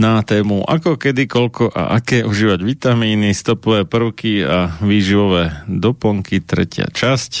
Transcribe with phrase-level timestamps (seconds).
[0.00, 6.88] na tému ako, kedy, koľko a aké užívať vitamíny, stopové prvky a výživové doplnky, tretia
[6.88, 7.32] časť.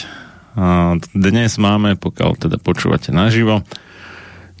[0.60, 3.64] A dnes máme, pokiaľ teda počúvate naživo,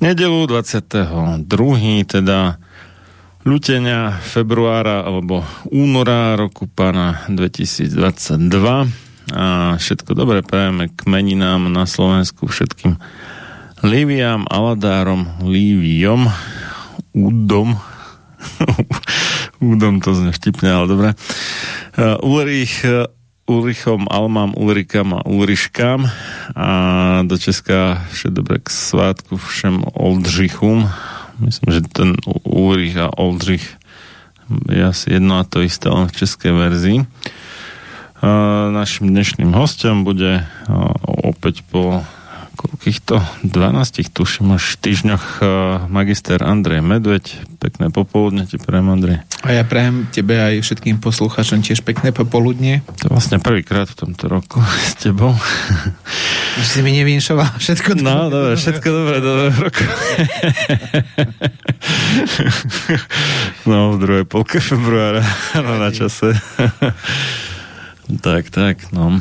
[0.00, 1.44] nedelu 22.
[2.08, 2.56] teda
[3.44, 7.92] ľutenia februára alebo února roku pána 2022
[9.30, 12.96] a všetko dobré prajeme k meninám na Slovensku všetkým
[13.80, 16.28] Liviam, Aladárom, Líviom,
[17.16, 17.80] Údom,
[19.60, 21.08] Údom to zne vtipne, ale dobre.
[21.96, 23.08] Uh, Ulrich, uh,
[23.50, 26.06] Ulrichom, Almám, Ulrikam a Ulriškám
[26.54, 26.68] a
[27.26, 30.86] do Česka všetko dobre k svátku všem Oldřichum.
[31.42, 32.14] Myslím, že ten
[32.46, 33.64] Ulrich a Oldřich
[34.70, 36.98] je asi jedno a to isté len v českej verzii.
[38.20, 40.44] Uh, našim dnešným hostom bude
[41.24, 42.04] opäť po
[42.60, 45.48] koľkýchto 12 tuším až týždňoch uh,
[45.88, 47.56] magister Andrej Medveď.
[47.56, 49.24] Pekné popoludne ti prajem, Andrej.
[49.40, 52.84] A ja prajem tebe aj všetkým poslucháčom tiež pekné popoludne.
[53.00, 55.32] To je vlastne prvýkrát v tomto roku s tebou.
[56.60, 58.12] Už si mi nevinšoval všetko dobré.
[58.12, 59.84] No, dobre, všetko dobré do roku.
[63.70, 65.24] no, v druhej polke februára,
[65.56, 66.36] no, na čase.
[68.20, 69.16] tak, tak, no.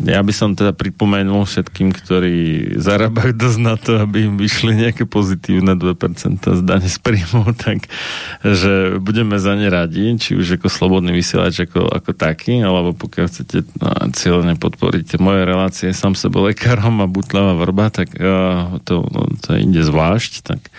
[0.00, 2.36] Ja by som teda pripomenul všetkým, ktorí
[2.80, 7.92] zarábajú dosť na to, aby im vyšli nejaké pozitívne 2% z dane z príjmu, tak
[8.40, 13.26] že budeme za ne radi, či už ako slobodný vysielač ako, ako taký, alebo pokiaľ
[13.28, 19.04] chcete no, cieľne podporiť moje relácie sám sebe lekárom a butlava vrba, tak uh, to,
[19.12, 20.72] no, to ide zvlášť, tak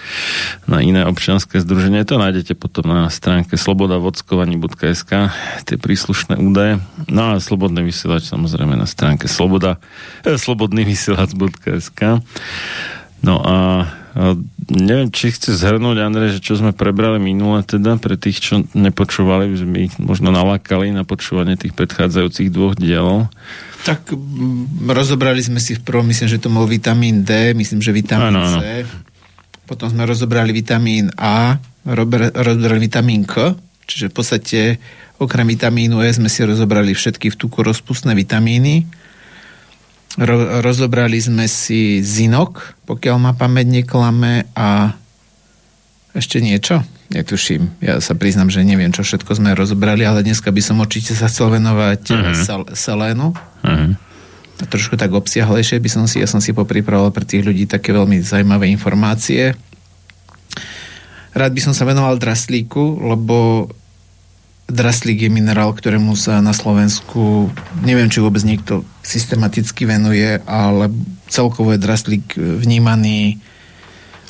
[0.66, 5.12] na iné občianské združenie to nájdete potom na stránke slobodavodskovani.sk
[5.70, 6.82] tie príslušné údaje.
[7.06, 9.84] No a slobodný vysielač samozrejme na stránke stránke sloboda,
[10.24, 12.24] eh, slobodnyvysielac.sk
[13.24, 13.88] No a,
[14.20, 14.36] a
[14.68, 19.48] neviem, či chce zhrnúť, Andrej, že čo sme prebrali minule teda, pre tých, čo nepočúvali,
[19.48, 23.32] by sme ich možno nalakali na počúvanie tých predchádzajúcich dvoch dielov.
[23.88, 27.96] Tak m, rozobrali sme si v prvom, myslím, že to bol vitamín D, myslím, že
[27.96, 28.84] vitamín ano, C.
[28.84, 28.92] Ano.
[29.64, 31.56] Potom sme rozobrali vitamín A,
[32.36, 34.60] rozobrali vitamín K Čiže v podstate
[35.22, 38.86] okrem vitamínu E sme si rozobrali všetky v tuku rozpustné vitamíny.
[40.18, 44.94] Ro- rozobrali sme si zinok, pokiaľ ma pamäť neklame a
[46.14, 46.86] ešte niečo?
[47.10, 47.82] Netuším.
[47.82, 51.30] Ja sa priznam, že neviem, čo všetko sme rozobrali, ale dneska by som určite sa
[51.30, 52.38] chcel venovať uh-huh.
[52.38, 53.34] sel- selénu.
[53.34, 53.90] Uh-huh.
[54.62, 57.94] A trošku tak obsiahlejšie by som si, ja som si popripravoval pre tých ľudí také
[57.94, 59.58] veľmi zaujímavé informácie.
[61.34, 63.66] Rád by som sa venoval draslíku, lebo
[64.68, 67.52] draslík je minerál, ktorému sa na Slovensku,
[67.84, 70.90] neviem, či vôbec niekto systematicky venuje, ale
[71.28, 73.44] celkovo je draslík vnímaný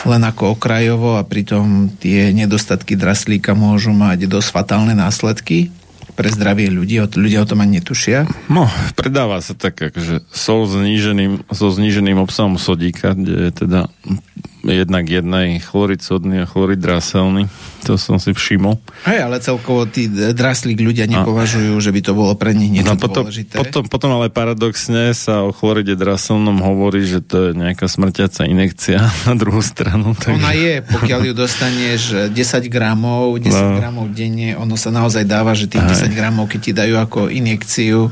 [0.03, 5.71] len ako okrajovo a pritom tie nedostatky draslíka môžu mať dosť fatálne následky
[6.13, 6.99] pre zdravie ľudí.
[6.99, 8.27] Ľudia o tom ani netušia.
[8.51, 13.87] No, predáva sa tak akože sol zníženým, so zníženým obsahom sodíka, kde je teda
[14.63, 17.51] jednak jednej chlorid sodný a chlorid draselný.
[17.83, 18.79] To som si všimol.
[19.03, 21.83] Hej, ale celkovo tí draslík ľudia nepovažujú, a...
[21.83, 23.59] že by to bolo pre nich niečo no, potom, dôležité.
[23.59, 29.03] Potom, potom ale paradoxne sa o chloride draselnom hovorí, že to je nejaká smrťaca inekcia
[29.27, 30.15] na druhú stranu.
[30.15, 30.39] Takže...
[30.39, 32.01] Ona je, pokiaľ ju dostaneš
[32.31, 33.75] 10 gramov, 10 no.
[33.75, 36.07] gramov denne, ono sa naozaj dáva, že tých Hej.
[36.07, 38.07] 10 gramov, keď ti dajú ako injekciu,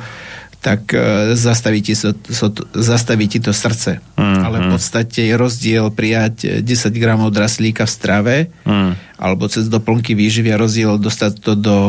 [0.61, 3.97] tak uh, zastaví ti, so, so, zastaví ti to srdce.
[4.15, 9.17] Mm, Ale v podstate je rozdiel prijať 10 gramov draslíka v strave mm.
[9.17, 11.79] alebo cez doplnky výživy a rozdiel dostať to do,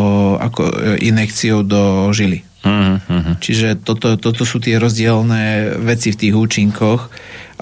[0.40, 0.74] ako e,
[1.04, 2.48] inekciou do žily.
[2.64, 3.34] Mm, mm.
[3.44, 7.12] Čiže toto, toto sú tie rozdielne veci v tých účinkoch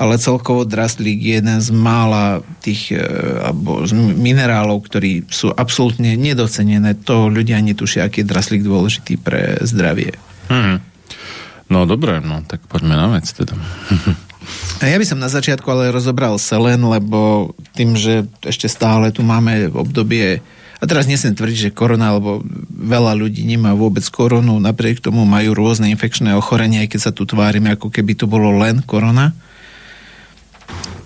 [0.00, 3.04] ale celkovo draslík je jeden z mála tých e,
[3.44, 6.96] alebo z minerálov, ktorí sú absolútne nedocenené.
[7.04, 10.16] To ľudia netušia, aký je draslík dôležitý pre zdravie.
[10.48, 10.80] Mm.
[11.70, 13.54] No dobre, no tak poďme na vec teda.
[14.82, 19.70] Ja by som na začiatku ale rozobral selen, lebo tým, že ešte stále tu máme
[19.70, 20.42] v obdobie
[20.80, 22.40] a teraz nesem tvrdiť, že korona, lebo
[22.72, 27.28] veľa ľudí nemá vôbec koronu, napriek tomu majú rôzne infekčné ochorenia, aj keď sa tu
[27.28, 29.36] tvárime, ako keby to bolo len korona.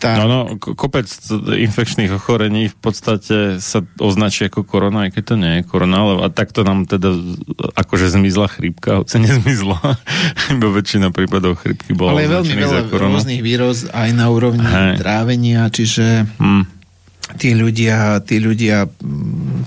[0.05, 0.21] Tak.
[0.21, 1.09] No, no, kopec
[1.49, 6.13] infekčných ochorení v podstate sa označí ako korona, aj keď to nie je korona, ale
[6.21, 7.09] a takto nám teda
[7.73, 9.81] akože zmizla chrípka, hoci nezmizla,
[10.61, 15.01] iba väčšina prípadov chrípky bola Ale je veľmi veľa rôznych víroz aj na úrovni Hej.
[15.01, 16.65] trávenia, čiže hmm.
[17.41, 18.85] tí ľudia, tí ľudia,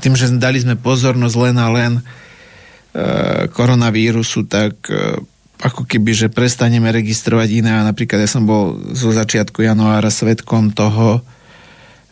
[0.06, 2.02] tým, že dali sme pozornosť len a len e,
[3.50, 5.18] koronavírusu, tak e,
[5.58, 7.72] ako keby, že prestaneme registrovať iné.
[7.74, 11.26] A napríklad ja som bol zo začiatku januára svetkom toho,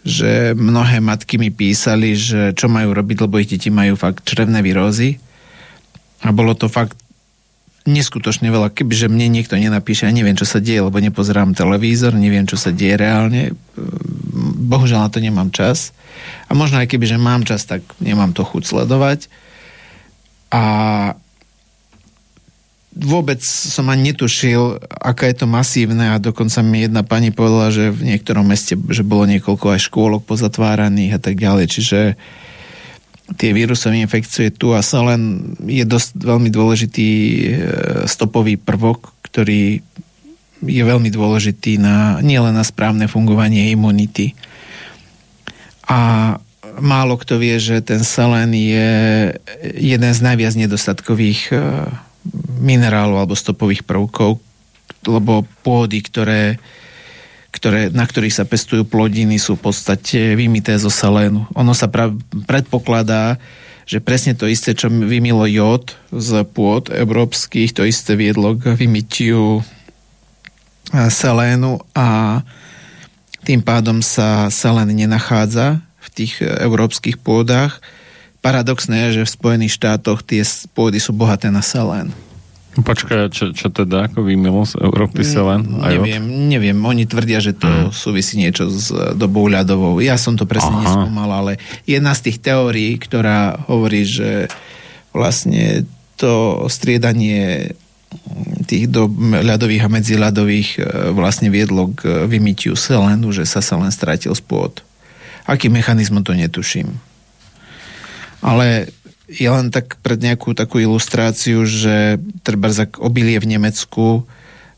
[0.06, 4.62] že mnohé matky mi písali, že čo majú robiť, lebo ich deti majú fakt črevné
[4.62, 5.18] výrozy.
[6.26, 6.98] A bolo to fakt
[7.86, 8.74] neskutočne veľa.
[8.74, 12.74] Kebyže mne niekto nenapíše, ja neviem, čo sa deje, lebo nepozerám televízor, neviem, čo sa
[12.74, 13.54] deje reálne.
[14.66, 15.94] Bohužiaľ na to nemám čas.
[16.50, 19.30] A možno aj keby, že mám čas, tak nemám to chuť sledovať.
[20.50, 20.64] A
[22.96, 27.92] vôbec som ani netušil, aká je to masívne a dokonca mi jedna pani povedala, že
[27.92, 32.00] v niektorom meste, že bolo niekoľko aj škôlok pozatváraných a tak ďalej, čiže
[33.36, 37.42] tie vírusové infekcie tu a sa len je dosť veľmi dôležitý e,
[38.06, 39.82] stopový prvok, ktorý
[40.64, 44.38] je veľmi dôležitý na, nielen na správne fungovanie imunity.
[45.90, 46.34] A
[46.80, 48.90] málo kto vie, že ten selen je
[49.74, 51.56] jeden z najviac nedostatkových e,
[52.60, 54.42] minerálov alebo stopových prvkov,
[55.06, 56.58] lebo pôdy, ktoré,
[57.54, 61.46] ktoré, na ktorých sa pestujú plodiny, sú v podstate vymité zo selénu.
[61.54, 62.10] Ono sa pra,
[62.50, 63.38] predpokladá,
[63.86, 69.62] že presne to isté, čo vymilo jód z pôd európskych, to isté viedlo k vymytiu
[70.90, 72.42] selénu a
[73.46, 77.78] tým pádom sa selén nenachádza v tých európskych pôdach
[78.46, 80.46] paradoxné je, že v Spojených štátoch tie
[80.78, 82.14] pôdy sú bohaté na selén.
[82.76, 85.64] Počkaj, čo, čo teda, ako vymilo z Európy selén?
[85.64, 87.96] Neviem, neviem, oni tvrdia, že to hmm.
[87.96, 90.04] súvisí niečo s dobou ľadovou.
[90.04, 90.84] Ja som to presne Aha.
[90.84, 91.52] neskúmal, ale
[91.88, 94.52] jedna z tých teórií, ktorá hovorí, že
[95.16, 95.88] vlastne
[96.20, 97.74] to striedanie
[98.68, 99.08] tých do
[99.40, 100.82] ľadových a medziľadových e,
[101.16, 104.84] vlastne viedlo k vymytiu selénu, že sa selen strátil z pôd.
[105.48, 106.96] Aký mechanizmus to netuším.
[108.46, 108.94] Ale
[109.26, 112.70] ja len tak pred nejakú takú ilustráciu, že treba
[113.02, 114.22] obilie v Nemecku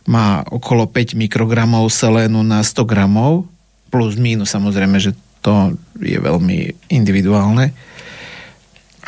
[0.07, 3.43] má okolo 5 mikrogramov selénu na 100 gramov,
[3.91, 5.11] plus mínus samozrejme, že
[5.43, 7.75] to je veľmi individuálne.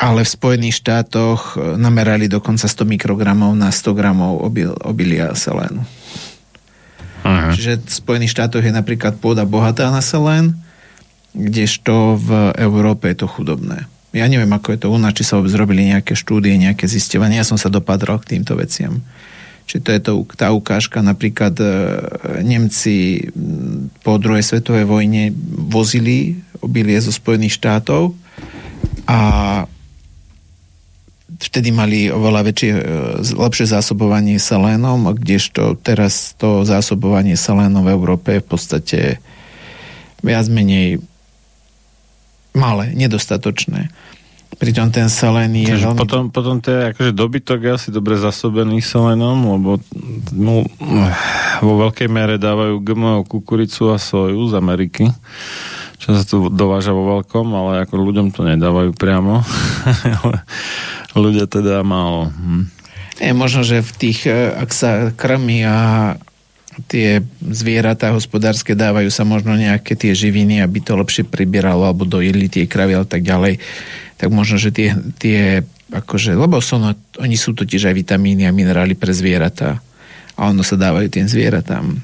[0.00, 5.84] Ale v Spojených štátoch namerali dokonca 100 mikrogramov na 100 gramov obil, obilia selénu.
[7.24, 7.52] Aha.
[7.52, 10.56] Čiže v Spojených štátoch je napríklad pôda bohatá na selén,
[11.36, 12.28] kdežto v
[12.60, 13.88] Európe je to chudobné.
[14.10, 17.38] Ja neviem, ako je to u nás, či sa vôbec robili nejaké štúdie, nejaké zistovanie.
[17.38, 19.06] Ja som sa dopadral k týmto veciam.
[19.70, 21.66] Čiže to je to, tá ukážka, napríklad e,
[22.42, 23.22] Nemci
[24.02, 25.30] po druhej svetovej vojne
[25.70, 28.18] vozili obilie zo Spojených štátov
[29.06, 29.18] a
[31.38, 32.82] vtedy mali oveľa väčšie, e,
[33.38, 39.22] lepšie zásobovanie selénom, kdežto teraz to zásobovanie selénom v Európe v podstate
[40.18, 40.98] viac menej
[42.54, 43.90] malé, nedostatočné.
[44.60, 46.00] Pritom ten selén je Takže veľmi...
[46.02, 49.78] Potom, potom to je akože dobytok je asi dobre zasobený selénom, lebo
[50.34, 50.66] no,
[51.62, 55.06] vo veľkej mere dávajú GMO kukuricu a soju z Ameriky,
[56.02, 59.40] čo sa tu dováža vo veľkom, ale ako ľuďom to nedávajú priamo.
[61.24, 62.28] ľudia teda málo.
[62.34, 62.64] Hm.
[63.20, 65.76] Je možno, že v tých, e, ak sa krmi a
[66.86, 72.46] tie zvieratá hospodárske dávajú sa možno nejaké tie živiny, aby to lepšie pribieralo, alebo dojili
[72.46, 73.58] tie kravy a tak ďalej,
[74.16, 76.78] tak možno, že tie, tie akože, lebo sú,
[77.18, 79.82] oni sú totiž aj vitamíny a minerály pre zvieratá
[80.38, 82.00] a ono sa dávajú tým zvieratám.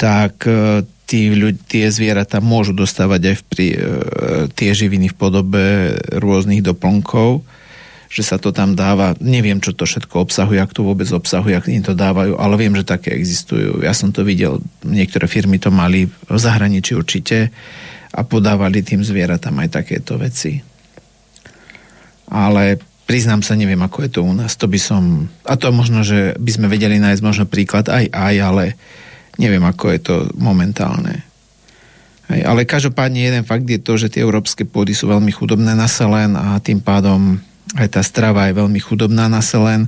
[0.00, 1.30] Tak e, tí,
[1.68, 3.80] tie zvieratá môžu dostávať aj v pri, e,
[4.56, 5.64] tie živiny v podobe
[6.18, 7.44] rôznych doplnkov,
[8.10, 9.14] že sa to tam dáva.
[9.22, 12.74] Neviem, čo to všetko obsahuje, ak to vôbec obsahuje, ak im to dávajú, ale viem,
[12.74, 13.86] že také existujú.
[13.86, 17.54] Ja som to videl, niektoré firmy to mali v zahraničí určite
[18.10, 20.58] a podávali tým zvieratám aj takéto veci.
[22.26, 24.58] Ale priznám sa, neviem, ako je to u nás.
[24.58, 25.30] To by som...
[25.46, 28.64] A to možno, že by sme vedeli nájsť možno príklad aj aj, ale
[29.38, 31.22] neviem, ako je to momentálne.
[32.30, 35.90] Hej, ale každopádne jeden fakt je to, že tie európske pôdy sú veľmi chudobné na
[35.90, 37.38] selen a tým pádom
[37.78, 39.86] aj tá strava je veľmi chudobná na selen.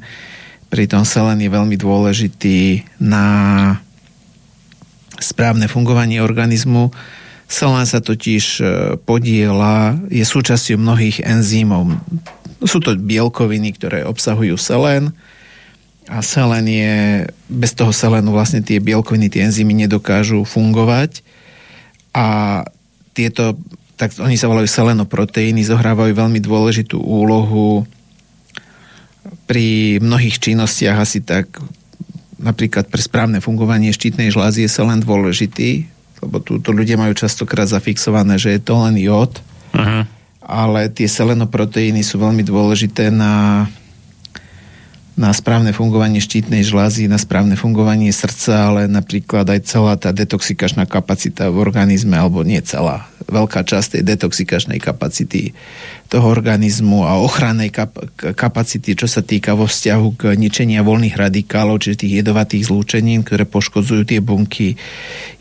[0.71, 3.25] Pritom selen je veľmi dôležitý na
[5.19, 6.95] správne fungovanie organizmu.
[7.51, 8.65] Selen sa totiž e,
[9.03, 12.01] podiela, je súčasťou mnohých enzýmov.
[12.65, 15.13] Sú to bielkoviny, ktoré obsahujú selen
[16.09, 16.95] a selen je,
[17.47, 21.23] bez toho selenu vlastne tie bielkoviny, tie enzymy nedokážu fungovať
[22.17, 22.63] a
[23.13, 23.61] tieto
[24.03, 27.87] tak oni sa volajú selenoproteíny, zohrávajú veľmi dôležitú úlohu
[29.47, 31.47] pri mnohých činnostiach asi tak
[32.43, 35.87] napríklad pre správne fungovanie štítnej žlázy je selen dôležitý,
[36.19, 39.39] lebo tu ľudia majú častokrát zafixované, že je to len jód,
[39.71, 40.03] uh-huh.
[40.43, 43.67] ale tie selenoproteíny sú veľmi dôležité na
[45.13, 50.89] na správne fungovanie štítnej žlázy, na správne fungovanie srdca, ale napríklad aj celá tá detoxikačná
[50.89, 55.53] kapacita v organizme, alebo nie celá, veľká časť tej detoxikačnej kapacity
[56.09, 61.85] toho organizmu a ochrannej kap- kapacity, čo sa týka vo vzťahu k ničenia voľných radikálov,
[61.85, 64.81] čiže tých jedovatých zlúčenín, ktoré poškodzujú tie bunky,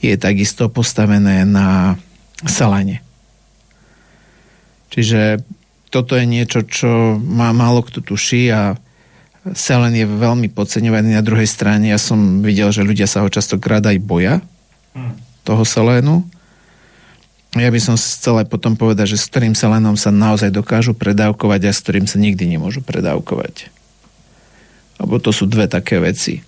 [0.04, 1.96] je takisto postavené na
[2.44, 3.00] salane.
[4.92, 5.40] Čiže
[5.88, 8.76] toto je niečo, čo má málo kto tuší a
[9.42, 11.18] Selen je veľmi podceňovaný.
[11.18, 14.38] Na druhej strane ja som videl, že ľudia sa ho častokrát aj boja
[14.94, 15.18] hmm.
[15.42, 16.22] toho selénu.
[17.58, 21.68] Ja by som chcel aj potom povedať, že s ktorým selénom sa naozaj dokážu predávkovať
[21.68, 23.68] a s ktorým sa nikdy nemôžu predávkovať.
[25.02, 26.46] Lebo to sú dve také veci.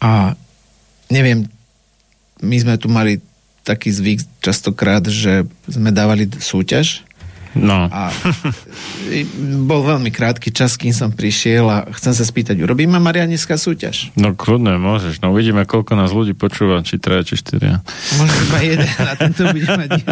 [0.00, 0.32] A
[1.12, 1.44] neviem,
[2.40, 3.20] my sme tu mali
[3.62, 7.04] taký zvyk častokrát, že sme dávali súťaž
[7.58, 7.90] No.
[7.90, 8.14] A
[9.66, 14.14] bol veľmi krátky čas, kým som prišiel a chcem sa spýtať, urobíme Marianická súťaž?
[14.14, 15.18] No kľudne, môžeš.
[15.18, 17.82] No uvidíme, koľko nás ľudí počúva, či traja, či štyria.
[18.22, 19.90] Možno iba jeden a tento bude mať.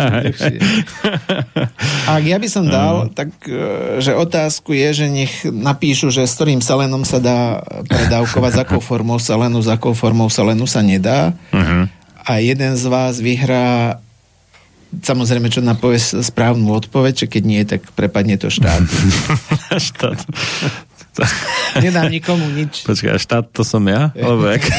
[2.18, 3.14] Ak ja by som dal, uh-huh.
[3.14, 8.52] tak e, že otázku je, že nech napíšu, že s ktorým selenom sa dá predávkovať,
[8.58, 11.38] za akou formou selenu, za akou formou selenu sa nedá.
[11.54, 11.86] Uh-huh.
[12.26, 14.02] A jeden z vás vyhrá
[14.88, 18.84] Samozrejme, čo napovie správnu odpoveď, že keď nie, tak prepadne to štát.
[19.92, 20.18] štát.
[21.84, 22.86] Nedám nikomu nič.
[22.86, 24.14] Počkaj, štát to som ja?
[24.14, 24.64] Alebo jak?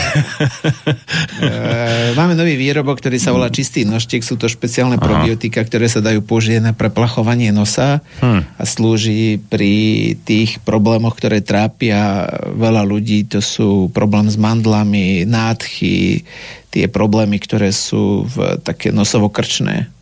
[1.39, 4.19] E, máme nový výrobok, ktorý sa volá čistý nožtek.
[4.19, 5.03] Sú to špeciálne Aha.
[5.03, 8.59] probiotika, ktoré sa dajú použiť na preplachovanie nosa hm.
[8.59, 13.23] a slúži pri tých problémoch, ktoré trápia veľa ľudí.
[13.31, 16.27] To sú problém s mandlami, nádchy,
[16.75, 19.98] tie problémy, ktoré sú v také nosovo-krčné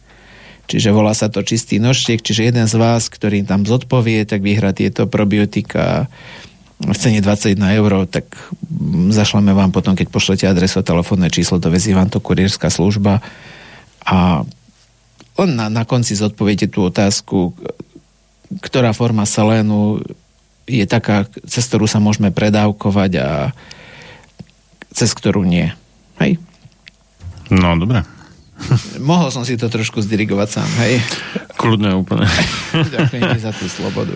[0.67, 4.75] Čiže volá sa to čistý nožtek, čiže jeden z vás, ktorý tam zodpovie, tak vyhrá
[4.75, 6.11] tieto probiotika
[6.77, 8.27] v cene 21 eur, tak
[9.09, 13.23] zašleme vám potom, keď pošlete adresu telefónne číslo, dovezí vám to kurierská služba
[14.05, 14.45] a
[15.37, 17.53] on na, na konci zodpoviete tú otázku,
[18.61, 20.01] ktorá forma selénu
[20.67, 23.29] je taká, cez ktorú sa môžeme predávkovať a
[24.91, 25.71] cez ktorú nie.
[26.19, 26.41] Hej?
[27.53, 28.03] No, dobre.
[28.97, 30.99] Mohol som si to trošku zdirigovať sám, hej.
[31.55, 32.25] Kľudne úplne.
[32.93, 34.13] Ďakujem ti za tú slobodu.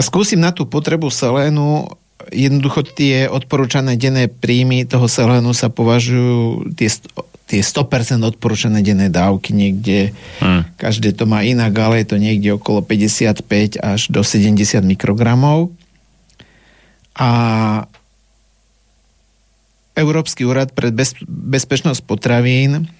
[0.00, 1.90] Skúsim na tú potrebu selénu
[2.32, 6.88] jednoducho tie odporúčané denné príjmy toho selénu sa považujú tie,
[7.50, 10.14] tie 100% odporúčané denné dávky niekde.
[10.40, 10.64] Hmm.
[10.78, 15.74] Každé to má inak, ale je to niekde okolo 55 až do 70 mikrogramov.
[17.14, 17.30] A
[19.94, 22.90] Európsky úrad pre bez, bezpečnosť potravín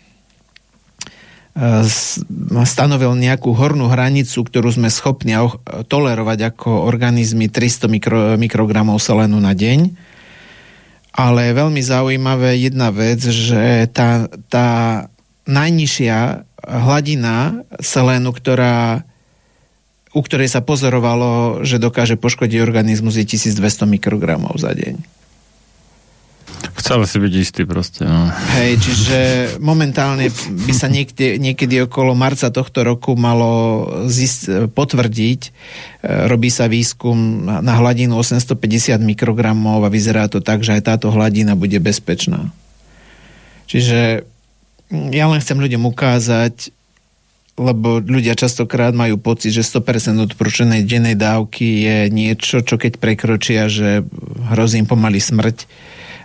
[2.66, 5.38] stanovil nejakú hornú hranicu, ktorú sme schopní
[5.86, 9.94] tolerovať ako organizmy 300 mikro, mikrogramov selénu na deň.
[11.14, 14.68] Ale veľmi zaujímavé jedna vec, že tá, tá
[15.46, 19.06] najnižšia hladina selénu, ktorá,
[20.10, 25.23] u ktorej sa pozorovalo, že dokáže poškodiť organizmus, je 1200 mikrogramov za deň.
[26.74, 28.02] Chcel si byť istý proste.
[28.02, 28.26] No.
[28.58, 29.18] Hej, čiže
[29.62, 30.26] momentálne
[30.66, 35.40] by sa niekde, niekedy okolo marca tohto roku malo zist, potvrdiť.
[35.46, 35.50] E,
[36.26, 41.54] robí sa výskum na hladinu 850 mikrogramov a vyzerá to tak, že aj táto hladina
[41.54, 42.50] bude bezpečná.
[43.70, 44.26] Čiže
[45.14, 46.74] ja len chcem ľuďom ukázať,
[47.54, 53.70] lebo ľudia častokrát majú pocit, že 100% odporúčenej dennej dávky je niečo, čo keď prekročia,
[53.70, 54.02] že
[54.50, 55.70] hrozí im pomaly smrť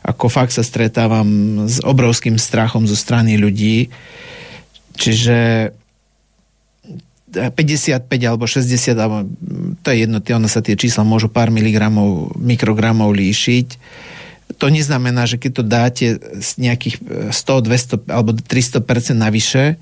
[0.03, 3.91] ako fakt sa stretávam s obrovským strachom zo strany ľudí.
[4.99, 5.71] Čiže
[7.29, 9.27] 55 alebo 60, alebo
[9.85, 13.67] to je jedno, ono sa tie čísla môžu pár miligramov, mikrogramov líšiť.
[14.57, 16.07] To neznamená, že keď to dáte
[16.41, 19.77] z nejakých 100, 200 alebo 300% navyše,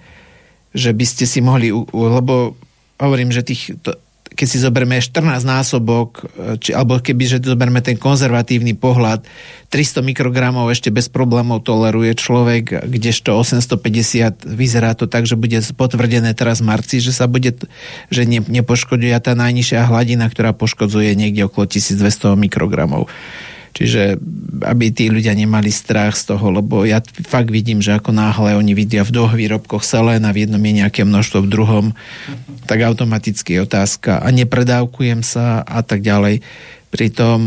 [0.75, 2.59] že by ste si mohli, lebo
[2.99, 3.95] hovorím, že tých, to,
[4.33, 9.23] keď si zoberieme 14 násobok, e, či, alebo keby, že zoberieme ten konzervatívny pohľad,
[9.67, 16.31] 300 mikrogramov ešte bez problémov toleruje človek, kdežto 850 vyzerá to tak, že bude potvrdené
[16.31, 17.51] teraz v marci, že sa bude,
[18.07, 23.11] že ne, nepoškoduje tá najnižšia hladina, ktorá poškodzuje niekde okolo 1200 mikrogramov.
[23.77, 24.17] Čiže
[24.65, 26.97] aby tí ľudia nemali strach z toho, lebo ja
[27.29, 31.05] fakt vidím, že ako náhle oni vidia v dvoch výrobkoch a v jednom je nejaké
[31.05, 31.85] množstvo, v druhom,
[32.65, 36.41] tak automaticky je otázka a nepredávkujem sa a tak ďalej.
[36.89, 37.39] Pritom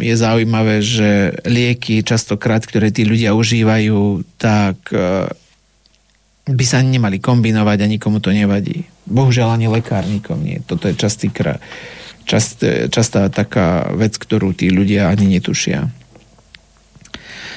[0.00, 5.28] je zaujímavé, že lieky častokrát, ktoré tí ľudia užívajú, tak e,
[6.48, 8.88] by sa nemali kombinovať a nikomu to nevadí.
[9.04, 10.64] Bohužiaľ ani lekárnikom nie.
[10.64, 11.60] Toto je častý krát
[12.24, 15.88] čast, častá taká vec, ktorú tí ľudia ani netušia.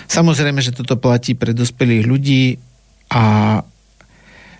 [0.08, 2.43] Samozrejme, že toto platí pre dospelých ľudí
[3.12, 3.60] a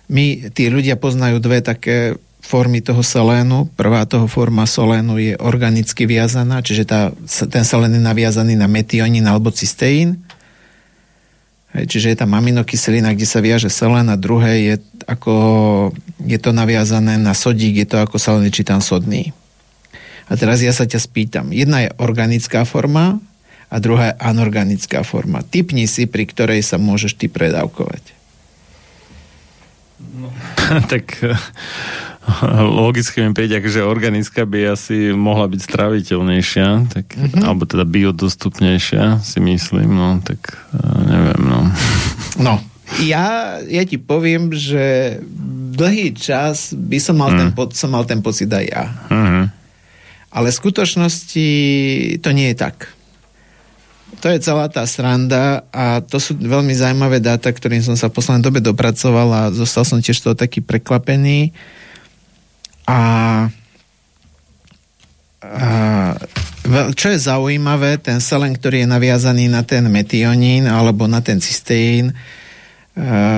[0.08, 3.68] my, tí ľudia poznajú dve také formy toho selénu.
[3.76, 7.12] Prvá toho forma solénu je organicky viazaná, čiže tá,
[7.48, 10.24] ten selén je naviazaný na metionín alebo cysteín.
[11.68, 15.34] Čiže je tam aminokyselina, kde sa viaže selén a druhé je, ako,
[16.24, 19.36] je to naviazané na sodík, je to ako saleničitan sodný.
[20.28, 21.50] A teraz ja sa ťa spýtam.
[21.56, 23.16] Jedna je organická forma
[23.68, 25.44] a druhá je anorganická forma.
[25.44, 28.16] Typni si, pri ktorej sa môžeš ty predávkovať.
[29.98, 30.30] No,
[30.92, 31.34] tak eh,
[32.62, 37.42] logicky mi príde, že organická by asi mohla byť straviteľnejšia, tak, mm-hmm.
[37.42, 41.60] alebo teda biodostupnejšia, si myslím, no tak eh, neviem, no.
[42.38, 42.62] No,
[43.02, 45.18] ja, ja ti poviem, že
[45.74, 47.38] dlhý čas by som mal, mm.
[47.38, 48.84] ten, po, som mal ten pocit aj ja.
[49.10, 49.57] Mm-hmm.
[50.28, 51.48] Ale v skutočnosti
[52.20, 52.92] to nie je tak.
[54.18, 58.16] To je celá tá sranda a to sú veľmi zaujímavé dáta, ktorým som sa v
[58.18, 61.52] poslednej dobe dopracoval a zostal som tiež toho taký prekvapený.
[62.88, 62.98] A,
[65.44, 65.68] a
[66.96, 72.16] čo je zaujímavé, ten selen, ktorý je naviazaný na ten metionín alebo na ten cysteín,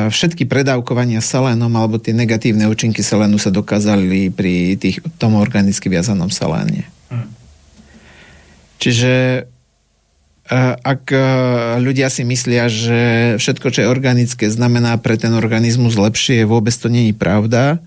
[0.08, 6.32] všetky predávkovania selénom alebo tie negatívne účinky selénu sa dokázali pri tých, tom organicky viazanom
[6.32, 6.88] seléne.
[7.12, 7.28] Hmm.
[8.80, 9.44] Čiže
[10.48, 11.24] eh, ak eh,
[11.76, 13.00] ľudia si myslia, že
[13.36, 17.84] všetko, čo je organické, znamená pre ten organizmus lepšie, vôbec to není pravda.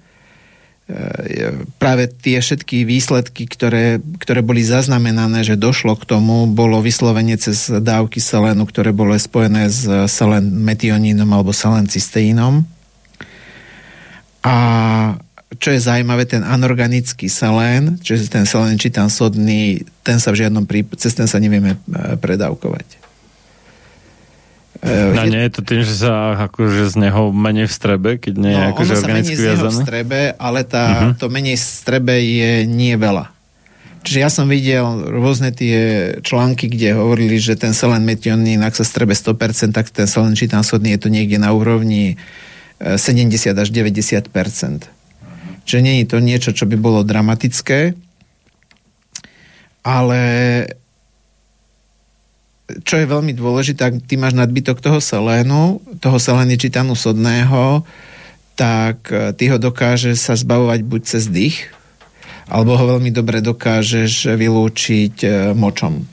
[0.84, 7.40] E, práve tie všetky výsledky, ktoré, ktoré boli zaznamenané, že došlo k tomu, bolo vyslovene
[7.40, 12.68] cez dávky selénu, ktoré boli spojené s selen metionínom alebo selen cysteínom.
[14.44, 14.56] A
[15.56, 20.68] čo je zaujímavé, ten anorganický selén, čiže ten selén čitan sodný, ten sa v žiadnom
[20.68, 23.13] prípade, cez ten sa nevieme e, predávkovať.
[24.84, 25.32] No je...
[25.32, 28.60] nie je to tým, že sa akože z neho menej v strebe, keď nie je
[28.60, 29.72] no, akože organicky viazané?
[29.72, 31.12] v strebe, ale tá, uh-huh.
[31.16, 33.32] to menej v strebe je nie veľa.
[34.04, 38.84] Čiže ja som videl rôzne tie články, kde hovorili, že ten selen metionín, ak sa
[38.84, 42.20] strebe 100%, tak ten selen sodný je to niekde na úrovni
[42.84, 44.28] 70 e, až 90%.
[45.64, 47.96] Čiže nie je to niečo, čo by bolo dramatické,
[49.88, 50.20] ale
[52.82, 57.86] čo je veľmi dôležité, ak ty máš nadbytok toho selénu, toho seleničitanu sodného,
[58.58, 61.70] tak e, ty ho dokáže sa zbavovať buď cez dých,
[62.50, 66.06] alebo ho veľmi dobre dokážeš vylúčiť e, močom.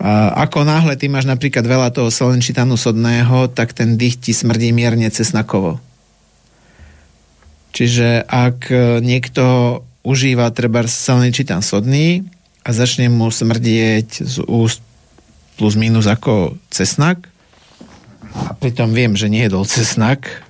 [0.00, 4.72] A ako náhle ty máš napríklad veľa toho selenčitanu sodného, tak ten dých ti smrdí
[4.72, 5.76] mierne cesnakovo.
[7.70, 9.44] Čiže ak e, niekto
[10.02, 12.24] užíva treba selenčitan sodný
[12.64, 14.82] a začne mu smrdieť z úst
[15.60, 17.28] plus minus ako cesnak,
[18.32, 20.48] a pritom viem, že nejedol cesnak,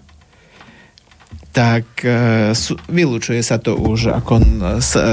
[1.51, 2.55] tak e,
[2.87, 4.39] vylúčuje sa to už, ako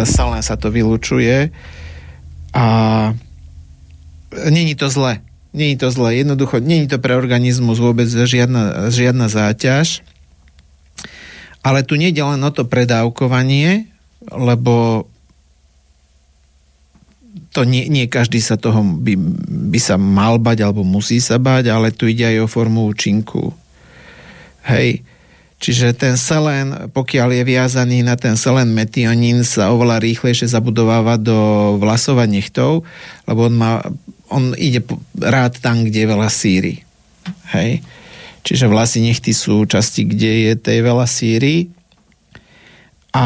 [0.06, 1.50] salén sa to vylúčuje
[2.54, 2.68] a
[4.54, 5.26] není to zle.
[5.58, 6.14] Není to zle.
[6.14, 10.06] Jednoducho, není to pre organizmus vôbec žiadna, žiadna záťaž.
[11.66, 13.90] Ale tu nie je len o to predávkovanie,
[14.30, 15.08] lebo
[17.58, 19.18] to nie, nie každý sa toho by,
[19.74, 23.50] by sa mal bať alebo musí sa bať, ale tu ide aj o formu účinku.
[24.70, 25.02] Hej.
[25.58, 31.34] Čiže ten selen, pokiaľ je viazaný na ten selen metionín, sa oveľa rýchlejšie zabudováva do
[31.82, 32.86] vlasov a nechtov,
[33.26, 33.82] lebo on, má,
[34.30, 34.86] on ide
[35.18, 36.86] rád tam, kde je veľa síry.
[37.58, 37.82] Hej.
[38.46, 41.74] Čiže vlasy nechty sú časti, kde je tej veľa síry.
[43.18, 43.26] A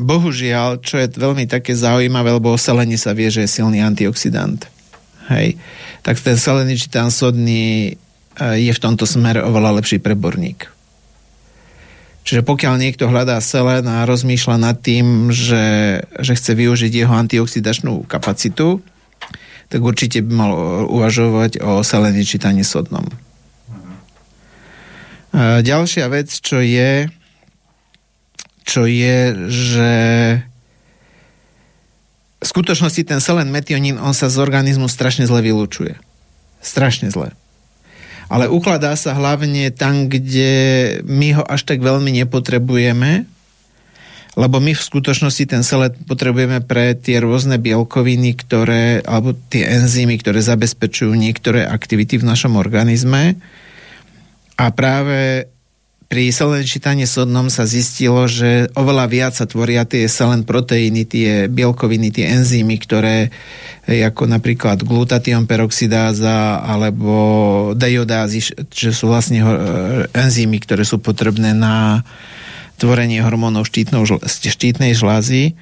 [0.00, 4.64] bohužiaľ, čo je veľmi také zaujímavé, lebo o selení sa vie, že je silný antioxidant.
[5.28, 5.60] Hej.
[6.00, 10.80] Tak ten seleničitán sodný eh, je v tomto smere oveľa lepší preborník.
[12.24, 18.04] Čiže pokiaľ niekto hľadá selen a rozmýšľa nad tým, že, že chce využiť jeho antioxidačnú
[18.04, 18.84] kapacitu,
[19.70, 20.52] tak určite by mal
[20.90, 23.06] uvažovať o selení čítaní sodnom.
[25.62, 27.06] Ďalšia vec, čo je,
[28.70, 29.92] čo je, že
[32.40, 35.98] v skutočnosti ten selen metionín, on sa z organizmu strašne zle vylúčuje.
[36.62, 37.34] Strašne zle
[38.30, 40.52] ale ukladá sa hlavne tam, kde
[41.02, 43.26] my ho až tak veľmi nepotrebujeme,
[44.38, 50.22] lebo my v skutočnosti ten selet potrebujeme pre tie rôzne bielkoviny, ktoré, alebo tie enzymy,
[50.22, 53.34] ktoré zabezpečujú niektoré aktivity v našom organizme.
[54.54, 55.50] A práve
[56.10, 62.10] pri selenčitane sodnom sa zistilo, že oveľa viac sa tvoria tie selen proteíny, tie bielkoviny,
[62.10, 63.30] tie enzymy, ktoré
[63.86, 67.14] ako napríklad glutatión peroxidáza alebo
[67.78, 68.42] deiodázy,
[68.74, 69.46] že sú vlastne e,
[70.10, 72.02] enzymy, ktoré sú potrebné na
[72.82, 75.54] tvorenie hormónov štítnej žlázy.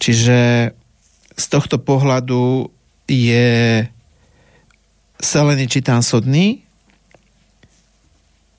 [0.00, 0.72] Čiže
[1.36, 2.72] z tohto pohľadu
[3.04, 3.84] je
[5.20, 6.64] seleničitán sodný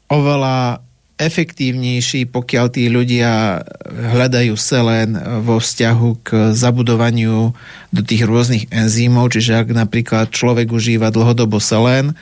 [0.06, 0.86] oveľa
[1.20, 7.52] efektívnejší, pokiaľ tí ľudia hľadajú selen vo vzťahu k zabudovaniu
[7.92, 12.16] do tých rôznych enzýmov, čiže ak napríklad človek užíva dlhodobo selen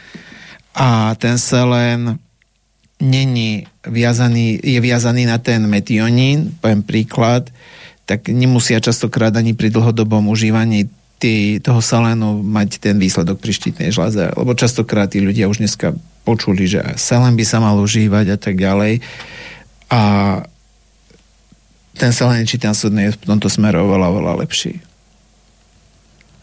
[0.73, 2.17] a ten selen
[2.97, 7.53] není viazaný, je viazaný na ten metionín, poviem príklad,
[8.09, 10.89] tak nemusia častokrát ani pri dlhodobom užívaní
[11.21, 14.33] tý, toho salénu mať ten výsledok pri štítnej žláze.
[14.33, 15.93] Lebo častokrát tí ľudia už dneska
[16.27, 18.99] počuli, že selén by sa mal užívať a tak ďalej.
[19.87, 20.01] A
[21.95, 24.83] ten selén čítan súdny je v tomto smeru oveľa, oveľa lepší.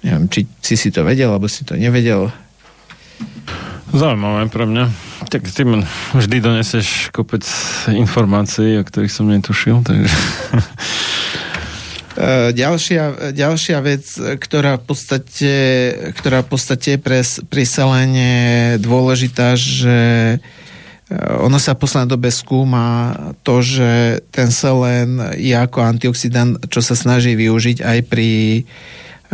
[0.01, 2.33] Neviem, či si si to vedel, alebo si to nevedel.
[3.93, 4.89] Zaujímavé pre mňa.
[5.29, 5.63] Tak ty
[6.17, 7.45] vždy doneseš kopec
[7.93, 10.09] informácií, o ktorých som netušil, takže...
[12.15, 14.07] E, ďalšia, ďalšia vec,
[14.39, 15.55] ktorá v podstate,
[16.15, 18.33] ktorá v podstate je pre, pri selene
[18.79, 19.99] dôležitá, že
[20.35, 20.39] e,
[21.43, 26.95] ono sa v poslednej dobe skúma to, že ten selen je ako antioxidant, čo sa
[26.95, 28.63] snaží využiť aj pri e,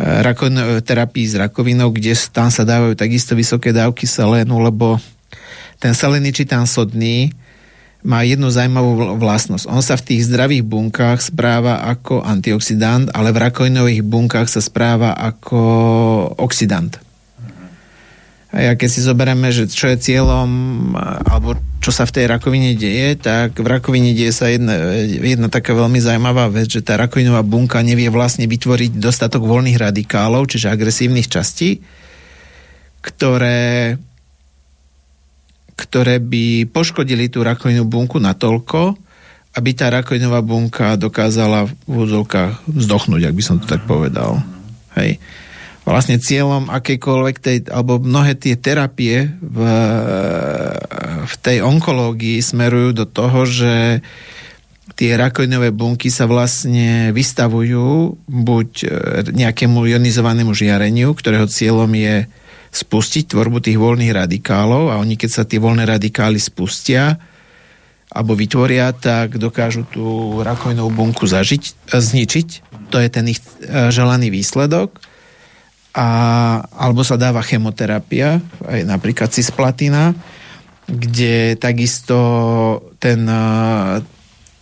[0.00, 4.96] rakovin, terapii s rakovinou, kde tam sa dávajú takisto vysoké dávky selénu, lebo
[5.76, 7.28] ten seleničitán sodný
[8.00, 9.68] má jednu zaujímavú vlastnosť.
[9.68, 15.12] On sa v tých zdravých bunkách správa ako antioxidant, ale v rakovinových bunkách sa správa
[15.12, 15.60] ako
[16.40, 16.96] oxidant.
[18.50, 20.50] A ja keď si zoberieme, že čo je cieľom,
[21.22, 24.74] alebo čo sa v tej rakovine deje, tak v rakovine deje sa jedna,
[25.06, 30.50] jedna taká veľmi zaujímavá vec, že tá rakovinová bunka nevie vlastne vytvoriť dostatok voľných radikálov,
[30.50, 31.78] čiže agresívnych častí,
[33.06, 33.96] ktoré
[35.80, 39.00] ktoré by poškodili tú rakovinnú bunku natoľko,
[39.56, 44.44] aby tá rakovinová bunka dokázala v úzovkách vzdochnúť, ak by som to tak povedal.
[44.94, 45.18] Hej.
[45.82, 49.58] Vlastne cieľom akejkoľvek tej, alebo mnohé tie terapie v,
[51.26, 54.04] v tej onkológii smerujú do toho, že
[54.94, 58.86] tie rakovinové bunky sa vlastne vystavujú buď e,
[59.32, 62.28] nejakému ionizovanému žiareniu, ktorého cieľom je
[62.70, 67.18] spustiť tvorbu tých voľných radikálov a oni keď sa tie voľné radikály spustia
[68.11, 72.48] alebo vytvoria, tak dokážu tú rakovinovú bunku zažiť, zničiť.
[72.90, 74.98] To je ten ich e, želaný výsledok.
[75.94, 76.06] A,
[76.74, 80.14] alebo sa dáva chemoterapia, aj napríklad cisplatina,
[80.90, 82.18] kde takisto
[82.98, 84.02] ten, e,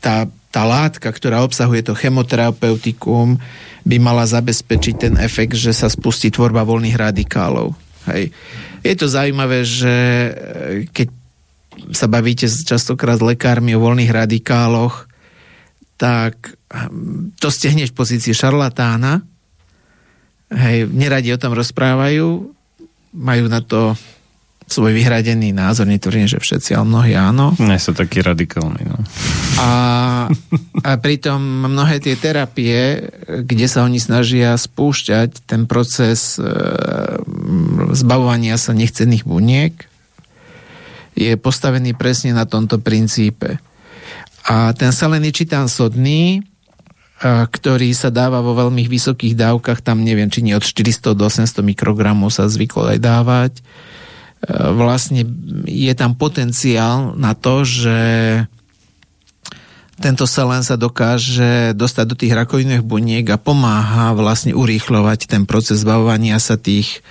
[0.05, 3.41] tá, tá látka, ktorá obsahuje to chemoterapeutikum,
[3.89, 7.88] by mala zabezpečiť ten efekt, že sa spustí tvorba voľných radikálov.
[8.15, 8.35] Hej.
[8.83, 10.31] Je to zaujímavé, že e,
[10.89, 11.09] keď
[11.95, 15.07] sa bavíte častokrát s lekármi o voľných radikáloch,
[15.99, 19.23] tak hm, to ste hneď v pozícii šarlatána.
[20.49, 22.51] Hej, neradi o tom rozprávajú,
[23.13, 23.93] majú na to
[24.69, 27.57] svoj vyhradený názor, netvrdím, že všetci, ale mnohí áno.
[27.57, 28.85] Nie sú takí radikálni.
[28.85, 28.99] No.
[29.59, 29.71] A,
[30.85, 36.45] a pritom mnohé tie terapie, kde sa oni snažia spúšťať ten proces e,
[37.97, 39.75] zbavovania sa nechcených buniek,
[41.19, 43.59] je postavený presne na tomto princípe.
[44.47, 46.41] A ten selený čitán sodný, e,
[47.27, 51.65] ktorý sa dáva vo veľmi vysokých dávkach, tam neviem, či nie od 400 do 800
[51.65, 53.53] mikrogramov sa zvyklo aj dávať,
[54.47, 55.27] vlastne
[55.67, 57.99] je tam potenciál na to, že
[59.99, 65.83] tento selen sa dokáže dostať do tých rakovinných buniek a pomáha vlastne urýchľovať ten proces
[65.83, 67.03] zbavovania sa tých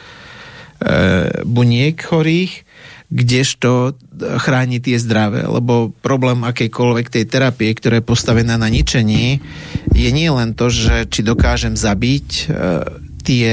[0.79, 2.63] e, buniek chorých,
[3.11, 3.99] kdežto
[4.39, 5.43] chráni tie zdravé.
[5.43, 9.43] Lebo problém akejkoľvek tej terapie, ktorá je postavená na ničení,
[9.91, 12.43] je nie len to, že či dokážem zabiť e,
[13.27, 13.51] tie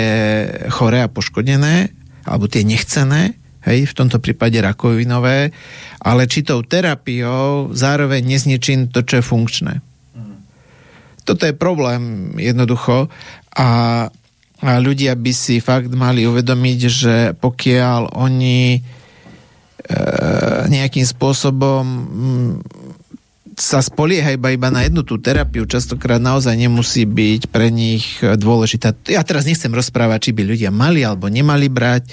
[0.70, 1.90] choré a poškodené,
[2.22, 3.34] alebo tie nechcené,
[3.64, 5.50] hej, v tomto prípade rakovinové,
[6.04, 9.74] ale či tou terapiou zároveň nezničím to, čo je funkčné.
[11.24, 13.08] Toto je problém jednoducho
[13.56, 13.70] a,
[14.60, 18.80] a ľudia by si fakt mali uvedomiť, že pokiaľ oni e,
[20.68, 22.50] nejakým spôsobom m,
[23.56, 28.92] sa spolieha iba, iba na jednu tú terapiu, častokrát naozaj nemusí byť pre nich dôležitá.
[29.08, 32.10] Ja teraz nechcem rozprávať, či by ľudia mali alebo nemali brať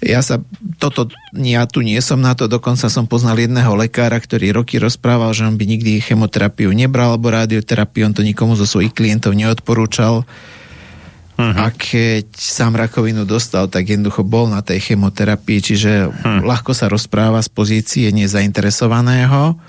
[0.00, 0.40] ja sa,
[0.80, 5.36] toto, ja tu nie som na to, dokonca som poznal jedného lekára, ktorý roky rozprával,
[5.36, 10.24] že on by nikdy chemoterapiu nebral, alebo radioterapiu, on to nikomu zo svojich klientov neodporúčal.
[10.24, 11.52] Uh-huh.
[11.56, 16.48] A keď sám rakovinu dostal, tak jednoducho bol na tej chemoterapii, čiže uh-huh.
[16.48, 19.60] ľahko sa rozpráva z pozície nezainteresovaného,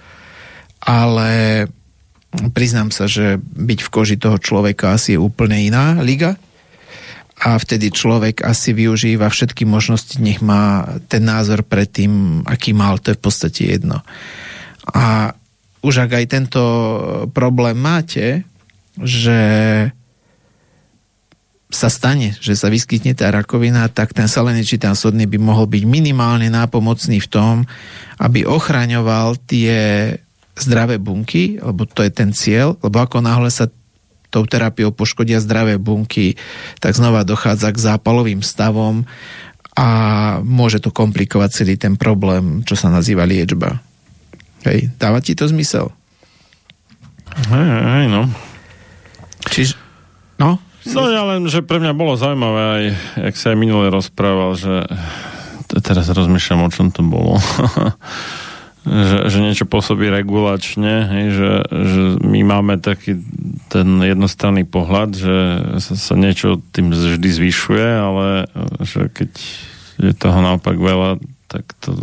[0.80, 1.32] ale
[2.56, 6.40] priznám sa, že byť v koži toho človeka asi je úplne iná liga
[7.42, 13.02] a vtedy človek asi využíva všetky možnosti, nech má ten názor pred tým, aký mal,
[13.02, 14.06] to je v podstate jedno.
[14.94, 15.34] A
[15.82, 16.62] už ak aj tento
[17.34, 18.46] problém máte,
[19.02, 19.42] že
[21.72, 26.52] sa stane, že sa vyskytne tá rakovina, tak ten ten sodný by mohol byť minimálne
[26.52, 27.56] nápomocný v tom,
[28.22, 30.14] aby ochraňoval tie
[30.54, 33.72] zdravé bunky, lebo to je ten cieľ, lebo ako náhle sa
[34.32, 36.40] tou terapiou poškodia zdravé bunky,
[36.80, 39.04] tak znova dochádza k zápalovým stavom
[39.76, 39.88] a
[40.44, 43.84] môže to komplikovať celý ten problém, čo sa nazýva liečba.
[44.64, 45.92] Hej, dáva ti to zmysel?
[47.52, 48.28] Hej, hej, no.
[49.48, 49.76] Čiže,
[50.40, 50.60] no?
[50.82, 52.84] No ja len, že pre mňa bolo zaujímavé aj,
[53.30, 54.90] jak sa aj minule rozprával, že
[55.80, 57.38] teraz rozmýšľam, o čom to bolo.
[58.82, 63.22] že, že niečo pôsobí regulačne, hej, že, že my máme taký
[63.70, 65.38] ten jednostranný pohľad, že
[65.78, 68.50] sa, sa niečo tým vždy zvyšuje, ale
[68.82, 69.32] že keď
[70.02, 71.94] je toho naopak veľa, tak to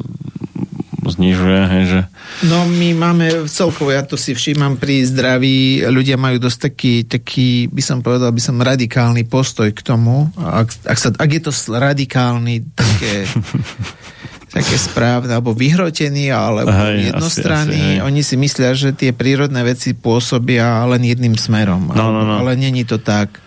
[1.09, 2.01] znižuje, hej, že...
[2.47, 7.49] No my máme celkovo, ja to si všímam pri zdraví, ľudia majú dosť taký, taký
[7.73, 10.29] by som povedal, by som radikálny postoj k tomu.
[10.37, 13.25] Ak, ak, sa, ak je to radikálny, také
[14.49, 18.01] také správne, alebo vyhrotený, alebo Hej, jednostranný.
[18.01, 21.93] Asi, asi, Oni si myslia, že tie prírodné veci pôsobia len jedným smerom.
[21.93, 22.41] No, no, no.
[22.41, 23.41] Ale není to tak.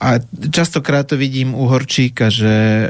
[0.00, 0.16] A
[0.48, 2.86] častokrát to vidím u Horčíka, že e,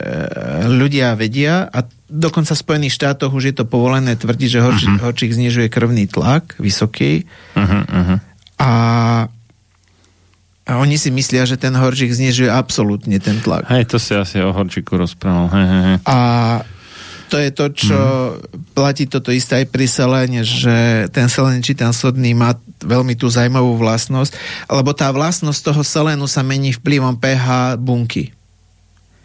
[0.71, 5.05] ľudia vedia a dokonca v Spojených štátoch už je to povolené tvrdiť, že Horčík, uh-huh.
[5.11, 7.27] Horčík znižuje krvný tlak vysoký
[7.59, 8.19] uh-huh, uh-huh.
[8.63, 8.71] a
[10.71, 13.67] a oni si myslia, že ten horčík znižuje absolútne ten tlak.
[13.75, 15.51] Hej, to si asi o horčíku rozprával.
[15.51, 15.97] Hej, hej, hej.
[16.07, 16.19] A
[17.31, 17.99] To je to, čo
[18.35, 18.75] mm.
[18.75, 23.31] platí toto isté aj pri seléne, že ten selén či ten sodný má veľmi tú
[23.31, 24.35] zaujímavú vlastnosť,
[24.67, 28.35] lebo tá vlastnosť toho selénu sa mení vplyvom pH bunky.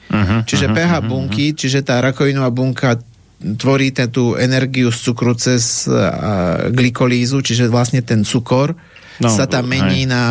[0.06, 3.02] Uh-huh, čiže uh-huh, pH uh-huh, bunky, čiže tá rakovinová bunka
[3.42, 8.78] tvorí ten, tú energiu z cukru cez uh, glykolízu, čiže vlastne ten cukor
[9.18, 10.10] no, sa tam mení aj.
[10.10, 10.24] na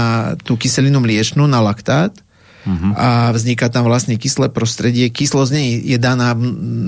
[0.47, 2.15] tú kyselinu mliečnú, na laktát
[2.65, 2.93] uh-huh.
[2.97, 5.13] a vzniká tam vlastne kyslé prostredie.
[5.13, 6.35] Kyslosť nie je daná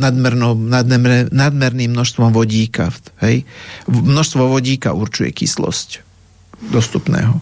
[0.00, 2.90] nadmerno, nadmer, nadmerným množstvom vodíka.
[3.22, 3.44] Hej?
[3.86, 6.02] Množstvo vodíka určuje kyslosť
[6.72, 7.38] dostupného.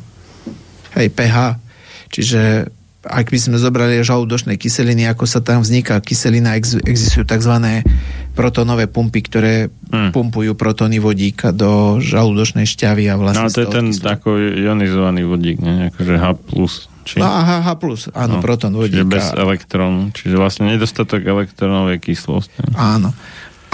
[0.98, 1.58] Hej, pH.
[2.10, 2.70] Čiže
[3.04, 7.84] ak by sme zobrali žalúdočné kyseliny, ako sa tam vzniká kyselina, existujú tzv.
[8.32, 10.16] protonové pumpy, ktoré hmm.
[10.16, 13.44] pumpujú protony vodíka do žalúdočnej šťavy a vlastne...
[13.44, 15.92] No to je ten ako ionizovaný vodík, nie?
[15.92, 16.28] Akože H+.
[17.04, 17.20] Či...
[17.20, 17.76] No a H+,
[18.16, 19.04] áno, no, proton vodíka.
[19.04, 22.50] Čiže bez elektrónu, čiže vlastne nedostatok elektrónov je kyslosť.
[22.64, 22.68] Ne?
[22.74, 23.12] Áno.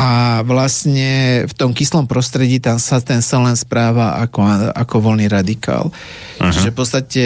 [0.00, 5.92] A vlastne v tom kyslom prostredí tam sa ten selen správa ako, ako voľný radikál.
[6.40, 6.48] Aha.
[6.48, 7.24] Čiže v podstate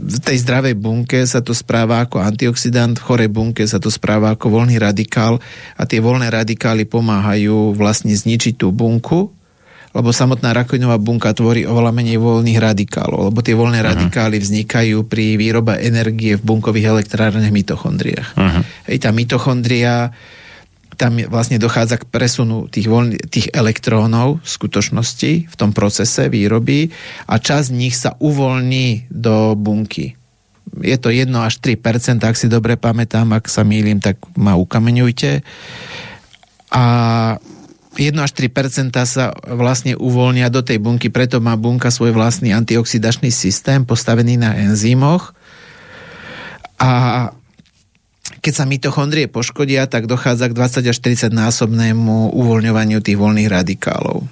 [0.00, 4.32] v tej zdravej bunke sa to správa ako antioxidant, v chorej bunke sa to správa
[4.32, 5.44] ako voľný radikál
[5.76, 9.28] a tie voľné radikály pomáhajú vlastne zničiť tú bunku,
[9.90, 13.90] lebo samotná rakovinová bunka tvorí oveľa menej voľných radikálov, lebo tie voľné uh-huh.
[13.90, 18.28] radikály vznikajú pri výrobe energie v bunkových elektrárnych mitochondriách.
[18.38, 18.62] Uh-huh.
[18.86, 20.14] Hej, tá mitochondria
[21.00, 26.92] tam vlastne dochádza k presunu tých, voľn, tých elektrónov v skutočnosti v tom procese výroby
[27.24, 30.20] a časť z nich sa uvoľní do bunky.
[30.84, 35.40] Je to 1 až 3 ak si dobre pamätám, ak sa mýlim, tak ma ukameňujte.
[36.76, 36.84] A
[38.00, 43.28] 1 až 3% sa vlastne uvoľnia do tej bunky, preto má bunka svoj vlastný antioxidačný
[43.28, 45.36] systém postavený na enzymoch.
[46.80, 47.28] A
[48.40, 54.24] keď sa mitochondrie poškodia, tak dochádza k 20 až 40 násobnému uvoľňovaniu tých voľných radikálov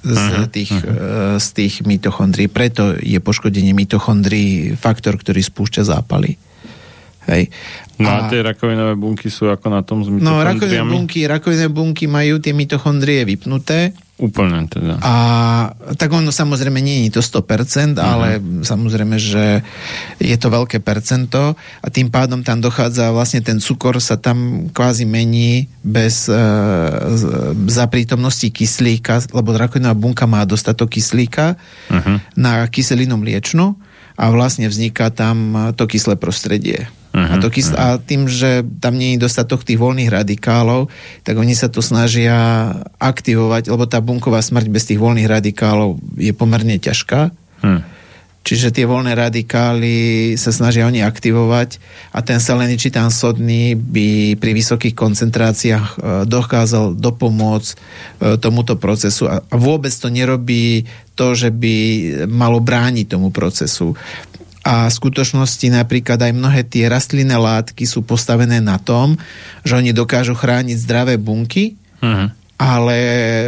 [0.00, 1.36] z, uh-huh, tých, uh-huh.
[1.36, 2.48] z tých mitochondrií.
[2.48, 6.40] Preto je poškodenie mitochondrií faktor, ktorý spúšťa zápaly.
[7.28, 7.52] Hej.
[8.00, 11.68] No a, a tie rakovinové bunky sú ako na tom s No rakovinové bunky, rakovinové
[11.68, 13.92] bunky majú tie mitochondrie vypnuté.
[14.20, 15.00] Úplne teda.
[15.00, 15.14] A
[15.96, 18.00] tak ono samozrejme nie je to 100%, uh-huh.
[18.00, 18.28] ale
[18.64, 19.64] samozrejme, že
[20.20, 25.08] je to veľké percento a tým pádom tam dochádza vlastne ten cukor sa tam kvázi
[25.08, 26.36] mení bez e,
[27.68, 31.56] za prítomnosti kyslíka, lebo rakovinová bunka má dostatok kyslíka
[31.88, 32.16] uh-huh.
[32.36, 33.72] na kyselinu mliečnu
[34.20, 36.92] a vlastne vzniká tam to kyslé prostredie.
[37.10, 37.98] Uh-huh, a, to kys- uh-huh.
[37.98, 40.86] a tým, že tam nie je dostatok tých voľných radikálov,
[41.26, 42.70] tak oni sa to snažia
[43.02, 47.20] aktivovať, lebo tá bunková smrť bez tých voľných radikálov je pomerne ťažká.
[47.60, 47.82] Uh-huh.
[48.40, 51.76] Čiže tie voľné radikály sa snažia oni aktivovať
[52.08, 55.94] a ten seleničitán sodný by pri vysokých koncentráciách e,
[56.24, 57.76] dokázal dopomôcť e,
[58.40, 60.88] tomuto procesu a vôbec to nerobí
[61.20, 61.76] to, že by
[62.32, 63.92] malo brániť tomu procesu.
[64.60, 69.16] A v skutočnosti napríklad aj mnohé tie rastlinné látky sú postavené na tom,
[69.64, 72.28] že oni dokážu chrániť zdravé bunky, uh-huh.
[72.60, 72.98] ale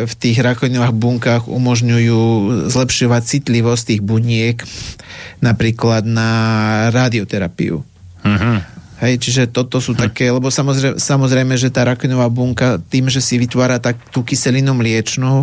[0.09, 2.21] v tých rakovinových bunkách umožňujú
[2.73, 4.57] zlepšovať citlivosť tých buniek
[5.45, 6.31] napríklad na
[6.89, 7.85] radioterapiu.
[8.25, 8.57] Uh-huh.
[9.03, 13.35] Hej, čiže toto sú také, lebo samozrejme, samozrejme, že tá rakovinová bunka tým, že si
[13.35, 15.43] vytvára tak tú kyselinu mliečnú,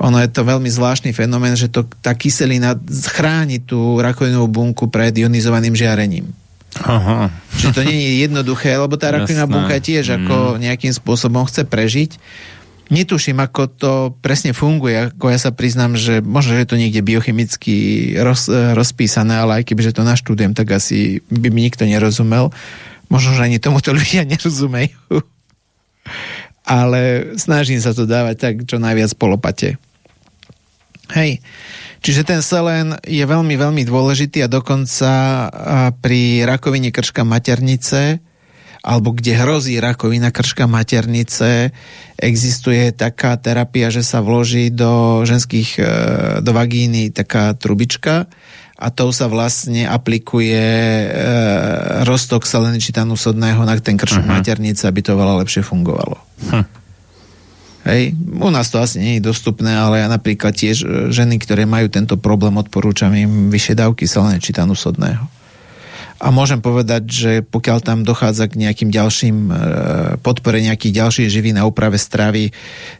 [0.00, 2.72] ono je to veľmi zvláštny fenomén, že to, tá kyselina
[3.12, 6.24] chráni tú rakovinovú bunku pred ionizovaným žiarením.
[6.80, 7.28] Aha.
[7.60, 10.14] Čiže to nie je jednoduché, lebo tá rakovinová bunka tiež mm.
[10.16, 12.16] ako nejakým spôsobom chce prežiť.
[12.90, 17.06] Netuším, ako to presne funguje, ako ja sa priznám, že možno, že je to niekde
[17.06, 17.74] biochemicky
[18.18, 22.50] roz, rozpísané, ale aj keby že to naštudujem, tak asi by mi nikto nerozumel.
[23.06, 25.22] Možno, že ani tomuto ľudia nerozumejú.
[26.64, 29.78] ale snažím sa to dávať tak, čo najviac polopate.
[31.14, 31.42] Hej.
[32.00, 35.12] Čiže ten selén je veľmi, veľmi dôležitý a dokonca
[36.00, 38.24] pri rakovine krčka maternice
[38.80, 41.72] alebo kde hrozí rakovina krčka maternice,
[42.16, 45.84] existuje taká terapia, že sa vloží do ženských, e,
[46.40, 48.24] do vagíny taká trubička
[48.80, 51.08] a tou sa vlastne aplikuje e,
[52.08, 54.40] roztok seleničitánu sodného na ten krčok uh-huh.
[54.40, 56.16] maternice, aby to veľa lepšie fungovalo.
[56.48, 56.64] Hm.
[57.80, 61.64] Hej, u nás to asi nie je dostupné, ale ja napríklad tiež e, ženy, ktoré
[61.64, 64.04] majú tento problém, odporúčam im vyššie dávky
[64.36, 65.24] čitanu sodného.
[66.20, 69.52] A môžem povedať, že pokiaľ tam dochádza k nejakým ďalším e,
[70.20, 72.52] podpore nejakých ďalších živín a úprave stravy,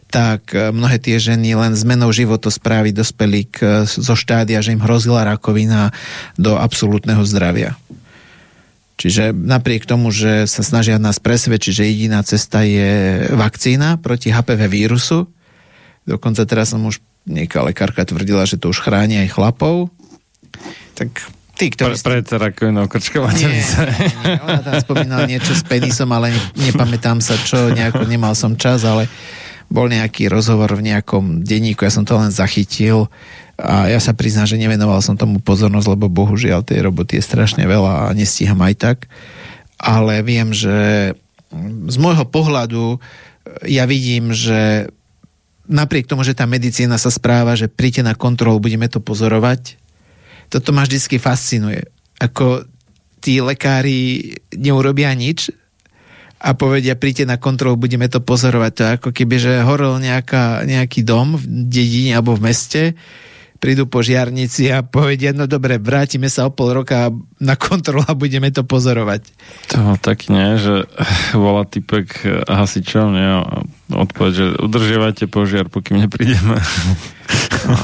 [0.09, 5.21] tak e, mnohé tie ženy len zmenou životosprávy dospeli k, zo štádia, že im hrozila
[5.21, 5.93] rakovina
[6.33, 7.77] do absolútneho zdravia.
[9.01, 14.69] Čiže napriek tomu, že sa snažia nás presvedčiť, že jediná cesta je vakcína proti HPV
[14.69, 15.25] vírusu,
[16.05, 19.89] dokonca teraz som už nejaká lekárka tvrdila, že to už chráni aj chlapov,
[20.93, 21.17] tak
[21.57, 21.97] tí, ktorí...
[21.97, 22.85] Pre, pred rakovinou
[23.33, 26.29] nie, ona tam spomínala niečo s penisom, ale
[26.61, 29.09] nepamätám sa čo, nejako nemal som čas, ale
[29.65, 33.09] bol nejaký rozhovor v nejakom denníku, ja som to len zachytil
[33.61, 37.61] a ja sa priznám, že nevenoval som tomu pozornosť, lebo bohužiaľ tej roboty je strašne
[37.69, 38.97] veľa a nestíham aj tak.
[39.77, 41.13] Ale viem, že
[41.85, 42.97] z môjho pohľadu
[43.69, 44.89] ja vidím, že
[45.69, 49.77] napriek tomu, že tá medicína sa správa, že príďte na kontrolu, budeme to pozorovať,
[50.49, 51.85] toto ma vždy fascinuje.
[52.19, 52.65] Ako
[53.21, 55.53] tí lekári neurobia nič
[56.41, 58.71] a povedia, príďte na kontrolu, budeme to pozorovať.
[58.73, 62.81] To je ako keby, že horol nejaká, nejaký dom v dedine alebo v meste
[63.61, 68.49] prídu požiarníci a povedia, no dobre, vrátime sa o pol roka na kontrolu a budeme
[68.49, 69.21] to pozorovať.
[69.77, 70.89] To tak nie, že
[71.37, 72.09] volá typek
[72.49, 73.29] hasičov, nie,
[73.93, 76.57] odpoveď, že udržiavate požiar, pokým neprídeme.
[77.69, 77.77] No.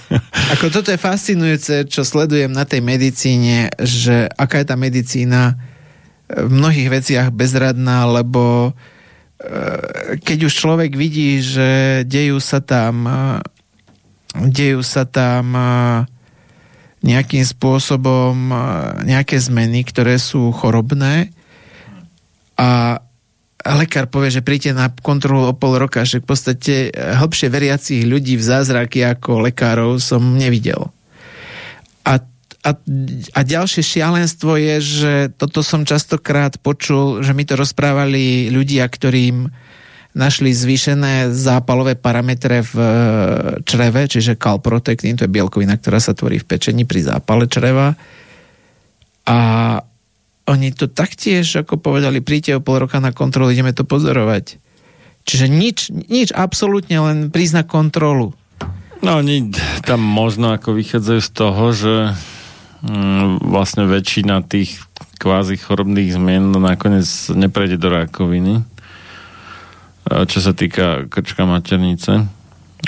[0.54, 5.56] Ako toto je fascinujúce, čo sledujem na tej medicíne, že aká je tá medicína
[6.28, 13.08] v mnohých veciach bezradná, lebo e, keď už človek vidí, že dejú sa tam
[14.32, 15.52] dejú sa tam
[17.02, 18.34] nejakým spôsobom
[19.02, 21.34] nejaké zmeny, ktoré sú chorobné
[22.56, 23.02] a
[23.62, 28.34] lekár povie, že príďte na kontrolu o pol roka, že v podstate hlbšie veriacich ľudí
[28.38, 30.90] v zázraky ako lekárov som nevidel.
[32.02, 32.18] A,
[32.66, 32.70] a,
[33.34, 39.50] a ďalšie šialenstvo je, že toto som častokrát počul, že mi to rozprávali ľudia, ktorým
[40.12, 42.88] našli zvýšené zápalové parametre v e,
[43.64, 47.96] čreve, čiže calprotectin, to je bielkovina, ktorá sa tvorí v pečení pri zápale čreva.
[49.24, 49.38] A
[50.44, 54.60] oni to taktiež, ako povedali, príďte o pol roka na kontrolu, ideme to pozorovať.
[55.22, 58.34] Čiže nič, nič, absolútne len prísť na kontrolu.
[59.02, 59.50] No oni
[59.86, 61.94] tam možno ako vychádzajú z toho, že
[62.84, 64.82] mm, vlastne väčšina tých
[65.22, 68.66] kvázi chorobných zmien nakoniec neprejde do rakoviny
[70.28, 72.28] čo sa týka krčka maternice.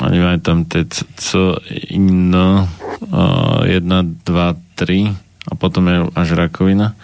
[0.03, 1.55] Oni majú tam tie C,
[1.95, 2.66] in, 1,
[3.07, 5.14] 2, 3
[5.45, 6.99] a potom je až rakovina.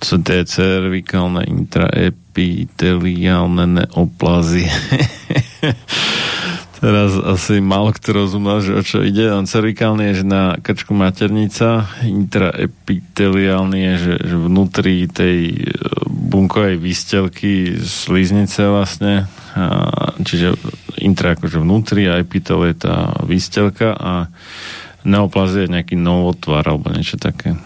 [0.00, 4.70] To sú tie cervikálne intraepiteliálne neoplazie.
[6.84, 9.32] Teraz asi málo kto rozumel, že o čo ide.
[9.32, 15.72] On cervikálny je, že na krčku maternica, intraepiteliálny je, že, že vnútri tej e,
[16.04, 20.60] bunkovej výstelky sliznice vlastne, a, čiže
[21.00, 24.28] intra akože vnútri a epitel je tá výstelka a
[25.08, 27.56] neoplazie je nejaký novotvar alebo niečo také.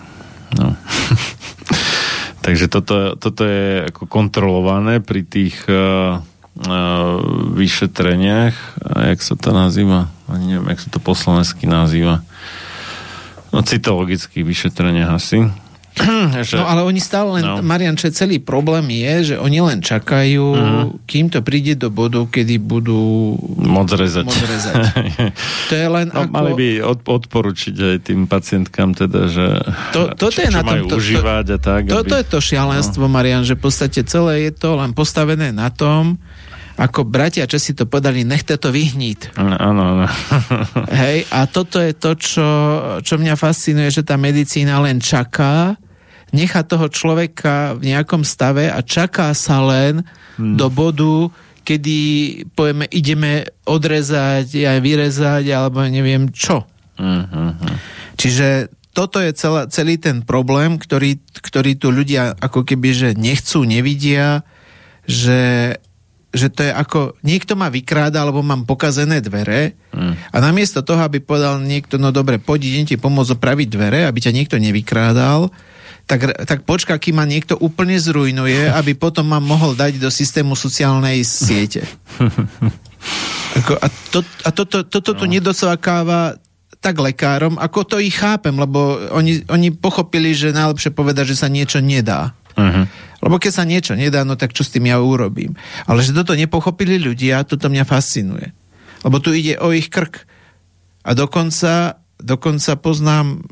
[0.54, 0.78] No.
[2.46, 6.22] Takže toto, toto je ako kontrolované pri tých uh,
[7.54, 10.10] vyšetreniach, a jak sa to nazýva?
[10.26, 12.26] Ani neviem, jak sa to po slovensky nazýva.
[13.54, 15.48] No, cytologických vyšetreniach asi.
[16.46, 16.56] že...
[16.58, 17.64] No ale oni stále len, no.
[17.64, 20.86] Marian, čo celý problém je, že oni len čakajú, uh-huh.
[21.04, 24.26] kým to príde do bodu, kedy budú môcť rezať.
[25.68, 26.32] To je len no, ako...
[26.32, 29.46] Mali by od, odporučiť aj tým pacientkám teda, že
[29.92, 31.80] to, toto čo, je na tom, majú to, užívať to, a tak.
[31.90, 32.20] Toto aby...
[32.22, 33.12] je to šialenstvo, no.
[33.12, 36.16] Marian, že v podstate celé je to len postavené na tom,
[36.78, 39.34] ako bratia si to podali, nechte to vyhnít.
[39.34, 40.06] Áno, áno.
[41.02, 42.48] Hej, a toto je to, čo,
[43.02, 45.74] čo mňa fascinuje, že tá medicína len čaká,
[46.30, 50.06] nechá toho človeka v nejakom stave a čaká sa len
[50.38, 50.54] hmm.
[50.54, 51.34] do bodu,
[51.66, 51.98] kedy
[52.54, 56.64] povieme, ideme odrezať, aj vyrezať, alebo neviem čo.
[56.96, 57.52] Uh-huh.
[58.16, 63.68] Čiže toto je celá, celý ten problém, ktorý, ktorý tu ľudia ako keby, že nechcú,
[63.68, 64.48] nevidia,
[65.04, 65.76] že
[66.28, 70.32] že to je ako, niekto ma vykráda, alebo mám pokazené dvere mm.
[70.32, 74.18] a namiesto toho, aby povedal niekto, no dobre, poď, idem ti pomôcť opraviť dvere, aby
[74.20, 75.48] ťa niekto nevykrádal,
[76.08, 80.52] tak, tak počka, kým ma niekto úplne zrujnuje, aby potom ma mohol dať do systému
[80.52, 81.84] sociálnej siete.
[83.48, 85.32] Ako, a to, a toto to, to, to, to no.
[85.38, 86.36] nedocvakáva
[86.78, 91.50] tak lekárom, ako to ich chápem, lebo oni, oni pochopili, že najlepšie povedať, že sa
[91.50, 92.38] niečo nedá.
[92.58, 92.84] Uh-huh.
[93.22, 95.54] Lebo keď sa niečo nedá, no tak čo s tým ja urobím?
[95.86, 98.50] Ale že toto nepochopili ľudia, toto mňa fascinuje.
[99.06, 100.26] Lebo tu ide o ich krk.
[101.06, 103.46] A dokonca, dokonca poznám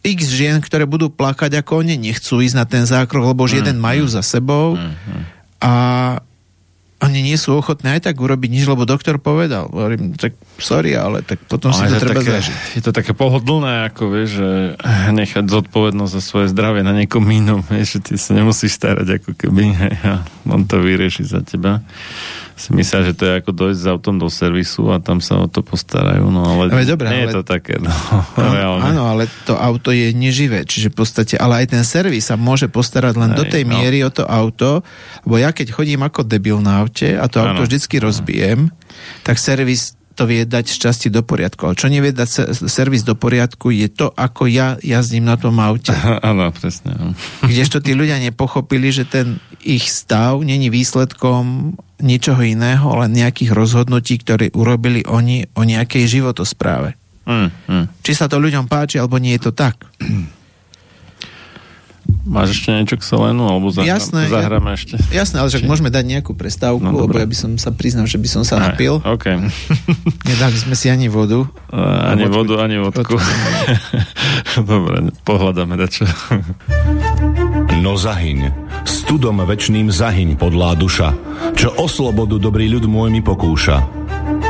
[0.00, 3.60] x žien, ktoré budú plakať, ako oni nechcú ísť na ten zákrok, lebo už uh-huh.
[3.68, 5.20] jeden majú za sebou uh-huh.
[5.60, 5.72] a
[7.00, 9.72] oni nie sú ochotní aj tak urobiť nič, lebo doktor povedal.
[9.72, 12.56] Hovorím, tak sorry, ale tak potom si Ale to je treba také, zažiť.
[12.76, 14.50] Je to také pohodlné, ako vieš, že
[15.08, 19.32] nechať zodpovednosť za svoje zdravie na niekom inom, vieš, že ty sa nemusíš starať ako
[19.32, 21.80] keby, hej, a on to vyrieši za teba.
[22.60, 25.48] Si myslia, že to je ako dojsť s autom do servisu a tam sa o
[25.48, 27.88] to postarajú, no ale, Ale dobré, nie ale- je to také, no,
[28.36, 28.84] reálne.
[28.84, 32.68] áno, ale to auto je neživé, čiže v podstate, ale aj ten servis sa môže
[32.68, 33.80] postarať len Hej, do tej no.
[33.80, 34.84] miery o to auto,
[35.24, 37.66] lebo ja keď chodím ako debil na aute a to auto Áno.
[37.66, 38.68] vždycky rozbijem,
[39.24, 41.64] tak servis to vie dať z časti do poriadku.
[41.70, 45.56] Ale čo nevie dať se- servis do poriadku je to, ako ja jazdím na tom
[45.62, 45.94] aute.
[46.20, 46.92] Áno, presne.
[46.98, 47.12] No.
[47.46, 54.20] Kdežto tí ľudia nepochopili, že ten ich stav není výsledkom ničoho iného, len nejakých rozhodnutí,
[54.24, 56.96] ktoré urobili oni o nejakej životospráve.
[57.28, 57.84] Mm, mm.
[58.00, 59.84] Či sa to ľuďom páči, alebo nie je to tak.
[62.30, 64.94] Máš ešte niečo k Selenu, alebo zahra- Jasné, ja- zahráme ešte?
[65.10, 68.16] Jasné, ale však môžeme dať nejakú prestávku, No, lebo ja by som sa priznal, že
[68.16, 69.02] by som sa napil.
[69.02, 69.26] Aj, OK.
[70.30, 71.42] Nedali sme si ani vodu.
[71.68, 72.36] Uh, ani vodku.
[72.36, 73.18] vodu, ani vodku.
[74.70, 76.06] Dobre, pohľadáme dačo.
[77.76, 78.54] No zahyň,
[78.84, 81.10] studom večným zahyň podlá duša,
[81.52, 83.99] čo o slobodu dobrý ľud môj mi pokúša.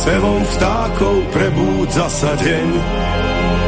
[0.00, 2.68] Spevom vtákov prebúdza sa deň.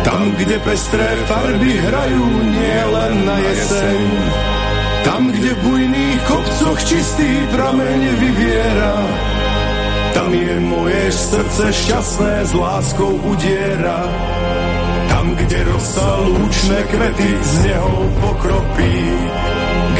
[0.00, 2.24] Tam, kde pestré farby hrajú
[2.56, 4.00] nielen na jeseň.
[5.04, 8.96] Tam, kde v bujných kopcoch čistý prameň vyviera.
[10.16, 14.00] Tam je moje srdce šťastné s láskou udiera.
[15.12, 18.96] Tam, kde rosa lúčne kvety z neho pokropí.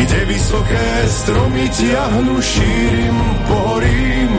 [0.01, 4.33] Kde vysoké stromy tiahnu šírim pohorím.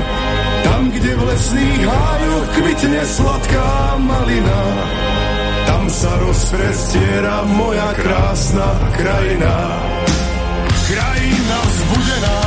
[0.63, 4.63] Tam, kde v lesných hájoch kvitne sladká malina.
[5.67, 9.55] Tam sa rozprestiera moja krásna krajina.
[10.83, 12.39] Krajina vzbudená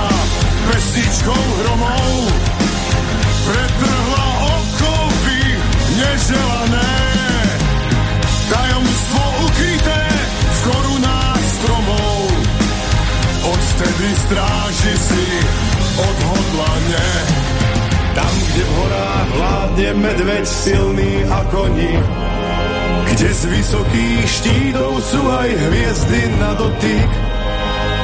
[0.67, 2.13] pesničkou hromov
[3.47, 4.27] pretrhla
[4.59, 5.43] okopy
[5.97, 6.93] neželané.
[8.51, 12.19] Tajomstvo ukryté v korunách stromov.
[13.47, 15.27] Odvtedy stráži si
[15.97, 17.09] odhodlane.
[18.17, 21.93] Tam, kde v horách vládne medveď silný a koní,
[23.13, 27.11] kde z vysokých štítov sú aj hviezdy na dotyk,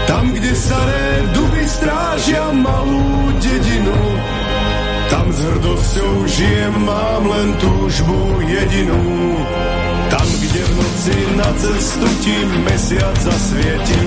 [0.05, 4.01] tam, kde staré duby strážia malú dedinu,
[5.09, 9.05] tam s hrdosťou žijem, mám len túžbu jedinú.
[10.13, 12.37] Tam, kde v noci na cestu ti
[12.69, 14.03] mesiac zasvieti,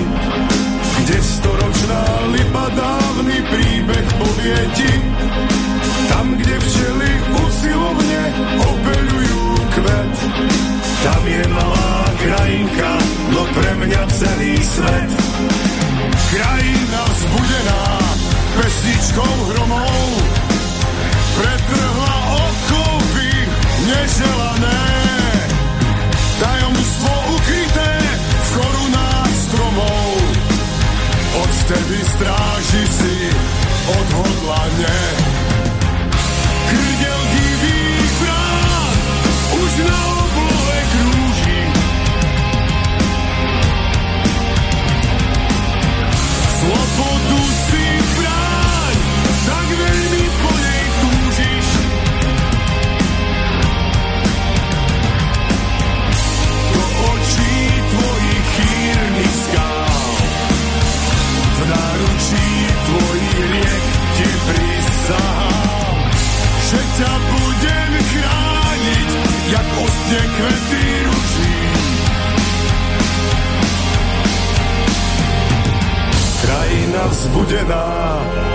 [1.02, 4.58] kde storočná lipa dávny príbeh povie
[6.10, 8.22] tam, kde včely usilovne
[8.58, 9.42] opeľujú
[9.74, 10.14] kvet,
[11.02, 12.92] tam je malá krajinka,
[13.30, 15.10] no pre mňa celý svet.
[16.26, 17.82] Krajina vzbudená
[18.58, 20.06] pesničkou hromov,
[21.38, 23.32] pretrhla okopy
[23.86, 24.82] neželané.
[26.36, 30.08] Tajomstvo ukryté v korunách stromov,
[31.40, 33.16] odvtedy stráži si
[33.86, 35.45] odhodlane.
[36.66, 38.14] Krdel divých
[39.62, 40.06] už na.
[46.66, 47.40] Slobodu
[47.70, 47.86] si
[48.18, 48.96] bráň,
[49.46, 50.84] tak veľmi po nej.
[56.74, 57.54] Do očí
[57.86, 59.36] tvojich chýrnych
[61.54, 62.46] v náručí
[66.96, 69.10] ťa budem chrániť,
[69.52, 71.56] jak ostne kvety ruží.
[76.46, 77.88] Krajina vzbudená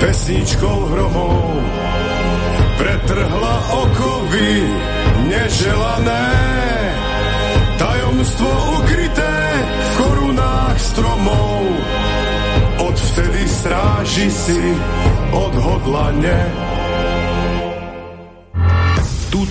[0.02, 1.62] pesničkou hromou,
[2.82, 4.54] pretrhla okovy
[5.30, 6.28] neželané.
[7.78, 8.50] Tajomstvo
[8.82, 11.62] ukryté v korunách stromov
[12.82, 14.62] odvtedy stráži si
[15.30, 16.71] odhodlane.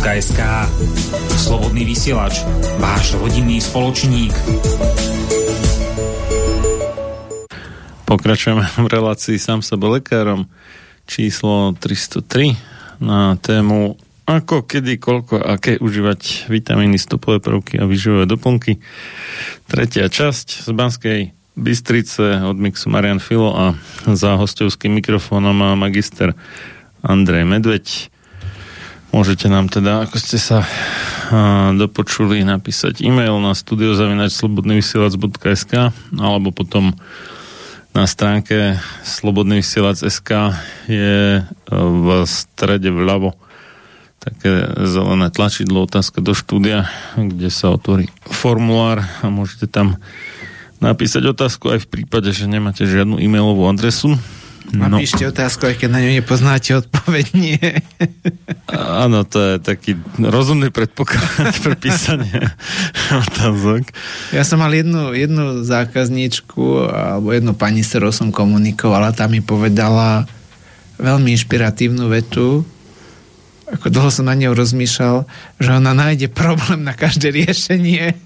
[0.00, 0.40] slobodnyvysielac.sk
[1.36, 2.40] Slobodný vysielač,
[2.80, 4.32] váš rodinný spoločník.
[8.08, 10.48] Pokračujeme v relácii sám sebe lekárom
[11.04, 12.56] číslo 303
[13.04, 18.80] na tému ako, kedy, koľko, aké užívať vitamíny, stopové prvky a výživové doplnky.
[19.68, 21.20] Tretia časť z Banskej
[21.60, 23.76] Bystrice od mixu Marian Filo a
[24.08, 26.32] za hostovským mikrofónom má magister
[27.04, 28.08] Andrej Medveď.
[29.10, 36.94] Môžete nám teda, ako ste sa a, dopočuli, napísať e-mail na studiozavinačslobodnyvysielac.sk alebo potom
[37.90, 40.30] na stránke slobodnyvysielac.sk
[40.86, 43.34] je v strede vľavo
[44.20, 49.96] také zelené tlačidlo otázka do štúdia, kde sa otvorí formulár a môžete tam
[50.78, 54.20] napísať otázku aj v prípade, že nemáte žiadnu e-mailovú adresu.
[54.70, 54.86] No.
[54.86, 57.58] Napíšte otázku, aj keď na ňu nepoznáte odpoveď, nie.
[58.76, 62.54] Áno, to je taký rozumný predpoklad pre písanie
[63.26, 63.90] otázok.
[64.30, 69.42] Ja som mal jednu, jednu zákazníčku, alebo jednu pani, s ktorou som komunikovala, tá mi
[69.42, 70.30] povedala
[71.00, 72.62] veľmi inšpiratívnu vetu,
[73.70, 75.26] ako dlho som na ňou rozmýšľal,
[75.62, 78.18] že ona nájde problém na každé riešenie.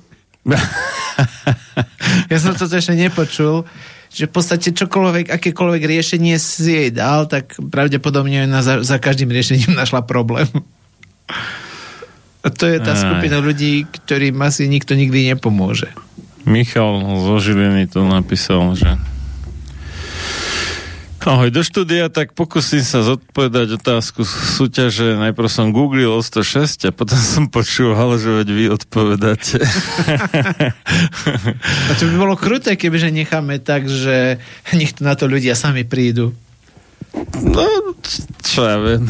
[2.32, 3.68] ja som to ešte nepočul,
[4.14, 9.26] že v podstate čokoľvek, akékoľvek riešenie si jej dal, tak pravdepodobne na, za, za každým
[9.26, 10.46] riešením našla problém.
[12.44, 13.00] A to je tá Aj.
[13.00, 15.90] skupina ľudí, ktorým asi nikto nikdy nepomôže.
[16.44, 19.00] Michal zo Žiliny to napísal, že
[21.25, 25.16] Ahoj, do štúdia, tak pokúsim sa zodpovedať otázku súťaže.
[25.16, 29.57] Najprv som googlil o 106 a potom som počúval, že veď vy odpovedáte.
[31.89, 34.37] A to by bolo kruté, kebyže necháme tak, že
[34.77, 36.37] nech na to ľudia sami prídu.
[37.41, 37.64] No,
[38.45, 39.09] čo ja viem.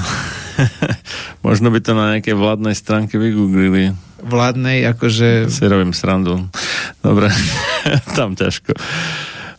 [1.47, 3.91] Možno by to na nejakej vládnej stránke vygooglili.
[4.23, 5.51] Vládnej, akože...
[5.51, 6.47] Si robím srandu.
[7.03, 7.35] Dobre,
[8.15, 8.71] tam ťažko.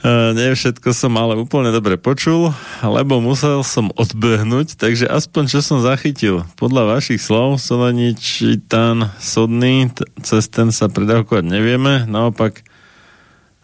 [0.05, 2.53] Uh, nie všetko som ale úplne dobre počul,
[2.85, 6.45] lebo musel som odbehnúť, takže aspoň čo som zachytil.
[6.61, 9.89] Podľa vašich slov Solenič, Titán, Sodný,
[10.21, 12.61] cez ten sa predávkovať nevieme, naopak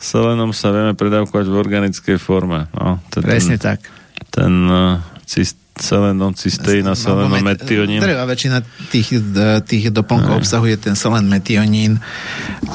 [0.02, 2.66] selenom sa vieme predávkovať v organickej forme.
[2.74, 3.86] No, to Presne ten, tak.
[4.34, 4.98] ten uh,
[5.30, 8.04] cyst, selenom, cysteín a selenom metionín.
[8.04, 8.60] Drevá väčšina
[8.92, 11.98] tých, d- tých doplnkov obsahuje ten selen metionín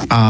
[0.09, 0.21] a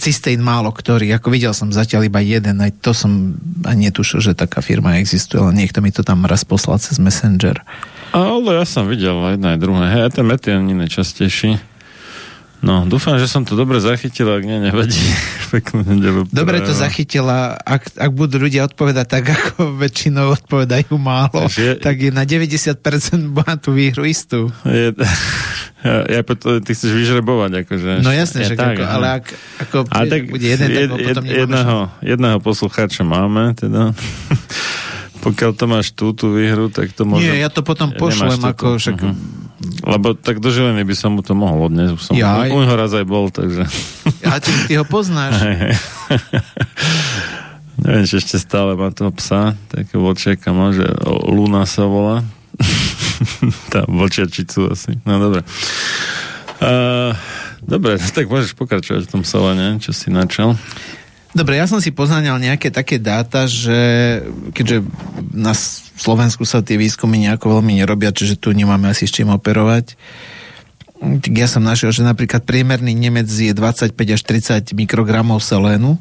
[0.00, 1.12] cysteín málo ktorý.
[1.16, 3.36] Ako videl som zatiaľ iba jeden, aj to som
[3.68, 7.62] ani netušil, že taká firma existuje, ale niekto mi to tam raz poslal cez Messenger.
[8.16, 9.84] Ale ja som videl aj jedno aj druhé.
[9.92, 11.50] Hej, ten metionín je častejší.
[12.58, 14.98] No, dúfam, že som to dobre zachytil, ak nie, nevadí.
[15.54, 16.26] Peknú nedelu.
[16.26, 21.96] Dobre to zachytila, ak, ak budú ľudia odpovedať tak, ako väčšinou odpovedajú málo, Takže tak
[22.02, 22.74] je na 90%
[23.38, 24.50] má tú výhru istú.
[24.66, 24.90] Je,
[25.86, 26.20] ja, ja
[26.66, 27.90] ty chceš vyžrebovať, akože.
[28.02, 29.26] No jasne, je že ako, ale ak
[29.62, 33.94] ako a tak bude jeden, tak jed, ho jed, potom jedného, jedného poslucháča máme, teda.
[35.18, 37.26] Pokiaľ to máš tú, tú výhru, tak to môže...
[37.26, 38.96] Nie, ja to potom pošlem, ako však...
[38.98, 39.46] Mhm.
[39.82, 41.98] Lebo tak do Žiliny by som mu to mohol odniesť.
[41.98, 42.54] Som, Jaj.
[42.54, 43.66] u, u raz aj bol, takže...
[44.22, 45.34] A ty, ty ho poznáš.
[47.78, 52.26] Neviem, či ešte stále má toho psa, takého vlčiaka má, že Luna sa volá.
[53.74, 54.94] Tá vlčiačicu asi.
[55.02, 55.42] No dobre.
[56.62, 57.10] Uh,
[57.66, 60.54] dobre, tak môžeš pokračovať v tom salene, čo si načal.
[61.36, 63.76] Dobre, ja som si poznanial nejaké také dáta, že
[64.56, 64.80] keďže
[65.36, 65.52] na
[65.98, 69.92] Slovensku sa tie výskumy nejako veľmi nerobia, čiže tu nemáme asi s čím operovať,
[70.98, 75.94] tak ja som našiel, že napríklad priemerný Nemec je 25 až 30 mikrogramov selénu.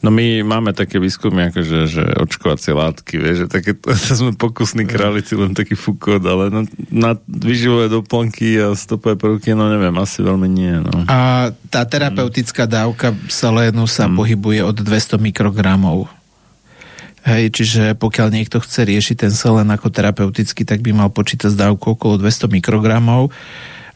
[0.00, 4.88] No my máme také výskumy, akože, že očkovacie látky, vieš, že také, to, sme pokusní
[4.88, 10.24] králici, len taký fukot, ale na, na výživové doplnky a stopové prvky, no neviem, asi
[10.24, 11.04] veľmi nie, no.
[11.04, 14.16] A tá terapeutická dávka selénu sa Mm.
[14.16, 16.08] pohybuje od 200 mikrogramov.
[17.20, 21.60] Hej, čiže pokiaľ niekto chce riešiť ten selen ako terapeutický, tak by mal počítať s
[21.60, 23.28] dávkou okolo 200 mikrogramov.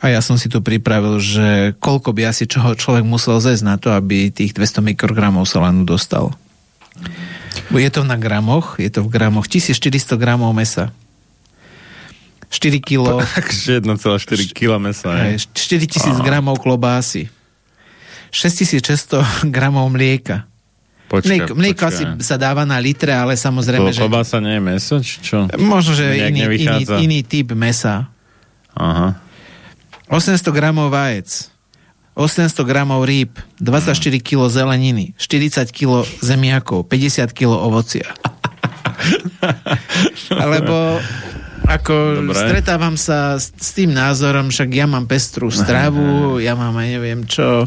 [0.05, 3.80] A ja som si tu pripravil, že koľko by asi čoho človek musel zesť na
[3.80, 6.36] to, aby tých 200 mikrogramov selenu dostal.
[7.72, 10.92] Je to na gramoch, je to v gramoch 1400 gramov mesa.
[12.52, 17.32] 4 kilo, Takže 1,4 kg mesa, hej, 4000 gramov klobásy.
[18.28, 19.24] 6600
[19.57, 20.44] gramov mlieka.
[21.09, 24.02] Počkaj, Mlieko, mlieko asi sa dáva na litre, ale samozrejme, To že...
[24.05, 25.48] klobása nie je meso, či čo?
[25.61, 28.12] Možno, že iný, iný, iný typ mesa.
[28.74, 29.24] Aha.
[30.14, 31.50] 800 gramov vajec,
[32.14, 38.14] 800 gramov rýb, 24 kg zeleniny, 40 kg zemiakov, 50 kg ovocia.
[40.46, 41.02] Alebo
[41.66, 42.38] ako Dobre.
[42.38, 47.26] stretávam sa s, s tým názorom, však ja mám pestrú stravu, ja mám aj neviem
[47.26, 47.66] čo,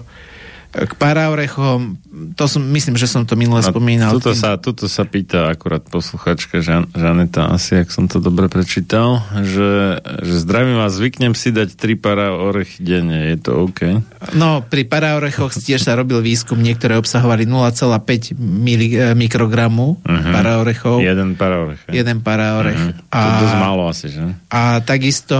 [0.79, 1.97] k paraorechom,
[2.33, 4.13] to som, myslím, že som to minule spomínal.
[4.13, 8.45] Tuto tým- sa, tuto sa pýta akurát posluchačka Žan, Žaneta, asi ak som to dobre
[8.45, 14.01] prečítal, že, že zdravím vás, zvyknem si dať 3 para orechy denne, je to OK?
[14.33, 20.31] No, pri paraorechoch tiež sa robil výskum, niektoré obsahovali 0,5 mili, eh, mikrogramu Mhm.
[20.31, 20.97] paraorechov.
[20.99, 21.81] Jeden para orech.
[21.85, 21.93] hej?
[21.95, 22.77] Jeden paraorech.
[22.77, 22.91] Mhm.
[23.07, 24.23] To je dosť málo asi, že?
[24.47, 25.37] a takisto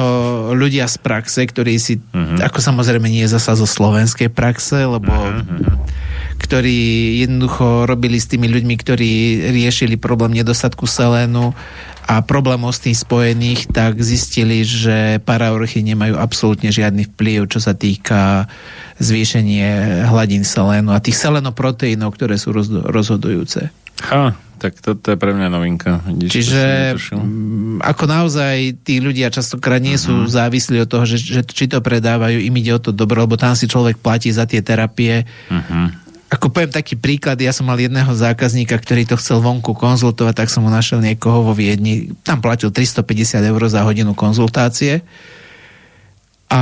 [0.53, 2.39] ľudia z praxe, ktorí si, Mhm.
[2.39, 5.65] ako samozrejme nie zasa zo slovenskej praxe, lebo Mhm,
[6.38, 6.80] ktorí
[7.28, 9.11] jednoducho robili s tými ľuďmi, ktorí
[9.51, 11.51] riešili problém nedostatku selénu
[12.07, 17.75] a problémov s tým spojených, tak zistili, že paraorchy nemajú absolútne žiadny vplyv, čo sa
[17.75, 18.47] týka
[19.03, 23.67] zvýšenie hladín selénu a tých selenoproteínov, ktoré sú roz, rozhodujúce.
[24.07, 26.01] Ha, tak toto je pre mňa novinka.
[26.03, 26.61] Vidíš, Čiže
[27.79, 30.29] ako naozaj tí ľudia častokrát nie sú Mhm.
[30.29, 33.53] závislí od toho, že, že či to predávajú, im ide o to dobro, lebo tam
[33.53, 35.23] si človek platí za tie terapie.
[35.47, 36.09] Mhm.
[36.27, 40.51] Ako poviem taký príklad, ja som mal jedného zákazníka, ktorý to chcel vonku konzultovať, tak
[40.51, 42.11] som mu našiel niekoho vo Viedni.
[42.27, 45.07] Tam platil 350 eur za hodinu konzultácie.
[46.47, 46.61] A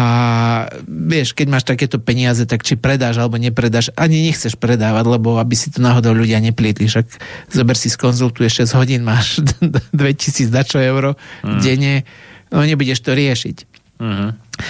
[0.89, 5.53] vieš, keď máš takéto peniaze, tak či predáš alebo nepredáš, ani nechceš predávať, lebo aby
[5.53, 6.89] si to náhodou ľudia neplietli.
[6.89, 7.05] Však
[7.53, 9.45] zober si skonzultuješ 6 hodín, máš
[9.93, 11.13] 2000 dačo euro
[11.45, 11.61] mm.
[11.61, 12.01] denne,
[12.49, 13.57] no nebudeš to riešiť.
[14.01, 14.27] Mhm.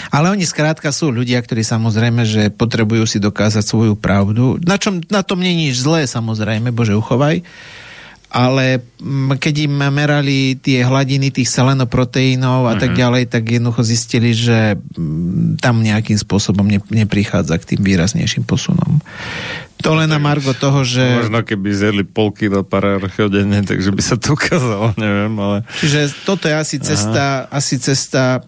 [0.10, 4.58] Ale oni skrátka sú ľudia, ktorí samozrejme, že potrebujú si dokázať svoju pravdu.
[4.62, 7.46] Na, čom, na tom je nič zlé, samozrejme, Bože, uchovaj.
[8.36, 14.36] Ale mm, keď im merali tie hladiny tých selenoproteínov a tak ďalej, tak jednoducho zistili,
[14.36, 19.00] že mm, tam nejakým spôsobom ne, neprichádza k tým výraznejším posunom.
[19.88, 21.00] To len na margo toho, že...
[21.00, 25.64] Možno keby zjedli pol kilo paraorchov denne, takže by sa to ukázalo, neviem, ale...
[25.80, 28.44] Čiže toto je asi cesta, asi cesta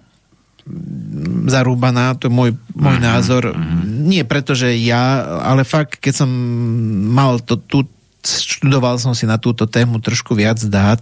[0.67, 3.55] mm, zarúbaná, to je môj, môj názor.
[3.87, 6.29] Nie preto, že ja, ale fakt, keď som
[7.07, 7.87] mal to tu,
[8.27, 10.99] študoval som si na túto tému trošku viac dát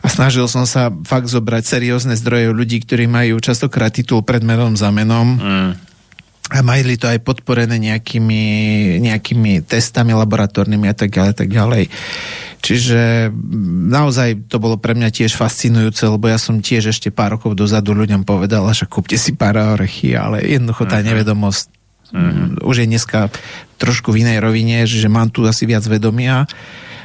[0.00, 4.74] a snažil som sa fakt zobrať seriózne zdroje ľudí, ktorí majú častokrát titul pred menom
[4.74, 5.38] za menom.
[5.38, 5.72] Mm.
[6.50, 8.42] A mali to aj podporené nejakými,
[8.98, 11.86] nejakými testami laboratórnymi a tak ďalej, tak ďalej.
[12.60, 13.30] Čiže
[13.88, 17.96] naozaj to bolo pre mňa tiež fascinujúce, lebo ja som tiež ešte pár rokov dozadu
[17.96, 21.79] ľuďom povedal, že kúpte si paraorechy, ale jednoducho tá nevedomosť
[22.10, 23.30] mm, už je dneska
[23.76, 26.44] trošku v inej rovine, že mám tu asi viac vedomia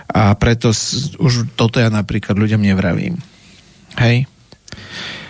[0.05, 0.69] a preto
[1.17, 3.17] už toto ja napríklad ľuďom nevravím.
[3.95, 4.27] Hej?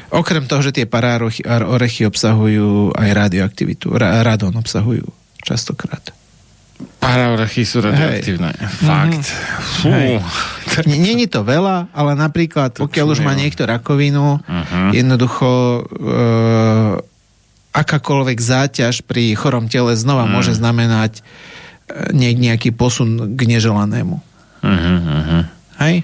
[0.10, 3.92] Okrem toho, že tie paraorechy orechy obsahujú aj radioaktivitu.
[3.92, 5.06] Ra, radon obsahujú
[5.40, 6.02] častokrát.
[7.00, 8.52] Paraorchy sú radioaktívne.
[8.82, 9.32] Fakt.
[9.80, 9.92] Fú.
[9.92, 10.20] Hej.
[10.84, 13.48] N- Není to veľa, ale napríklad, pokiaľ už má nie.
[13.48, 14.92] niekto rakovinu, Mhm.
[14.92, 15.50] jednoducho
[15.80, 15.82] e,
[17.76, 20.32] akákoľvek záťaž pri chorom tele znova Mhm.
[20.32, 21.22] môže znamenať e,
[22.16, 24.16] ne- nejaký posun k neželanému.
[24.64, 25.38] Mhm, mhm.
[25.84, 25.96] Hej?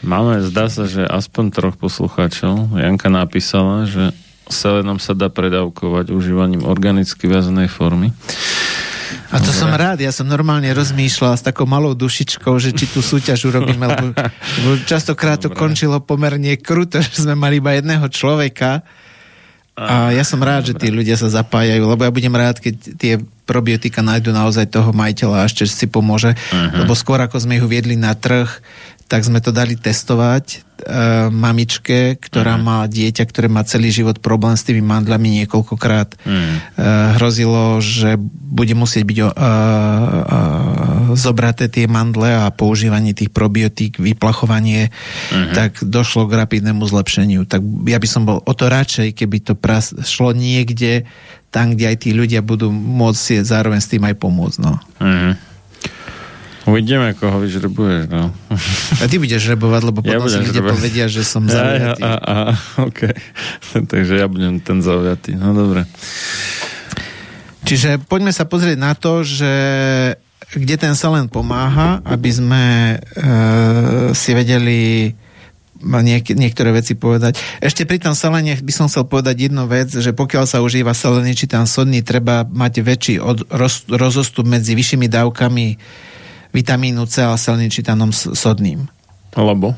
[0.00, 2.78] Máme, zdá sa, že aspoň troch poslucháčov.
[2.78, 4.14] Janka napísala, že
[4.46, 8.14] selenom sa dá predávkovať užívaním organicky viazanej formy.
[9.34, 13.02] A to som rád, ja som normálne rozmýšľal s takou malou dušičkou, že či tú
[13.02, 14.06] súťaž urobíme, lebo,
[14.62, 18.86] lebo častokrát to končilo pomerne kruto, že sme mali iba jedného človeka
[19.76, 23.20] a ja som rád, že tí ľudia sa zapájajú, lebo ja budem rád, keď tie
[23.44, 26.32] probiotika nájdu naozaj toho majiteľa a ešte si pomôže,
[26.72, 28.48] lebo skôr ako sme ich uviedli na trh,
[29.06, 30.56] tak sme to dali testovať e,
[31.30, 36.18] mamičke, ktorá má dieťa, ktoré má celý život problém s tými mandlami niekoľkokrát.
[36.26, 36.34] Mm.
[36.34, 36.60] E,
[37.14, 39.30] hrozilo, že bude musieť byť e, e,
[41.14, 44.90] zobraté tie mandle a používanie tých probiotík, vyplachovanie,
[45.54, 47.46] tak došlo k rapidnému zlepšeniu.
[47.46, 51.06] Tak ja by som bol o to radšej, keby to pras, šlo niekde
[51.54, 54.58] tam, kde aj tí ľudia budú môcť zároveň s tým aj pomôcť.
[54.60, 54.82] No.
[54.98, 55.55] Mhm.
[56.66, 58.34] Uvidíme, ako ho vyžrebuješ, no.
[58.98, 60.74] A ty budeš žrebovať, lebo Ja potom si budem ľudia žrebovať.
[60.74, 62.02] povedia, že som A, zaujatý.
[62.02, 62.36] a, a,
[62.82, 63.00] OK.
[63.92, 65.34] Takže ja budem ten zaujatý.
[65.34, 65.86] No dobre.
[67.62, 69.52] Čiže poďme sa pozrieť na to, že
[70.48, 72.96] kde ten selen pomáha, aby sme e,
[74.12, 75.10] si vedeli
[75.76, 77.34] niek- niektoré veci povedať.
[77.58, 81.66] Ešte pri tom selene by som chcel povedať jednu vec, že pokiaľ sa užíva seleničitan
[81.66, 85.66] sodný, treba mať väčší od, roz, rozostup medzi vyššími dávkami
[86.56, 88.88] vitamínu C a seleničitanom s- sodným.
[89.32, 89.76] Lebo?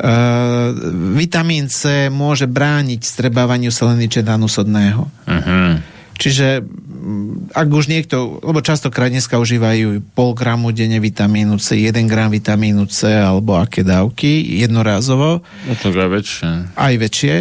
[0.00, 0.72] Uh,
[1.12, 5.12] vitamín C môže brániť strebávaniu seleničetánu sodného.
[5.28, 6.00] Mhm.
[6.16, 11.96] Čiže mm, ak už niekto, lebo častokrát dneska užívajú pol gramu denne vitamínu C, 1
[12.04, 14.28] gram vitamínu C alebo aké dávky,
[14.60, 16.48] jednorázovo, No to je väčšie.
[16.76, 17.34] aj väčšie.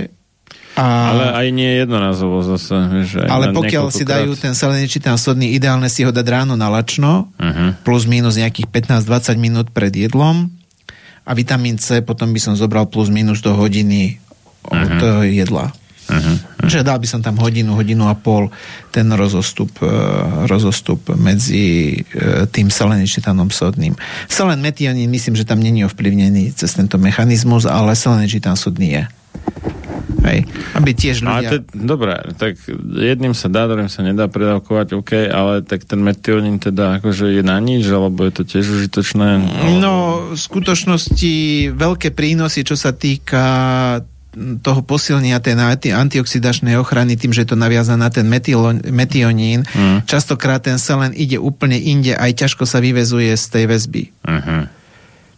[0.80, 2.72] A, Ale aj nie jednorazovo zase.
[2.72, 7.28] Aj ale pokiaľ si dajú ten selenečitán sodný, ideálne si ho dať ráno na lačno,
[7.36, 7.84] Mhm.
[7.84, 10.48] plus minus nejakých 15-20 minút pred jedlom
[11.28, 14.24] a vitamín C potom by som zobral plus minus do hodiny
[14.64, 15.76] od toho jedla.
[16.10, 16.66] Mhm.
[16.66, 18.50] Čiže dal by som tam hodinu, hodinu a pol
[18.90, 19.94] ten rozostup, e,
[20.50, 23.94] rozostup medzi e, tým selenečitanom sodným.
[24.26, 29.04] Selen metionín myslím, že tam není ovplyvnený cez tento mechanizmus, ale selenečitán sodný je.
[30.20, 30.46] Hej.
[30.76, 31.50] Aby tiež No, ľudia...
[31.50, 36.60] ale dobré, tak jedným sa dá, druhým sa nedá predávkovať, OK, ale tak ten metionín
[36.60, 39.30] teda akože je na nič, alebo je to tiež užitočné?
[39.80, 41.34] No, v skutočnosti
[41.72, 43.44] veľké prínosy, čo sa týka
[44.62, 49.66] toho posilnenia tej anti- antioxidačnej ochrany tým, že je to naviazané na ten metylo, metionín.
[49.74, 50.06] Mm.
[50.06, 54.04] Častokrát ten selen ide úplne inde, aj ťažko sa vyvezuje z tej väzby.
[54.22, 54.70] Uh-huh.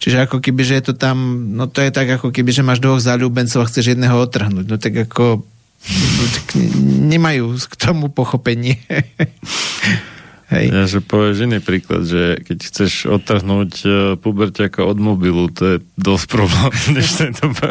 [0.01, 1.17] Čiže ako keby, že je to tam,
[1.53, 4.65] no to je tak ako keby, že máš dvoch záľubencov a chceš jedného otrhnúť.
[4.65, 6.57] No tak ako no, tak
[7.05, 8.81] nemajú k tomu pochopenie.
[10.51, 10.67] Hej.
[10.67, 15.77] Ja, že povieš iný príklad, že keď chceš odtrhnúť uh, puberťaka od mobilu, to je
[15.95, 17.67] dosť problém v dnešnej dobe.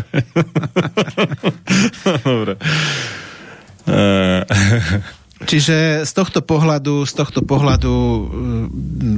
[2.24, 2.54] Dobre.
[5.40, 8.66] Čiže z tohto pohľadu, z tohto pohľadu, mm,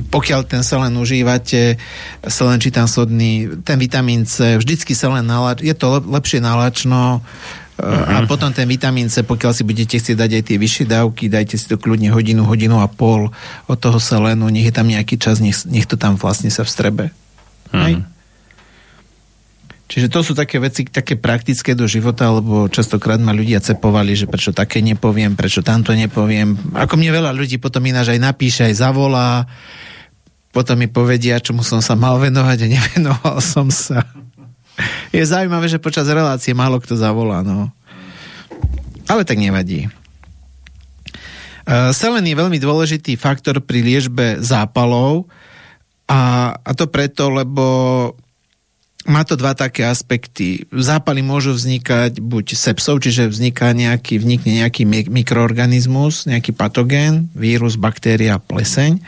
[0.07, 1.83] pokiaľ ten selen užívate,
[2.31, 7.27] selen čitan sodný, ten vitamín C, vždycky selen nalač, je to lep, lepšie nalačno
[7.75, 8.23] uh-huh.
[8.23, 11.59] a potom ten vitamín C, pokiaľ si budete chcieť dať aj tie vyššie dávky, dajte
[11.59, 13.35] si to kľudne hodinu, hodinu a pol
[13.67, 17.11] od toho selenu, nech je tam nejaký čas, nech, nech to tam vlastne sa vstrebe.
[17.75, 17.83] Uh-huh.
[17.83, 17.95] Hej?
[19.93, 24.25] Čiže to sú také veci, také praktické do života, lebo častokrát ma ľudia cepovali, že
[24.25, 26.57] prečo také nepoviem, prečo tamto nepoviem.
[26.73, 29.45] Ako mne veľa ľudí potom ináč aj napíše, aj zavolá,
[30.49, 34.01] potom mi povedia, čomu som sa mal venovať a nevenoval som sa.
[35.13, 37.69] Je zaujímavé, že počas relácie málo kto zavolá, no.
[39.13, 39.93] Ale tak nevadí.
[41.69, 45.29] Uh, Selen je veľmi dôležitý faktor pri liežbe zápalov
[46.09, 47.65] a, a to preto, lebo
[49.03, 50.67] má to dva také aspekty.
[50.71, 58.39] Zápaly môžu vznikať buď sepsou, čiže vzniká nejaký, vnikne nejaký mikroorganizmus, nejaký patogén, vírus, baktéria,
[58.39, 59.03] pleseň.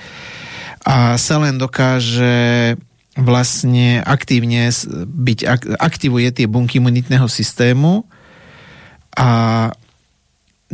[0.84, 2.74] A selen dokáže
[3.14, 4.74] vlastne aktívne
[5.07, 5.38] byť,
[5.78, 8.03] aktivuje tie bunky imunitného systému
[9.14, 9.70] a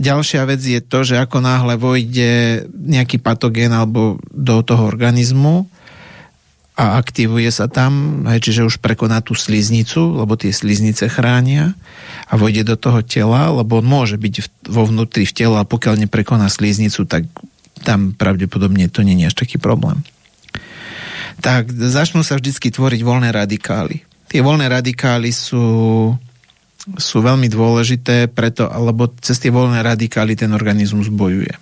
[0.00, 5.68] ďalšia vec je to, že ako náhle vojde nejaký patogén alebo do toho organizmu,
[6.80, 11.76] a aktivuje sa tam, hej, čiže už prekoná tú sliznicu, lebo tie sliznice chránia
[12.24, 15.68] a vojde do toho tela, lebo on môže byť v, vo vnútri v tela a
[15.68, 17.28] pokiaľ neprekoná sliznicu, tak
[17.84, 20.00] tam pravdepodobne to nie je až taký problém.
[21.44, 24.00] Tak začnú sa vždycky tvoriť voľné radikály.
[24.32, 25.60] Tie voľné radikály sú,
[26.96, 31.52] sú veľmi dôležité, preto, lebo cez tie voľné radikály ten organizmus bojuje.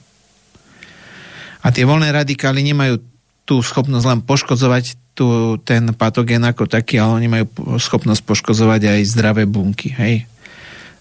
[1.59, 3.03] A tie voľné radikály nemajú
[3.49, 9.01] tú schopnosť len poškodzovať tu, ten patogén ako taký, ale oni majú schopnosť poškozovať aj
[9.09, 9.97] zdravé bunky.
[9.97, 10.29] Hej?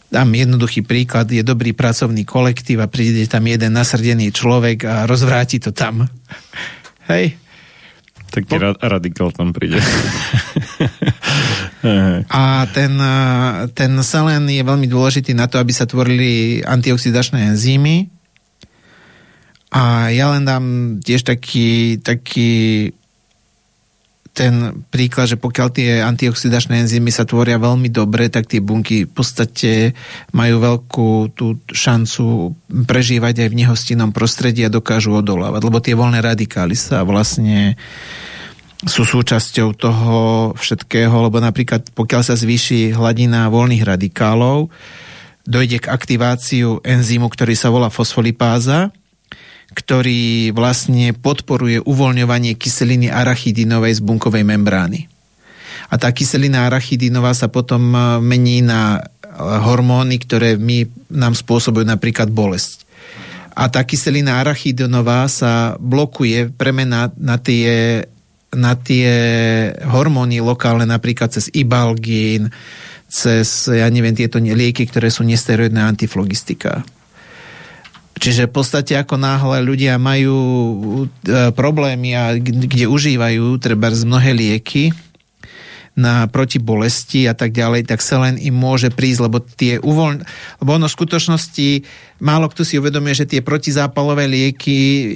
[0.07, 5.59] Dám jednoduchý príklad, je dobrý pracovný kolektív a príde tam jeden nasrdený človek a rozvráti
[5.59, 6.07] to tam.
[7.11, 7.35] Hej?
[8.31, 8.79] Taký po...
[8.79, 9.83] radikál tam príde.
[12.31, 12.93] a ten,
[13.75, 18.16] ten selen je veľmi dôležitý na to, aby sa tvorili antioxidačné enzymy,
[19.67, 20.65] a ja len dám
[21.03, 22.91] tiež taký, taký
[24.37, 29.11] ten príklad, že pokiaľ tie antioxidačné enzymy sa tvoria veľmi dobre, tak tie bunky v
[29.11, 29.97] podstate
[30.29, 32.53] majú veľkú tú šancu
[32.85, 37.73] prežívať aj v nehostinnom prostredí a dokážu odolávať, lebo tie voľné radikály sa vlastne
[38.85, 40.17] sú súčasťou toho
[40.53, 44.69] všetkého, lebo napríklad pokiaľ sa zvýši hladina voľných radikálov,
[45.49, 48.93] dojde k aktiváciu enzymu, ktorý sa volá fosfolipáza,
[49.73, 55.11] ktorý vlastne podporuje uvoľňovanie kyseliny arachidinovej z bunkovej membrány.
[55.87, 59.01] A tá kyselina arachidinová sa potom e, mení na e,
[59.39, 62.87] hormóny, ktoré my, nám spôsobujú napríklad bolesť.
[63.57, 68.05] A tá kyselina arachidinová sa blokuje premena na tie,
[68.53, 69.09] na tie
[69.81, 72.53] hormóny lokálne, napríklad cez ibalgín,
[73.09, 76.85] cez, ja neviem, tieto lieky, ktoré sú nesteroidné antiflogistika.
[78.17, 80.37] Čiže v podstate ako náhle ľudia majú
[81.05, 81.05] e,
[81.53, 84.93] problémy a kde užívajú treba z mnohé lieky
[85.97, 90.21] na proti bolesti a tak ďalej, tak sa len im môže prísť, lebo tie uvoľn...
[90.61, 91.67] Lebo ono v skutočnosti
[92.21, 95.09] málo kto si uvedomuje, že tie protizápalové lieky e,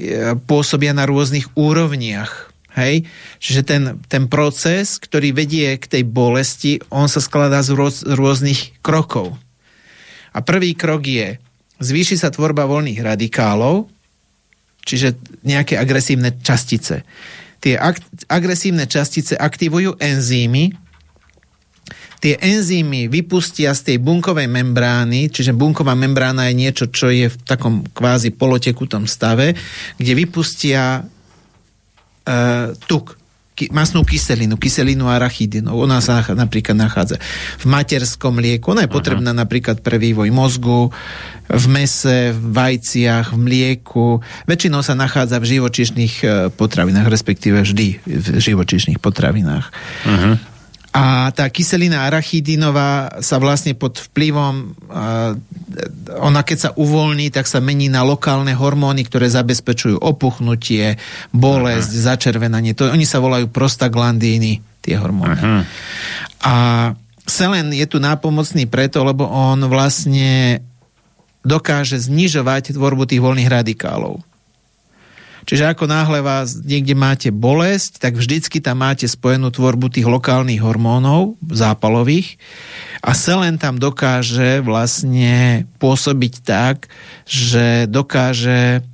[0.49, 2.49] pôsobia na rôznych úrovniach.
[2.73, 3.05] Hej?
[3.37, 8.81] Čiže ten, ten proces, ktorý vedie k tej bolesti, on sa skladá z rôz, rôznych
[8.81, 9.37] krokov.
[10.33, 11.37] A prvý krok je
[11.81, 13.89] zvýši sa tvorba voľných radikálov,
[14.85, 17.03] čiže nejaké agresívne častice.
[17.61, 20.73] Tie ak- agresívne častice aktivujú enzymy,
[22.21, 27.37] tie enzymy vypustia z tej bunkovej membrány, čiže bunková membrána je niečo, čo je v
[27.45, 29.57] takom kvázi polotekutom stave,
[29.97, 31.01] kde vypustia e,
[32.89, 33.20] tuk.
[33.69, 35.75] Masnú kyselinu, kyselinu arachidinu.
[35.75, 37.21] Ona sa napríklad nachádza
[37.61, 38.73] v materskom lieku.
[38.73, 40.89] Ona je potrebná napríklad pre vývoj mozgu,
[41.51, 44.23] v mese, v vajciach, v mlieku.
[44.47, 49.69] Väčšinou sa nachádza v živočišných e, potravinách, respektíve vždy v živočišných potravinách.
[50.91, 54.75] A tá kyselina arachidinová sa vlastne pod vplyvom,
[56.19, 60.99] ona keď sa uvoľní, tak sa mení na lokálne hormóny, ktoré zabezpečujú opuchnutie,
[61.31, 62.75] bolesť, začervenanie.
[62.75, 65.63] To, oni sa volajú prostaglandíny, tie hormóny.
[66.43, 66.55] A
[67.23, 70.59] selen je tu nápomocný preto, lebo on vlastne
[71.47, 74.19] dokáže znižovať tvorbu tých voľných radikálov.
[75.41, 80.61] Čiže ako náhle vás niekde máte bolesť, tak vždycky tam máte spojenú tvorbu tých lokálnych
[80.61, 82.37] hormónov zápalových
[83.01, 86.93] a selen tam dokáže vlastne pôsobiť tak,
[87.25, 88.85] že dokáže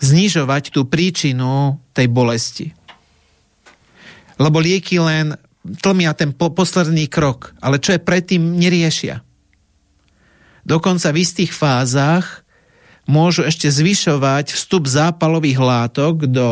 [0.00, 2.66] znižovať tú príčinu tej bolesti.
[4.38, 5.34] Lebo lieky len
[5.82, 9.20] tlmia ten po- posledný krok, ale čo je predtým, neriešia.
[10.64, 12.47] Dokonca v istých fázach
[13.08, 16.48] môžu ešte zvyšovať vstup zápalových látok do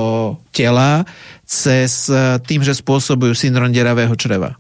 [0.51, 1.05] tela
[1.45, 4.57] cez eh, tým, že spôsobujú syndrom deravého čreva.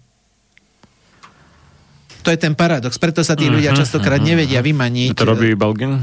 [2.23, 2.99] To je ten paradox.
[2.99, 5.15] Preto sa tí ľudia častokrát nevedia vymaniť.
[5.15, 6.03] To robí Belgin?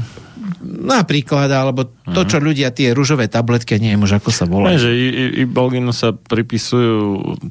[0.64, 4.82] Napríklad, alebo to, čo ľudia, tie rúžové tabletky, neviem už ako sa Ne, volajú.
[4.82, 7.00] že i, i, i Belginu sa pripisujú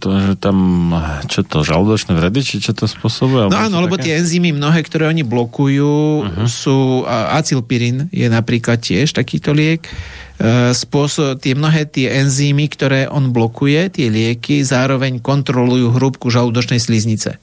[0.03, 0.91] to, že tam,
[1.31, 3.47] čo to, žalúdočné vredy, či čo to spôsobuje?
[3.47, 5.95] No áno, lebo tie enzymy mnohé, ktoré oni blokujú,
[6.27, 6.47] uh-huh.
[6.51, 9.87] sú a, acylpirin je napríklad tiež takýto liek.
[9.87, 16.83] E, Spôsob, tie mnohé tie enzymy, ktoré on blokuje, tie lieky, zároveň kontrolujú hrúbku žalúdočnej
[16.83, 17.39] sliznice.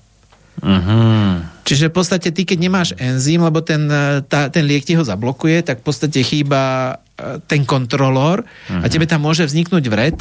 [0.61, 1.41] Uh-huh.
[1.65, 5.05] Čiže v podstate ty, keď nemáš enzym, lebo ten, e, tá, ten liek ti ho
[5.07, 10.17] zablokuje, tak v podstate chýba e, ten kontrolór a tebe tam môže vzniknúť vred.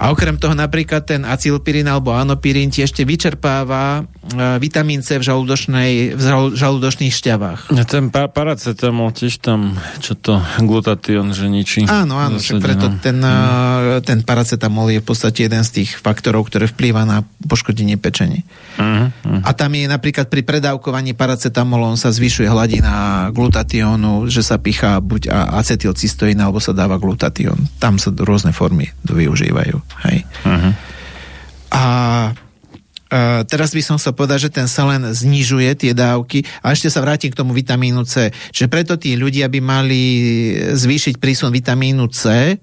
[0.00, 5.28] A okrem toho napríklad ten acylpirín alebo anopirín ti ešte vyčerpáva e, vitamín C v,
[5.28, 7.68] žalúdočnej, v žal- žalúdočných šťavách.
[7.76, 11.84] A ten pa- paracetamol tiež tam, čo to, glutatión, že ničí.
[11.84, 14.00] Áno, áno, však preto ten, mm.
[14.00, 18.48] ten paracetamol je v podstate jeden z tých faktorov, ktoré vplýva na poškodenie pečení.
[18.80, 19.12] Uh-huh.
[19.12, 19.40] uh-huh.
[19.44, 25.28] A tam je napríklad pri predávkovaní paracetamolom sa zvyšuje hladina glutatiónu, že sa pichá buď
[25.28, 27.68] a- acetylcystoín, alebo sa dáva glutatión.
[27.76, 29.89] Tam sa rôzne formy využívajú.
[30.06, 30.18] Hej.
[30.46, 30.72] Uh-huh.
[31.74, 31.82] A
[33.10, 37.02] Uh, teraz by som sa povedať, že ten selen znižuje tie dávky a ešte sa
[37.02, 38.30] vrátim k tomu vitamínu C.
[38.30, 40.02] Čiže preto tí ľudia by mali
[40.70, 42.54] zvýšiť prísun vitamínu C,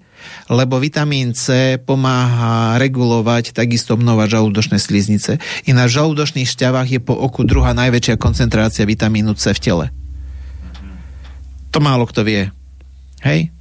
[0.47, 5.36] lebo vitamín C pomáha regulovať takisto obnovať žalúdočné sliznice.
[5.67, 9.86] I na žalúdočných šťavách je po oku druhá najväčšia koncentrácia vitamínu C v tele.
[11.75, 12.55] To málo kto vie.
[13.19, 13.51] Hej?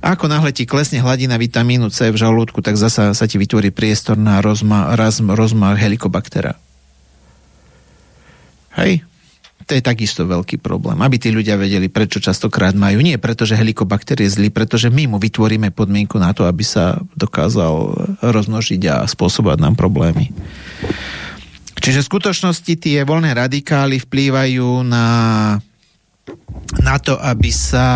[0.00, 4.16] Ako náhle ti klesne hladina vitamínu C v žalúdku, tak zasa sa ti vytvorí priestor
[4.16, 6.56] na rozma, raz, rozmach helikobaktera.
[8.80, 9.04] Hej?
[9.68, 10.98] To je takisto veľký problém.
[10.98, 12.98] Aby tí ľudia vedeli, prečo častokrát majú.
[13.04, 16.98] Nie preto, že helikobakter je zlý, pretože my mu vytvoríme podmienku na to, aby sa
[17.14, 20.34] dokázal rozmnožiť a spôsobovať nám problémy.
[21.78, 25.06] Čiže v skutočnosti tie voľné radikály vplývajú na,
[26.82, 27.86] na to, aby sa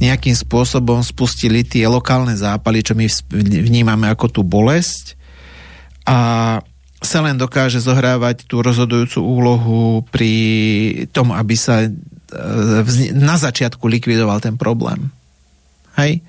[0.00, 3.06] nejakým spôsobom spustili tie lokálne zápaly, čo my
[3.68, 5.20] vnímame ako tú bolesť
[6.08, 6.18] a
[7.00, 10.34] sa len dokáže zohrávať tú rozhodujúcu úlohu pri
[11.16, 11.88] tom, aby sa e,
[13.16, 15.08] na začiatku likvidoval ten problém.
[15.96, 16.20] Hej?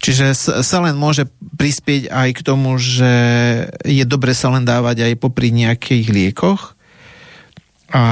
[0.00, 0.32] Čiže
[0.64, 3.12] sa len môže prispieť aj k tomu, že
[3.84, 6.72] je dobre sa len dávať aj popri nejakých liekoch
[7.92, 8.02] a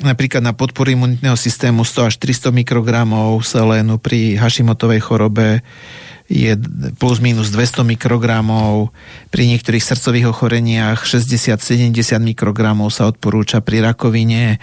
[0.00, 5.64] napríklad na podporu imunitného systému 100 až 300 mikrogramov selénu pri Hashimotovej chorobe
[6.26, 6.58] je
[6.98, 8.90] plus minus 200 mikrogramov,
[9.30, 14.58] pri niektorých srdcových ochoreniach 60-70 mikrogramov sa odporúča pri rakovine.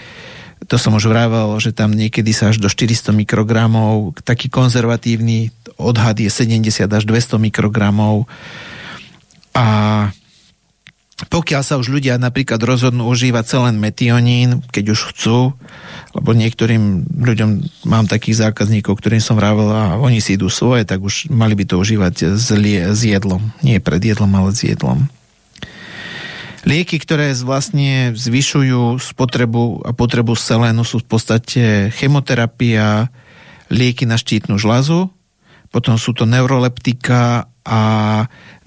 [0.67, 6.19] To som už vravel, že tam niekedy sa až do 400 mikrogramov, taký konzervatívny odhad
[6.19, 8.27] je 70 až 200 mikrogramov.
[9.55, 9.65] A
[11.13, 15.53] pokiaľ sa už ľudia napríklad rozhodnú užívať celen metionín, keď už chcú,
[16.17, 17.49] lebo niektorým ľuďom
[17.85, 21.69] mám takých zákazníkov, ktorým som vravel a oni si idú svoje, tak už mali by
[21.69, 23.53] to užívať s, lie, s jedlom.
[23.61, 25.05] Nie pred jedlom, ale s jedlom.
[26.63, 33.11] Lieky, ktoré vlastne zvyšujú spotrebu a potrebu selénu sú v podstate chemoterapia,
[33.67, 35.11] lieky na štítnu žľazu,
[35.69, 37.81] potom sú to neuroleptika a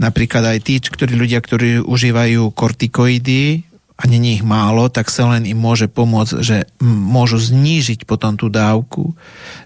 [0.01, 3.65] napríklad aj tí, ktorí ľudia, ktorí užívajú kortikoidy
[3.97, 8.53] a není ich málo, tak sa len im môže pomôcť, že môžu znížiť potom tú
[8.53, 9.17] dávku.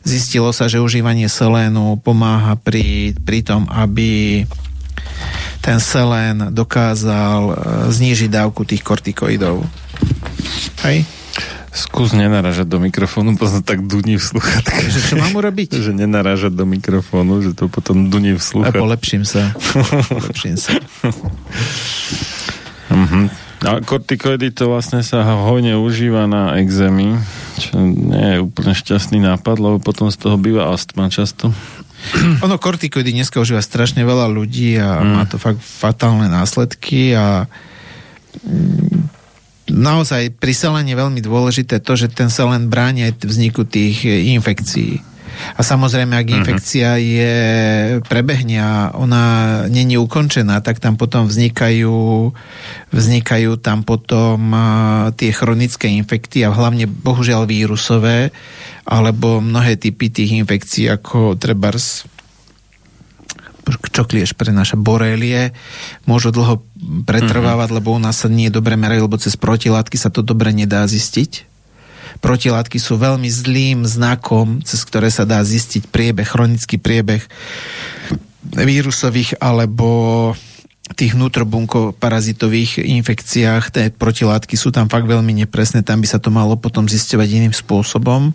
[0.06, 4.42] Zistilo sa, že užívanie selénu pomáha pri, pri tom, aby
[5.60, 7.54] ten selén dokázal e,
[7.90, 9.66] znížiť dávku tých kortikoidov.
[10.86, 11.04] Hej?
[11.70, 14.90] Skús nenaražať do mikrofónu, potom tak duní v sluchatke.
[14.90, 15.78] Že čo mám urobiť?
[15.78, 18.76] že nenaražať do mikrofónu, že to potom duní v A sluchatke.
[18.76, 19.54] polepším sa.
[20.08, 20.74] polepším sa.
[22.90, 23.30] Mhm.
[23.60, 27.20] A kortikoidy to vlastne sa hojne užíva na exémy,
[27.54, 31.52] čo nie je úplne šťastný nápad, lebo potom z toho býva astma často.
[32.42, 35.12] Ono kortikoidy dneska užíva strašne veľa ľudí a Mm.
[35.12, 37.46] má to fakt fatálne následky a
[39.70, 45.06] naozaj pri selene veľmi dôležité to, že ten selen bráni aj vzniku tých e, infekcií.
[45.56, 47.34] A samozrejme, ak infekcia je
[48.04, 49.24] prebehne a ona
[49.72, 52.28] není ukončená, tak tam potom vznikajú,
[52.92, 54.66] vznikajú tam potom a,
[55.16, 58.34] tie chronické infekty a hlavne bohužiaľ vírusové
[58.84, 62.04] alebo mnohé typy tých infekcií ako trebárs
[63.78, 65.54] čo klieš prenáša borelie,
[66.08, 66.64] môžu dlho
[67.06, 70.82] pretrvávať, lebo u nás sa nie dobre merajú, lebo cez protilátky sa to dobre nedá
[70.88, 71.46] zistiť.
[72.18, 77.22] Protilátky sú veľmi zlým znakom, cez ktoré sa dá zistiť priebeh, chronický priebeh
[78.50, 80.34] vírusových alebo
[80.94, 86.58] tých vnútrobunko-parazitových infekciách, tie protilátky sú tam fakt veľmi nepresné, tam by sa to malo
[86.58, 88.34] potom zisťovať iným spôsobom,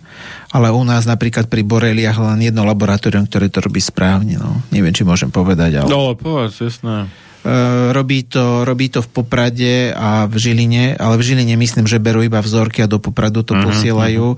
[0.50, 4.64] ale u nás napríklad pri boreliách len jedno laboratórium, ktoré to robí správne, no.
[4.72, 5.88] Neviem, či môžem povedať, ale...
[5.92, 7.12] No, povedz, jasné.
[7.46, 12.02] E, robí to, robí to v Poprade a v Žiline, ale v Žiline myslím, že
[12.02, 14.34] berú iba vzorky a do Popradu to posielajú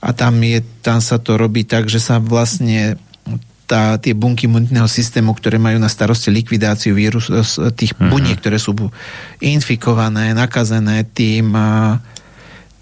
[0.00, 2.96] a tam, je, tam sa to robí tak, že sa vlastne
[3.66, 7.28] tá, tie bunky imunitného systému, ktoré majú na starosti likvidáciu vírus,
[7.74, 8.72] tých buniek, ktoré sú
[9.42, 11.98] infikované, nakazené tým a,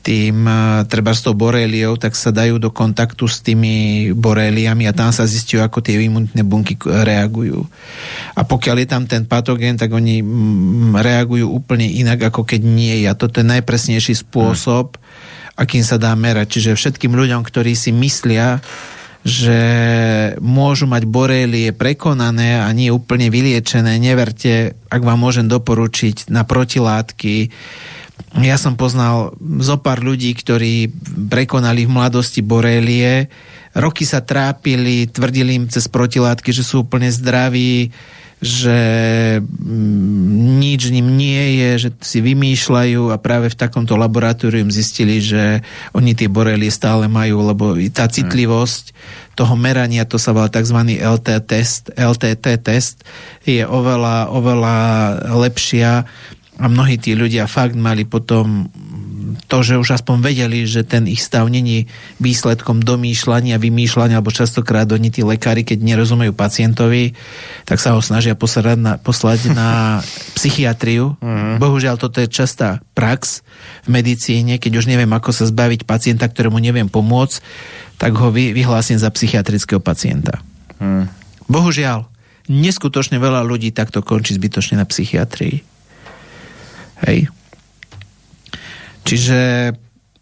[0.05, 0.45] tým
[0.85, 5.25] treba s tou boréliou, tak sa dajú do kontaktu s tými boréliami a tam sa
[5.25, 7.65] zistujú, ako tie imunitné bunky reagujú.
[8.37, 13.01] A pokiaľ je tam ten patogén, tak oni mm, reagujú úplne inak, ako keď nie
[13.01, 13.07] je.
[13.09, 15.01] A toto je najpresnejší spôsob,
[15.57, 16.61] akým sa dá merať.
[16.61, 18.61] Čiže všetkým ľuďom, ktorí si myslia,
[19.25, 19.59] že
[20.45, 27.49] môžu mať borélie prekonané a nie úplne vyliečené, neverte, ak vám môžem doporučiť na protilátky.
[28.45, 29.33] Ja som poznal
[29.65, 30.93] zo pár ľudí, ktorí
[31.33, 33.33] prekonali v mladosti borélie,
[33.73, 37.97] roky sa trápili, tvrdili im cez protilátky, že sú úplne zdraví,
[38.45, 38.81] že
[39.41, 45.65] mm, nič ním nie je, že si vymýšľajú a práve v takomto laboratóriu zistili, že
[45.97, 48.93] oni tie borelie stále majú, lebo tá citlivosť
[49.33, 50.77] toho merania, to sa volá tzv.
[51.01, 53.03] LT test, LTT test,
[53.43, 54.77] je oveľa, oveľa
[55.41, 56.05] lepšia
[56.55, 58.71] a mnohí tí ľudia fakt mali potom
[59.37, 64.89] to, že už aspoň vedeli, že ten ich stav není výsledkom domýšľania, vymýšľania, alebo častokrát
[64.91, 67.13] oni tí lekári, keď nerozumejú pacientovi,
[67.69, 70.01] tak sa ho snažia poslať na, poslať na
[70.39, 71.19] psychiatriu.
[71.59, 73.45] Bohužiaľ, toto je častá prax
[73.85, 77.37] v medicíne, keď už neviem, ako sa zbaviť pacienta, ktorému neviem pomôcť,
[78.01, 80.43] tak ho vy, vyhlásim za psychiatrického pacienta.
[81.47, 82.09] Bohužiaľ,
[82.49, 85.65] neskutočne veľa ľudí takto končí zbytočne na psychiatrii.
[87.05, 87.29] Hej.
[89.05, 89.73] Čiže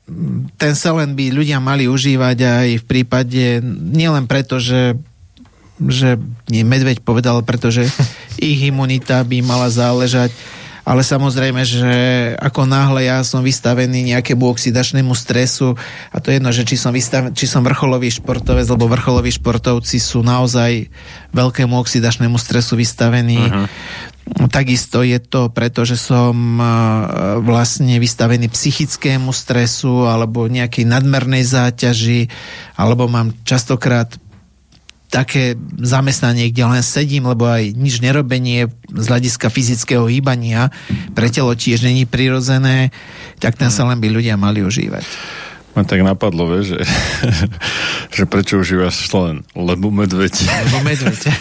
[0.07, 3.63] mm, ten selen by ľudia mali užívať aj v prípade,
[3.95, 4.99] nielen preto, že
[5.83, 6.15] že
[6.47, 7.91] nie, medveď povedal, pretože
[8.39, 10.31] ich imunita by mala záležať,
[10.83, 11.95] ale samozrejme, že
[12.43, 15.79] ako náhle ja som vystavený nejakému oxidačnému stresu
[16.11, 20.03] a to je jedno, že či som, vystaven, či som vrcholový športovec, lebo vrcholoví športovci
[20.03, 20.91] sú naozaj
[21.31, 23.39] veľkému oxidačnému stresu vystavení.
[23.39, 23.67] Uh-huh.
[24.51, 26.67] Takisto je to preto, že som a,
[27.43, 32.31] vlastne vystavený psychickému stresu alebo nejakej nadmernej záťaži,
[32.79, 34.22] alebo mám častokrát
[35.13, 40.73] také zamestnanie, kde len sedím, lebo aj nič nerobenie z hľadiska fyzického hýbania
[41.13, 42.89] pre telo tiež není prirodzené,
[43.37, 45.05] tak ten sa len by ľudia mali užívať.
[45.77, 46.81] Ma tak napadlo, vieš, že,
[48.17, 49.45] že prečo užívaš len?
[49.53, 50.33] Lebo medveď.
[50.49, 51.21] Lebo medveď.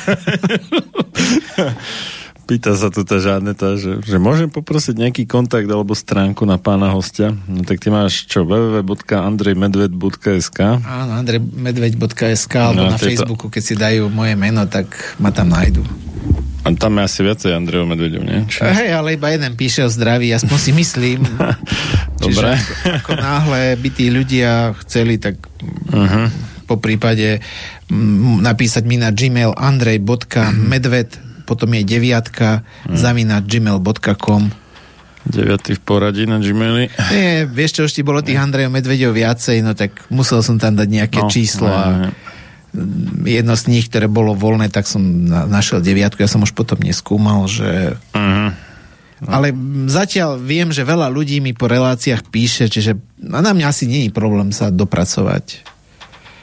[2.51, 6.91] Pýta sa tu tá Žaneta, že, že môžem poprosiť nejaký kontakt alebo stránku na pána
[6.91, 7.31] hostia.
[7.47, 8.43] No tak ty máš čo?
[8.43, 15.31] www.andrejmedved.sk Áno, andrejmedveď.sk alebo No, na tieto- Facebooku, keď si dajú moje meno, tak ma
[15.31, 15.79] tam nájdu.
[16.67, 18.43] A tam je asi viacej Andrejov Medvedov, nie?
[18.51, 18.67] Či...
[18.67, 21.23] Hej, ale iba jeden píše o zdraví, aspoň si myslím.
[22.19, 22.59] Dobre.
[22.59, 25.39] Čiže ako, náhle by tí ľudia chceli, tak
[25.87, 26.27] uh-huh.
[26.67, 27.39] po prípade
[27.87, 32.95] mm, napísať mi na gmail andrej.medved potom je deviatka uh-huh.
[32.95, 34.61] zavina gmail.com
[35.21, 36.89] Deviatý v poradí na Gmaili.
[37.13, 40.73] Nie, vieš čo, už ti bolo tých Andrejov Medvedov viacej, no tak musel som tam
[40.73, 42.09] dať nejaké No, číslo a
[42.73, 46.57] mm, jedno z nich, ktoré bolo voľné, tak som na- našiel deviatku, ja som už
[46.57, 47.93] potom neskúmal, že...
[48.17, 48.49] Uh-huh.
[49.29, 53.85] Ale mm, zatiaľ viem, že veľa ľudí mi po reláciách píše, čiže na mňa asi
[53.85, 55.70] je problém sa dopracovať.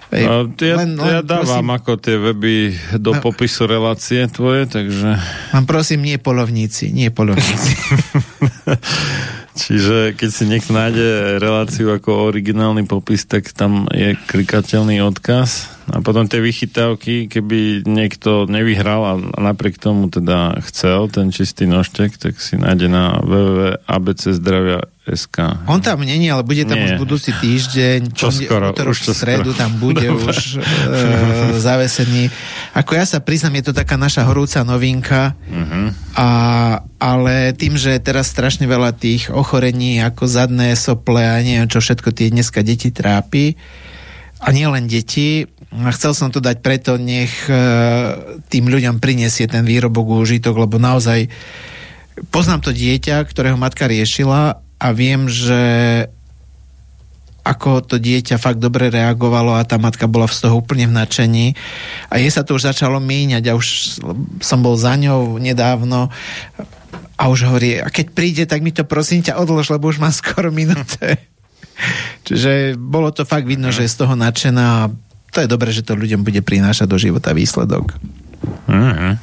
[0.08, 2.54] Ej, A ja, len- ja len dávam prosím- ako tie weby
[2.96, 3.20] do No.
[3.20, 5.20] popisu relácie tvoje, takže...
[5.52, 7.72] Mám prosím, nie polovníci, nie polovníci.
[9.58, 15.66] Čiže keď si niekto nájde reláciu ako originálny popis, tak tam je klikateľný odkaz.
[15.88, 22.14] A potom tie vychytávky, keby niekto nevyhral a napriek tomu teda chcel ten čistý nožtek,
[22.14, 25.36] tak si nájde na www.abczdravia.sk.
[25.64, 26.84] On tam není, ale bude tam Nie.
[26.84, 28.12] už budúci týždeň.
[28.12, 29.56] Čo ponde- skoro, už čo stredu skoro.
[29.56, 30.60] tam bude už e,
[31.56, 32.28] zavesený.
[32.74, 35.90] Ako ja sa priznam, je to taká naša horúca novinka, Uh-huh.
[36.14, 36.28] a,
[36.96, 41.80] ale tým, že je teraz strašne veľa tých ochorení ako zadné sople a neviem čo
[41.80, 43.54] všetko tie dneska deti trápi,
[44.38, 47.54] a nie len deti, chcel som to dať preto, nech e,
[48.48, 51.28] tým ľuďom prinesie ten výrobok úžitok, lebo naozaj
[52.32, 55.60] poznám to dieťa, ktorého matka riešila a viem, že
[57.48, 61.46] ako to dieťa fakt dobre reagovalo a tá matka bola z toho úplne v nadšení
[62.12, 63.66] a jej sa to už začalo míňať a už
[64.44, 66.12] som bol za ňou nedávno
[67.18, 70.14] a už hovorí, a keď príde, tak mi to prosím ťa odlož, lebo už mám
[70.14, 71.18] skoro minúte.
[72.26, 74.92] Čiže bolo to fakt vidno, že je z toho nadšená
[75.30, 77.94] to je dobré, že to ľuďom bude prinášať do života výsledok.
[78.68, 79.14] Uh-huh.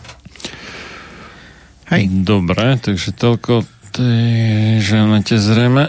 [1.89, 2.03] Hej.
[2.25, 5.87] Dobre, takže toľko tej ženete zrejme.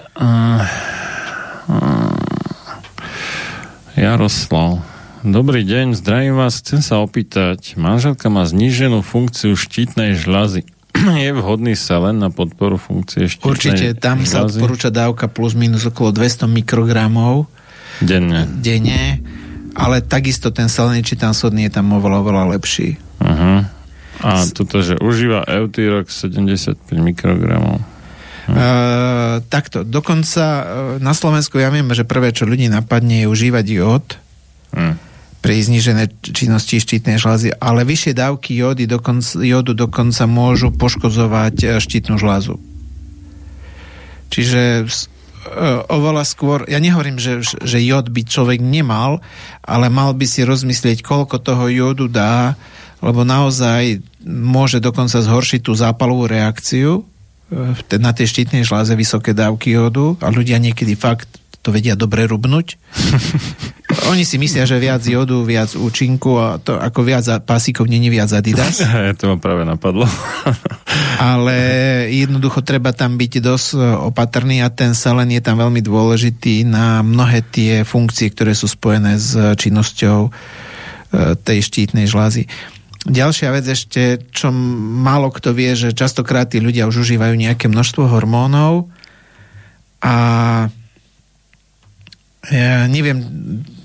[3.96, 4.84] Jaroslav.
[5.26, 6.62] Dobrý deň, zdravím vás.
[6.62, 10.68] Chcem sa opýtať, manželka má zníženú funkciu štítnej žľazy.
[11.24, 14.62] Je vhodný selen na podporu funkcie štítnej Určite, tam sa žľazy?
[14.62, 17.50] odporúča dávka plus minus okolo 200 mikrogramov
[17.98, 18.46] Denne.
[18.62, 19.18] denne,
[19.76, 22.96] ale takisto ten saleničitan sodný je tam oveľa, oveľa lepší.
[23.20, 23.68] Uh-huh.
[24.24, 27.84] A toto, že užíva Eutyrok 75 mikrogramov.
[28.46, 30.64] Uh, takto, dokonca uh,
[31.02, 34.06] na Slovensku ja viem, že prvé, čo ľudí napadne, je užívať jód
[34.76, 34.94] Hm.
[35.40, 41.66] pri zniženej činnosti štítnej žľazy, ale vyššie dávky jódy dokonca, jódu dokonca môžu poškodzovať e,
[41.80, 42.60] štítnu žľazu.
[44.28, 45.15] Čiže s- e,
[45.88, 49.22] oveľa skôr, ja nehovorím, že, že jód by človek nemal,
[49.62, 52.58] ale mal by si rozmyslieť, koľko toho jódu dá,
[53.04, 57.06] lebo naozaj môže dokonca zhoršiť tú zápalovú reakciu
[57.52, 61.28] e, na tej štítnej žláze vysoké dávky jódu a ľudia niekedy fakt
[61.62, 62.74] to vedia dobre rubnúť.
[64.12, 68.28] Oni si myslia, že viac jodu, viac účinku a to ako viac pásikov není viac
[68.36, 68.84] Adidas.
[69.18, 70.04] to ma práve napadlo.
[71.32, 71.56] ale
[72.12, 73.78] jednoducho treba tam byť dosť e,
[74.12, 79.16] opatrný a ten selen je tam veľmi dôležitý na mnohé tie funkcie, ktoré sú spojené
[79.16, 80.30] s činnosťou e,
[81.40, 82.46] tej štítnej žlázy.
[83.06, 88.10] Ďalšia vec ešte, čo málo kto vie, že častokrát tí ľudia už užívajú nejaké množstvo
[88.10, 88.90] hormónov
[90.02, 90.14] a
[92.46, 93.75] ja neviem, čo,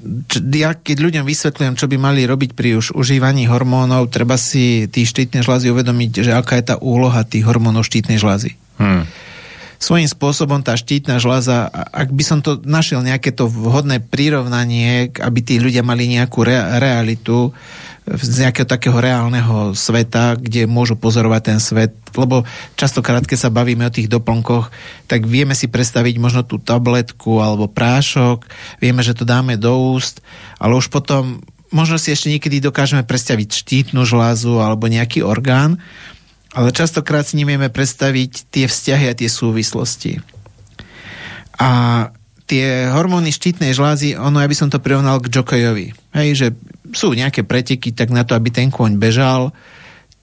[0.57, 5.06] ja keď ľuďom vysvetľujem, čo by mali robiť pri už užívaní hormónov, treba si tí
[5.06, 8.57] štítne žľazy uvedomiť, že aká je tá úloha tých hormónov štítnej žľazy.
[8.82, 9.06] Hm.
[9.82, 15.10] Svojím spôsobom tá štítna žľaza, a- ak by som to našiel nejaké to vhodné prirovnanie,
[15.18, 17.49] aby tí ľudia mali nejakú rea- realitu
[18.06, 23.86] z nejakého takého reálneho sveta, kde môžu pozorovať ten svet, lebo častokrát, keď sa bavíme
[23.86, 24.73] o tých doplnkoch,
[25.06, 28.49] tak vieme si predstaviť možno tú tabletku alebo prášok,
[28.82, 30.26] vieme, že to dáme do úst,
[30.57, 35.78] ale už potom možno si ešte niekedy dokážeme predstaviť štítnu žľazu alebo nejaký orgán,
[36.52, 40.19] ale častokrát si nevieme predstaviť tie vzťahy a tie súvislosti.
[41.61, 41.69] A
[42.45, 45.93] tie hormóny štítnej žlázy, ono, ja by som to prirovnal k jokejovi.
[46.15, 46.47] Hej, že
[46.91, 49.55] sú nejaké preteky, tak na to, aby ten kôň bežal,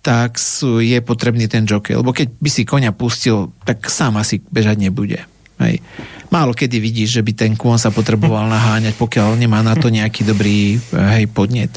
[0.04, 2.00] tak sú, je potrebný ten jokej.
[2.00, 5.20] Lebo keď by si koňa pustil, tak sám asi bežať nebude.
[5.58, 5.82] Hej.
[6.30, 10.22] Málo kedy vidíš, že by ten kôň sa potreboval naháňať, pokiaľ nemá na to nejaký
[10.22, 11.76] dobrý hej, podnet.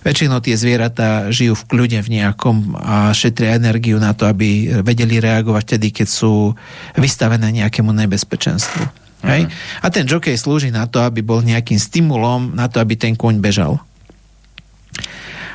[0.00, 5.20] Väčšinou tie zvieratá žijú v kľude v nejakom a šetria energiu na to, aby vedeli
[5.20, 6.56] reagovať vtedy, keď sú
[6.96, 8.99] vystavené nejakému nebezpečenstvu.
[9.20, 9.52] Hej?
[9.84, 13.40] A ten jockey slúži na to, aby bol nejakým stimulom na to, aby ten kôň
[13.40, 13.80] bežal.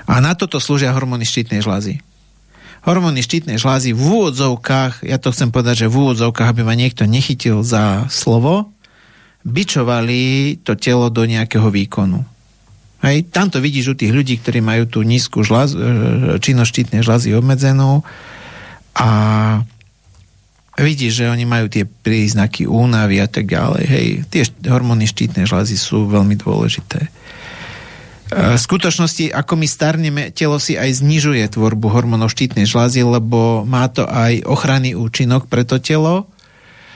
[0.05, 2.01] A na toto slúžia hormóny štítnej žlázy.
[2.85, 7.09] Hormóny štítnej žlázy v úvodzovkách, ja to chcem povedať, že v úvodzovkách, aby ma niekto
[7.09, 8.69] nechytil za slovo,
[9.41, 12.21] bičovali to telo do nejakého výkonu.
[13.01, 15.77] Hej, tam to vidíš u tých ľudí, ktorí majú tú nízku žlaz, e,
[16.41, 18.01] činnosť štítnej žlázy obmedzenú
[18.97, 19.09] a
[20.85, 23.83] vidíš, že oni majú tie príznaky únavy a tak ďalej.
[23.89, 27.09] Hej, tie hormóny štítnej žlázy sú veľmi dôležité.
[28.29, 33.85] v skutočnosti, ako my starneme, telo si aj znižuje tvorbu hormónov štítnej žlázy, lebo má
[33.89, 36.29] to aj ochranný účinok pre to telo,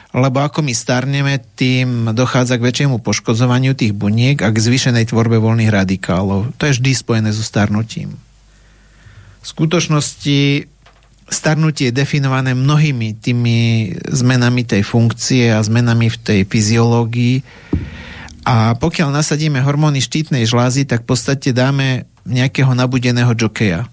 [0.10, 5.38] lebo ako my starneme, tým dochádza k väčšiemu poškodzovaniu tých buniek a k zvýšenej tvorbe
[5.38, 6.50] voľných radikálov.
[6.58, 8.18] To je vždy spojené so starnutím.
[9.40, 10.66] V skutočnosti
[11.30, 13.58] starnutie je definované mnohými tými
[14.10, 17.36] zmenami tej funkcie a zmenami v tej fyziológii.
[18.50, 23.86] A pokiaľ nasadíme hormóny štítnej žlázy, tak v podstate dáme nejakého nabudeného jokeja.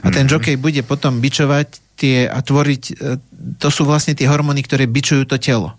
[0.00, 0.32] A ten Mhm.
[0.32, 3.20] jokej bude potom bičovať tie a tvoriť, e,
[3.60, 5.76] to sú vlastne tie hormóny, ktoré bičujú to telo.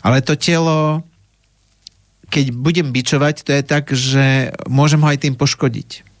[0.00, 1.04] Ale to telo,
[2.32, 6.11] keď budem bičovať, to je tak, že môžem ho aj tým poškodiť.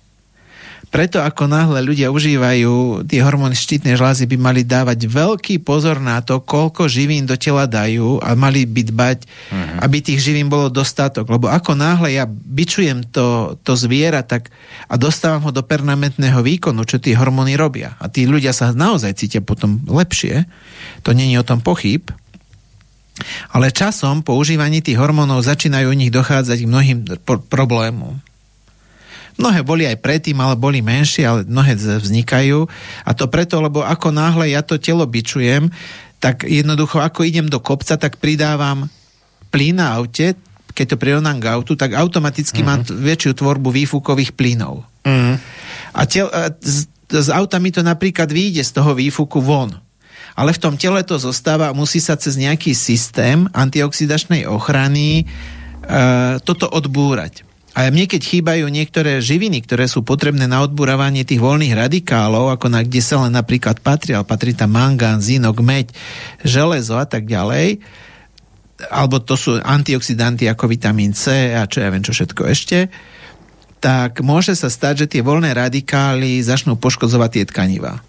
[0.92, 6.20] Preto ako náhle ľudia užívajú tie hormóny štítnej žlázy, by mali dávať veľký pozor na
[6.20, 9.88] to, koľko živín do tela dajú a mali by dbať, uh-huh.
[9.88, 11.24] aby tých živín bolo dostatok.
[11.32, 14.52] Lebo ako náhle ja bičujem to, to zviera tak,
[14.84, 17.96] a dostávam ho do permanentného výkonu, čo tie hormóny robia.
[17.96, 20.44] A tí ľudia sa naozaj cítia potom lepšie.
[21.08, 22.04] To není o tom pochyb.
[23.48, 28.20] Ale časom po užívaní tých hormónov začínajú u nich dochádzať k mnohým pro- problémom.
[29.40, 32.68] Mnohé boli aj predtým, ale boli menšie, ale mnohé vznikajú.
[33.06, 35.72] A to preto, lebo ako náhle ja to telo bičujem,
[36.22, 38.86] tak jednoducho, ako idem do kopca, tak pridávam
[39.50, 40.38] plyn na aute,
[40.72, 42.68] keď to prirovnám k autu, tak automaticky uh-huh.
[42.68, 44.88] mám t- väčšiu tvorbu výfukových plynov.
[45.04, 45.34] Mhm.
[45.92, 49.76] A tel, a z, z auta mi to napríklad vyjde z toho výfuku von.
[50.32, 55.24] Ale v tom tele to zostáva a musí sa cez nejaký systém antioxidačnej ochrany e,
[56.40, 57.44] toto odbúrať.
[57.72, 62.68] A mne keď chýbajú niektoré živiny, ktoré sú potrebné na odburávanie tých voľných radikálov, ako
[62.68, 65.88] na kde sa len napríklad patrí, ale patrí tam mangán, zinok, meď,
[66.44, 67.80] železo a tak ďalej,
[68.92, 72.92] alebo to sú antioxidanty ako vitamín C a čo ja viem čo všetko ešte,
[73.80, 78.04] tak môže sa stať, že tie voľné radikály začnú poškodzovať tie tkanivá.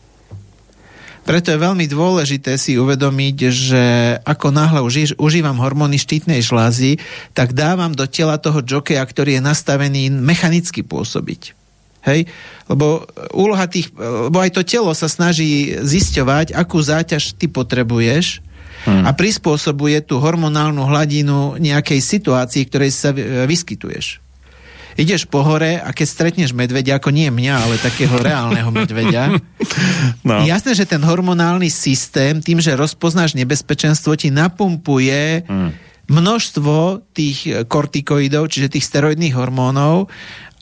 [1.23, 3.83] Preto je veľmi dôležité si uvedomiť, že
[4.27, 6.99] ako náhle uží, užívam hormóny štítnej žlázy,
[7.31, 11.55] tak dávam do tela toho jokeja, ktorý je nastavený mechanicky pôsobiť.
[12.03, 12.27] Hej?
[12.67, 18.43] Lebo úloha tých, lebo aj to telo sa snaží zisťovať, akú záťaž ty potrebuješ
[18.83, 19.07] hmm.
[19.07, 24.19] a prispôsobuje tú hormonálnu hladinu nejakej situácii, ktorej sa e, vyskytuješ
[24.95, 29.34] ideš po hore a keď stretneš medvedia, ako nie mňa, ale takého reálneho medvedia,
[30.28, 30.44] No.
[30.44, 35.44] jasné, že ten hormonálny systém, tým, že rozpoznáš nebezpečenstvo, ti napumpuje
[36.07, 40.11] množstvo tých kortikoidov, čiže tých steroidných hormónov,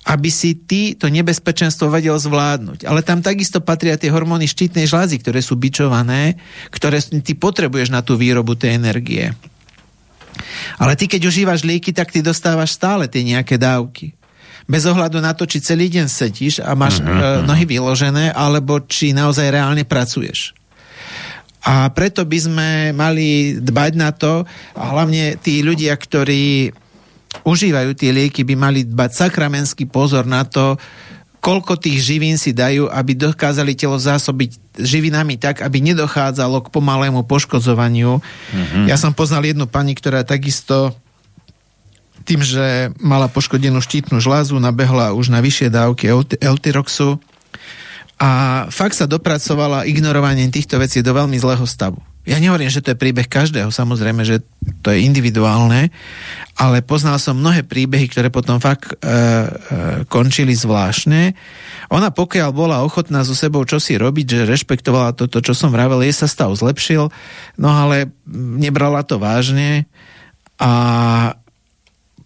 [0.02, 2.90] aby si ty to nebezpečenstvo vedel zvládnuť.
[2.90, 6.42] Ale tam takisto patria tie hormóny štítnej žlázy, ktoré sú bičované,
[6.74, 9.34] ktoré ty potrebuješ na tú výrobu tej energie.
[10.82, 14.18] Ale ty, keď užívaš lieky, tak ty dostávaš stále tie nejaké dávky.
[14.70, 17.46] Bez ohľadu na to, či celý deň sedíš a máš uh-huh.
[17.46, 20.54] nohy vyložené, alebo či naozaj reálne pracuješ.
[21.62, 26.74] A preto by sme mali dbať na to, a hlavne tí ľudia, ktorí
[27.46, 30.82] užívajú tie lieky, by mali dbať sakramenský pozor na to,
[31.42, 37.26] koľko tých živín si dajú, aby dokázali telo zásobiť živinami tak, aby nedochádzalo k pomalému
[37.26, 38.22] poškodzovaniu.
[38.22, 38.86] Mm-hmm.
[38.86, 40.94] Ja som poznal jednu pani, ktorá takisto
[42.24, 47.18] tým, že mala poškodenú štítnu žlázu, nabehla už na vyššie dávky Eltyroxu
[48.22, 48.30] a
[48.70, 51.98] fakt sa dopracovala ignorovaním týchto vecí do veľmi zlého stavu.
[52.22, 54.46] Ja nehovorím, že to je príbeh každého, samozrejme, že
[54.86, 55.90] to je individuálne,
[56.54, 59.18] ale poznal som mnohé príbehy, ktoré potom fakt e, e,
[60.06, 61.34] končili zvláštne.
[61.90, 66.14] Ona pokiaľ bola ochotná so sebou čosi robiť, že rešpektovala toto, čo som vravel, jej
[66.14, 67.10] sa stav zlepšil,
[67.58, 69.90] no ale nebrala to vážne
[70.62, 70.72] a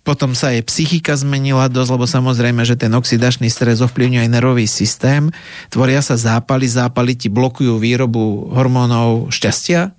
[0.06, 4.69] potom sa jej psychika zmenila dosť, lebo samozrejme, že ten oxidačný stres ovplyvňuje aj nervový
[4.69, 5.34] systém.
[5.73, 9.98] Tvoria sa zápaly, zápaly ti blokujú výrobu hormónov šťastia.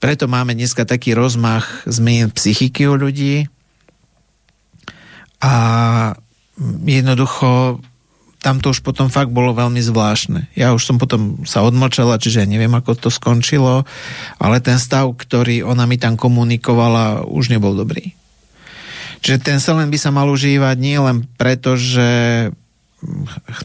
[0.00, 3.44] Preto máme dneska taký rozmach zmien psychiky u ľudí.
[5.44, 5.52] A
[6.88, 7.84] jednoducho
[8.40, 10.52] tam to už potom fakt bolo veľmi zvláštne.
[10.56, 13.88] Ja už som potom sa odmlčala, čiže neviem, ako to skončilo,
[14.36, 18.12] ale ten stav, ktorý ona mi tam komunikovala, už nebol dobrý.
[19.24, 22.04] Čiže ten selen by sa mal užívať nie len preto, že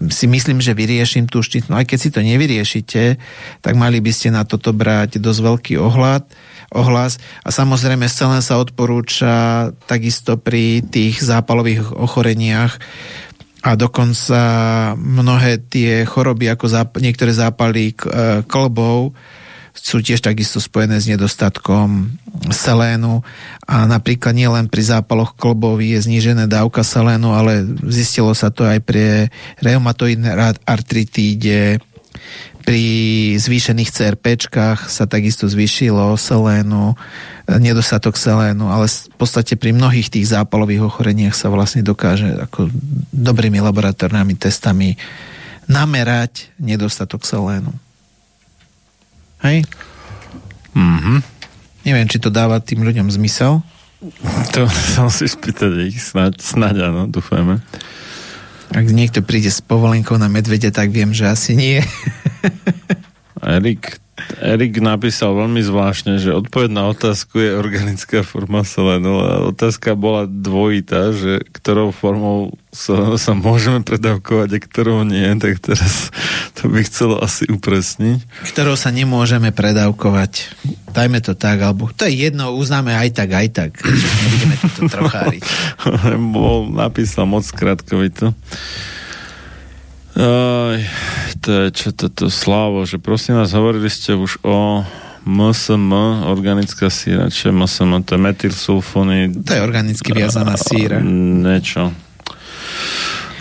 [0.07, 1.75] si myslím, že vyrieším tú štítnu.
[1.75, 3.19] Aj keď si to nevyriešite,
[3.59, 6.23] tak mali by ste na toto brať dosť veľký ohľad,
[6.75, 7.19] ohlas.
[7.43, 12.79] A samozrejme, selen sa odporúča takisto pri tých zápalových ochoreniach
[13.59, 14.39] a dokonca
[14.95, 18.07] mnohé tie choroby, ako záp- niektoré zápaly k-
[18.47, 19.11] klbov,
[19.73, 22.13] sú tiež takisto spojené s nedostatkom
[22.49, 23.21] selénu
[23.65, 28.79] a napríklad nielen pri zápaloch klbov je znížená dávka selénu, ale zistilo sa to aj
[28.81, 29.29] pri
[29.61, 30.33] reumatoidnej
[30.65, 31.81] artritíde,
[32.69, 32.85] pri
[33.41, 36.93] zvýšených CRPčkách sa takisto zvýšilo selénu,
[37.49, 42.69] nedostatok selénu, ale v podstate pri mnohých tých zápalových ochoreniach sa vlastne dokáže ako
[43.09, 45.01] dobrými laboratórnymi testami
[45.65, 47.73] namerať nedostatok selénu.
[49.43, 49.63] Hej?
[50.75, 51.23] Mhm.
[51.87, 53.63] Neviem, či to dáva tým ľuďom zmysel.
[54.55, 54.61] To
[54.95, 57.59] som si spýtať ich, snáď, snáď áno, dúfajme.
[58.69, 61.81] Ak niekto príde s povolenkou na medvede, tak viem, že asi nie.
[63.43, 63.99] Erik,
[64.39, 69.19] Erik napísal veľmi zvláštne, že odpoveď na otázku je organická forma selénu.
[69.23, 75.63] A otázka bola dvojitá, že ktorou formou sa, sa môžeme predávkovať a ktorou nie, tak
[75.63, 76.13] teraz
[76.59, 78.45] to by chcelo asi upresniť.
[78.51, 80.51] Ktorou sa nemôžeme predávkovať.
[80.91, 83.71] Dajme to tak, alebo to je jedno, uznáme aj tak, aj tak.
[83.87, 85.41] Nebudeme to trocháriť.
[86.35, 88.35] Bol napísal moc krátkovito.
[90.19, 90.79] Aj,
[91.39, 94.83] to je čo toto Slavo, že prosím vás, hovorili ste už o
[95.23, 95.91] MSM,
[96.27, 99.31] organická síra, čo je MSM, to je metylsulfony.
[99.47, 100.99] To je organicky viazaná síra.
[100.99, 101.95] Niečo.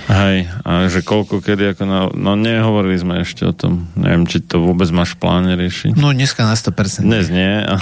[0.08, 3.92] Hej, a že koľko, kedy, ako na, no nehovorili sme ešte o tom.
[3.92, 6.00] Neviem, či to vôbec máš v pláne riešiť.
[6.00, 7.04] No dneska na 100%.
[7.04, 7.76] Dnes nie, a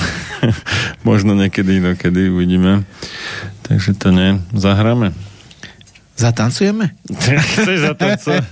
[1.09, 2.83] možno niekedy inokedy uvidíme.
[3.63, 4.43] Takže to nie.
[4.57, 5.15] Zahráme.
[6.17, 6.97] Zatancujeme?
[7.61, 8.45] Chceš zatancovať?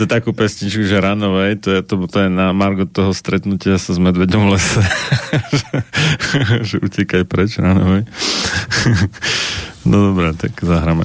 [0.00, 3.76] to je takú pesničku, že ranovej, to je, to, to je na Margot toho stretnutia
[3.76, 4.80] sa s medveďom v lese.
[5.60, 5.72] že,
[6.64, 8.08] že utekaj preč ranovej.
[9.88, 11.04] no dobré, tak zahráme.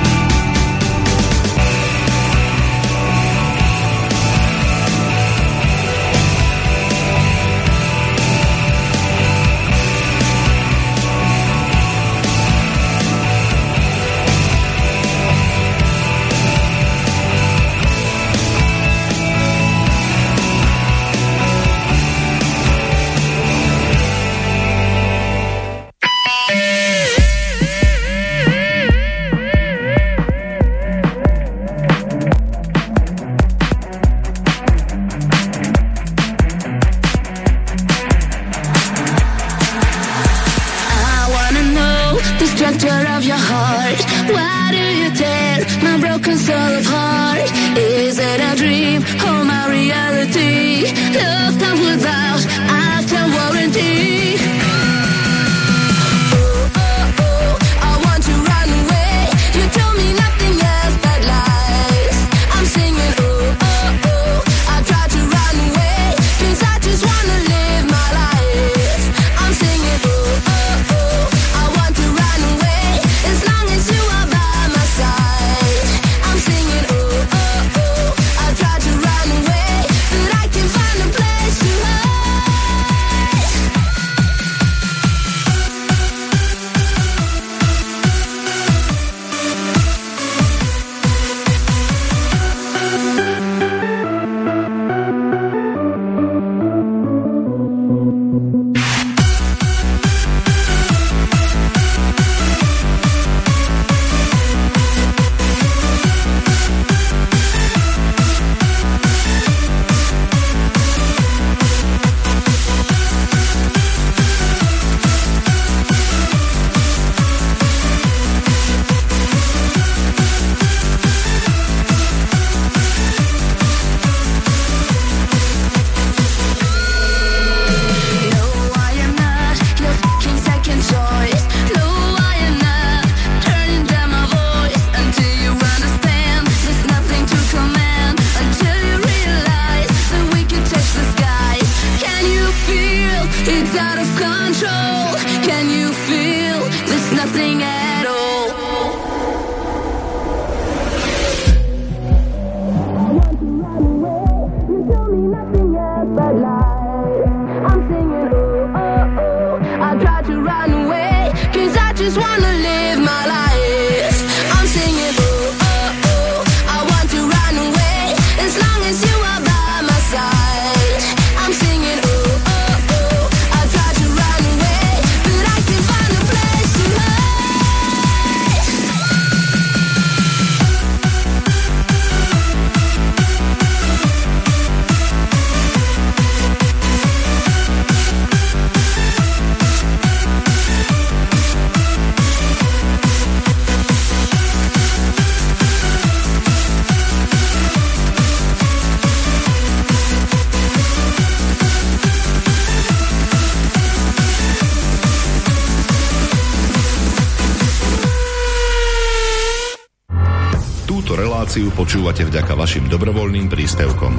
[212.61, 214.13] vašim dobrovoľným príspevkom.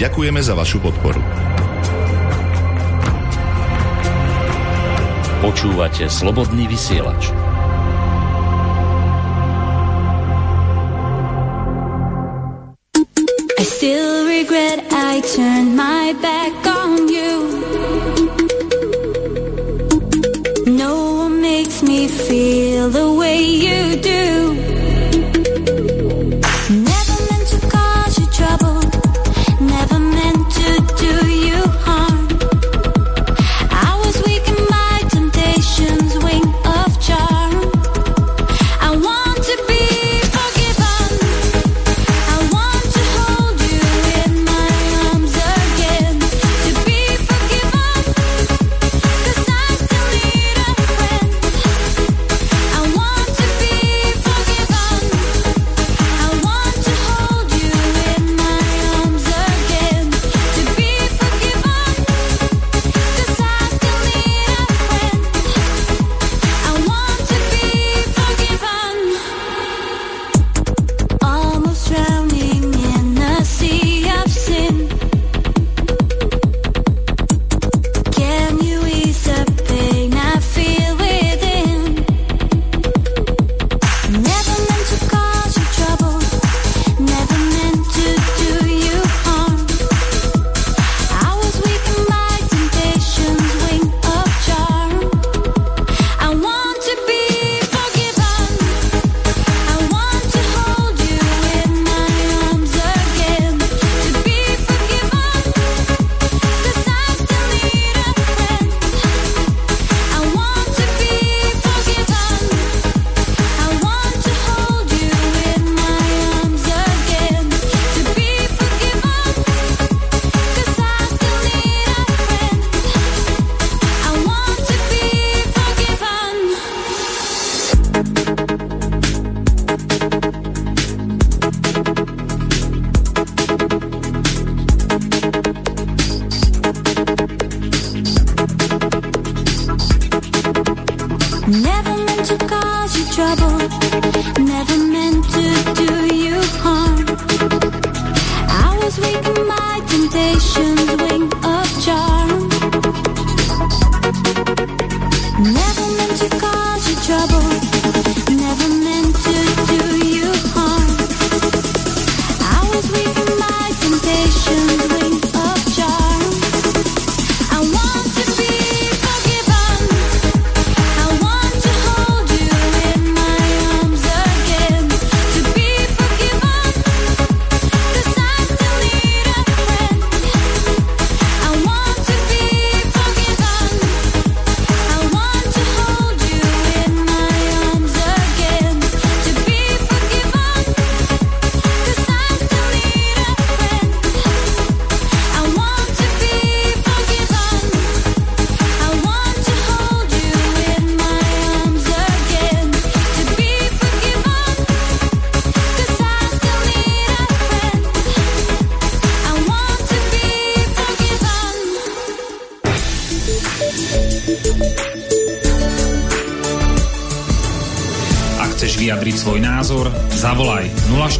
[0.00, 1.20] Ďakujeme za vašu podporu.
[5.44, 7.28] Počúvate slobodný vysielač.
[13.60, 17.34] I still regret I turned my back on you.
[20.64, 24.41] No one makes me feel the way you do.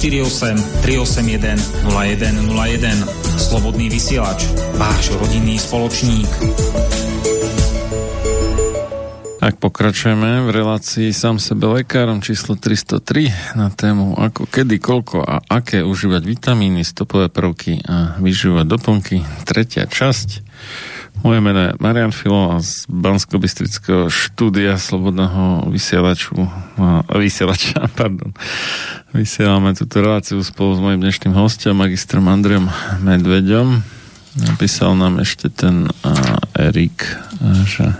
[0.03, 3.07] 48 381 0101.
[3.39, 6.27] Slobodný vysielač, váš rodinný spoločník.
[9.39, 15.39] Tak pokračujeme v relácii sám sebe lekárom číslo 303 na tému ako, kedy, koľko a
[15.47, 19.17] aké užívať vitamíny, stopové prvky a vyživovať doplnky.
[19.47, 20.43] Tretia časť.
[21.23, 23.39] Moje meno je Marian Filo a z bansko
[24.11, 26.35] štúdia Slobodného vysielaču,
[27.15, 28.35] vysielača, pardon.
[29.15, 32.67] Vysielame túto reláciu spolu s mojim dnešným hostom, magistrom Andrejom
[33.07, 33.87] Medveďom.
[34.51, 37.07] Napísal nám ešte ten a, Erik,
[37.71, 37.95] že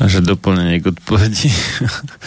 [0.00, 1.52] a že doplnenie k odpovedi,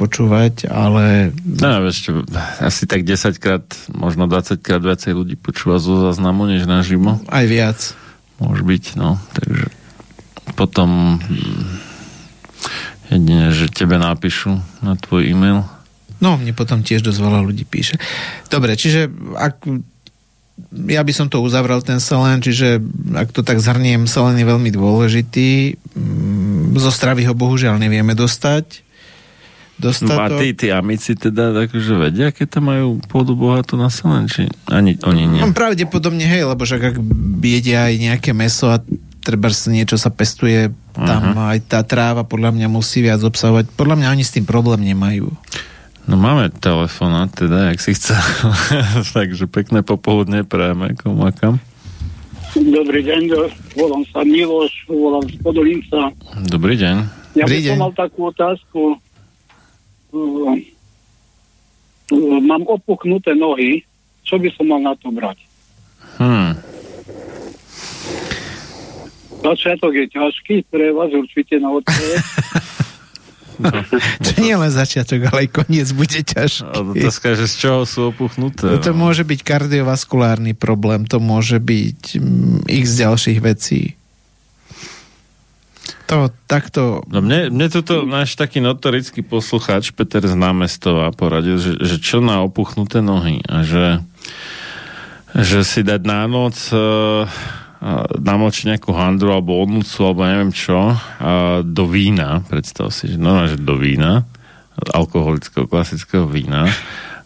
[0.01, 2.25] počúvať, ale No, čo,
[2.57, 3.61] asi tak 10 krát,
[3.93, 7.21] možno 20 krát viacej ľudí počúva zo záznamu, než naživo.
[7.29, 7.79] aj viac.
[8.41, 9.21] Môže byť, no.
[9.37, 9.69] Takže
[10.57, 11.69] potom mm,
[13.13, 15.61] jedine, že tebe napíšu na tvoj e-mail.
[16.17, 17.97] No, mne potom tiež dosť veľa ľudí píše.
[18.49, 19.65] Dobre, čiže ak
[20.85, 22.77] ja by som to uzavrel ten selen, čiže
[23.17, 25.73] ak to tak zhrniem, selen je veľmi dôležitý.
[25.97, 28.85] Mm, Zo stravy ho bohužiaľ nevieme dostať.
[29.81, 30.37] No a Dostatok.
[30.37, 35.01] tí, tí amici teda akože vedia, keď tam majú pôdu bohatú na selen, či ani
[35.01, 35.41] oni nie.
[35.41, 36.95] No, pravdepodobne, hej, lebo však ak
[37.41, 38.77] jedia aj nejaké meso a
[39.25, 41.57] treba niečo sa pestuje, tam Mhm.
[41.57, 43.73] aj tá tráva podľa mňa musí viac obsahovať.
[43.73, 45.33] Podľa mňa oni s tým problém nemajú.
[46.05, 48.17] No máme telefonát teda, jak si chcel.
[49.17, 50.93] Takže pekné popoludne prajeme
[51.37, 51.61] kam.
[52.51, 53.31] Dobrý deň,
[53.79, 56.11] volám sa Miloš, volám z Podolinca.
[56.51, 56.95] Dobrý deň.
[57.39, 58.99] Ja Dobrý by som mal takú otázku.
[60.11, 60.59] Uh,
[62.11, 63.87] uh, mám opuchnuté nohy,
[64.27, 65.39] čo by som mal na to brať?
[66.19, 66.51] Hm.
[69.41, 72.21] Začiatok je ťažký, pre vás určite na odpoveď.
[74.25, 76.97] Čo nie len začiatok, ale aj koniec bude A ťažký.
[76.97, 78.65] otázka, že z čoho sú opuchnuté?
[78.67, 79.07] No to no.
[79.07, 84.00] môže byť kardiovaskulárny problém, to môže byť mm, x ďalších vecí.
[86.11, 87.07] To takto...
[87.07, 92.19] No mne, mne tuto náš taký notorický poslucháč Peter z námestova poradil, že, že čo
[92.19, 94.03] na opuchnuté nohy a že,
[95.31, 97.23] že si dať na noc uh,
[98.19, 103.47] namočiť nejakú handru alebo odnúcu alebo neviem čo uh, do vína, predstav si, že no,
[103.47, 104.27] že do vína
[104.91, 106.67] alkoholického, klasického vína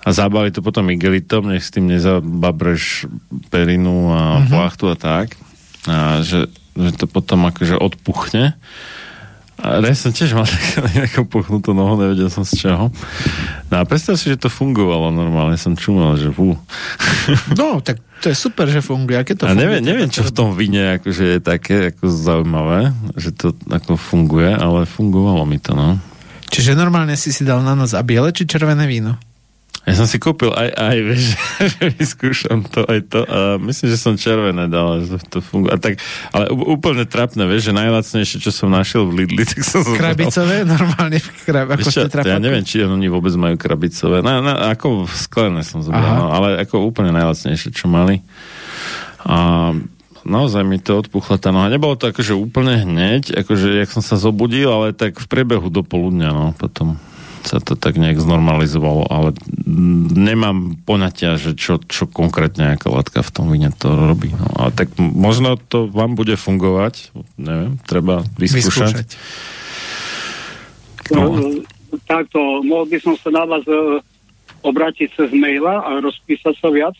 [0.06, 3.10] a zabali to potom igelitom, nech s tým nezababreš
[3.49, 4.49] perinu a mm-hmm.
[4.53, 5.34] plachtu a tak.
[5.90, 6.45] A že,
[6.76, 8.54] že to potom akože odpuchne.
[9.56, 10.44] A ja som tiež mal
[11.00, 12.92] nejakú puchnutú nohu, nevedel som z čoho.
[13.72, 16.60] No a predstav si, že to fungovalo normálne, som čumel, že fú.
[17.60, 19.16] No, tak to je super, že funguje.
[19.16, 21.76] A keď to A funguje, neviem, tak neviem, čo v tom víne akože je také
[21.96, 25.98] ako zaujímavé, že to ako funguje, ale fungovalo mi to, no.
[26.52, 29.18] Čiže normálne si si dal na noc a biele či červené víno?
[29.86, 31.26] Ja som si kúpil aj, aj, vieš,
[32.02, 35.72] vyskúšam to aj to a myslím, že som červené dal, že to funguje.
[35.74, 36.02] A tak,
[36.34, 40.18] ale úplne trapné, vieš, že najlacnejšie, čo som našiel v Lidli, tak som zobral.
[40.18, 40.66] Krabicové?
[40.66, 42.34] Normálne v krab, ako Vieš čo, v tetrapaku?
[42.34, 44.26] ja neviem, či oni vôbec majú krabicové.
[44.26, 46.18] Na, na, ako sklené som zobral, Aha.
[46.18, 48.26] no, ale ako úplne najlacnejšie, čo mali.
[49.22, 49.70] A
[50.26, 51.70] naozaj mi to odpuchla tá noha.
[51.70, 55.86] Nebolo to akože úplne hneď, akože jak som sa zobudil, ale tak v priebehu do
[55.86, 56.98] poludňa, no, potom
[57.46, 59.38] sa to tak nejak znormalizovalo, ale
[60.12, 64.34] nemám poňatia, že čo, čo konkrétne aká látka v tom víne to robí.
[64.34, 69.06] No, ale tak možno to vám bude fungovať, neviem, treba vyskúšať.
[69.06, 69.08] Vyskúšať.
[71.14, 71.38] No.
[71.38, 71.62] No.
[72.10, 74.04] Takto, mohol by som sa na vás e,
[74.66, 76.96] obrátiť cez maila a rozpísať sa viac?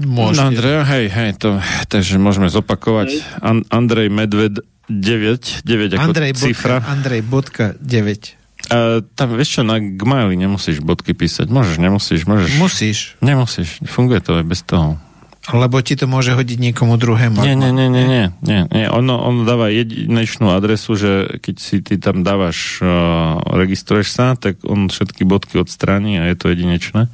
[0.00, 0.40] Môžete.
[0.40, 1.48] No, Andrej, hej, hej, to,
[1.86, 3.22] takže môžeme zopakovať.
[3.38, 6.82] An- Andrej Medved 9, 9 ako Andrej cifra.
[6.82, 8.41] bodka, Andrej bodka 9.
[8.70, 11.50] Uh, tam vieš čo, na Gmaili nemusíš bodky písať.
[11.50, 12.50] Môžeš, nemusíš, môžeš.
[12.62, 15.02] Musíš, Nemusíš, funguje to aj bez toho.
[15.50, 17.42] Lebo ti to môže hodiť niekomu druhému.
[17.42, 18.86] Nie, nie, nie, nie, nie, nie, nie.
[18.86, 24.62] Ono, ono dáva jedinečnú adresu, že keď si ty tam dávaš, uh, registruješ sa, tak
[24.62, 27.10] on všetky bodky odstráni a je to jedinečné.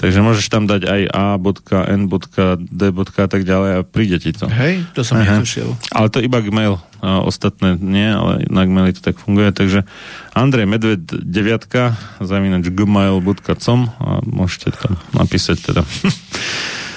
[0.00, 3.80] Takže môžeš tam dať aj A, bodka, N, bodka, D, bodka a tak ďalej a
[3.84, 4.48] príde ti to.
[4.48, 5.36] Hej, to som Aha.
[5.36, 5.68] netušil.
[5.92, 9.84] Ale to iba Gmail, a ostatné nie, ale na Gmaili to tak funguje, takže
[10.32, 15.84] Andrej Medved 9 zavinač gmail.com a môžete tam napísať teda.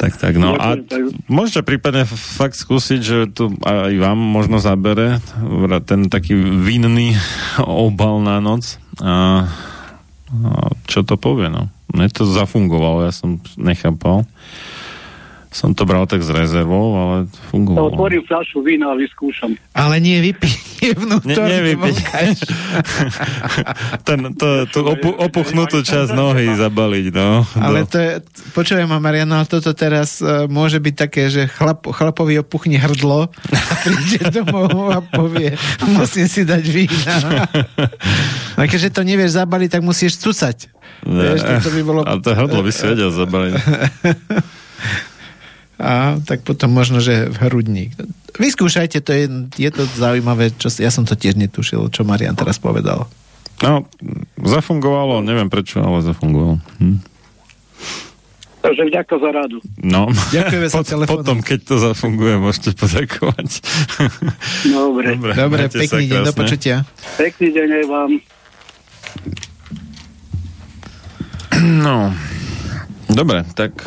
[0.00, 0.80] tak, tak, no a
[1.28, 5.20] môžete prípadne fakt skúsiť, že tu aj vám možno zabere
[5.84, 7.20] ten taký vinný
[7.60, 9.44] obal na noc a,
[10.32, 10.52] a
[10.88, 11.68] čo to povie, no.
[11.92, 14.24] Mne to zafungovalo, ja som nechápal.
[15.50, 17.16] Som to bral tak s rezervou, ale
[17.50, 17.90] fungovalo.
[17.90, 19.58] Otvorím fľašu vína a vyskúšam.
[19.74, 20.46] Ale nie vypí
[20.94, 21.90] vnútorný Ne- nevypí.
[24.06, 27.42] Ten, to, tú opu, opuchnutú časť nohy zabaliť, no.
[27.58, 28.10] Ale to je,
[28.54, 33.28] počujem ma Mariana, ale toto teraz uh, môže byť také, že chlap, chlapovi opuchne hrdlo
[33.28, 35.58] a príde domov a povie,
[35.90, 37.16] musím si dať vína.
[38.54, 40.70] A keďže to nevieš zabaliť, tak musíš cucať.
[41.04, 42.00] Vieš, to by bolo...
[42.06, 43.54] Ale to hrdlo by si vedel zabaliť.
[45.80, 47.96] A tak potom možno, že v hrudník.
[48.36, 49.24] Vyskúšajte, to je,
[49.56, 53.08] je to zaujímavé, čo, ja som to tiež netušil, čo Marian teraz povedal.
[53.60, 53.88] No,
[54.40, 56.60] zafungovalo, neviem prečo, ale zafungovalo.
[56.80, 56.98] Hm.
[58.60, 59.58] Takže vďaka za radu.
[59.80, 61.24] No, Ďakujeme za telefón.
[61.24, 63.48] potom, keď to zafunguje, môžete poďakovať.
[64.68, 65.16] Dobre.
[65.16, 66.84] Dobre, Dobre, pekný deň, do počutia.
[67.16, 68.10] Pekný deň aj vám.
[71.60, 72.12] No,
[73.08, 73.80] dobre, tak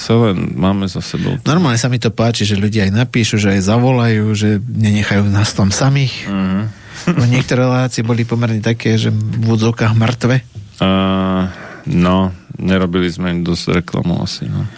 [0.00, 1.36] sa len máme za sebou.
[1.44, 5.52] Normálne sa mi to páči, že ľudia aj napíšu, že aj zavolajú, že nenechajú nás
[5.52, 6.24] tam samých.
[6.24, 6.62] Mhm.
[7.00, 7.28] Uh-huh.
[7.28, 10.44] Niektoré relácie boli pomerne také, že v úvodzovkách mŕtve.
[10.80, 11.48] Uh,
[11.88, 14.68] no, nerobili sme im dosť reklamu asi, no.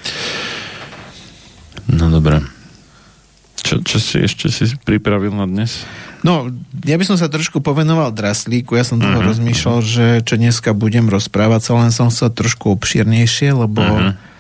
[1.91, 2.43] No dobre.
[3.63, 5.83] Čo, čo si ešte si pripravil na dnes?
[6.23, 6.51] No,
[6.83, 8.75] ja by som sa trošku povenoval draslíku.
[8.79, 12.71] Ja som Mhm, uh-huh, rozmýšľal, že čo dneska budem rozprávať, sa len som chcel trošku
[12.75, 14.31] obšírnejšie, lebo Mhm.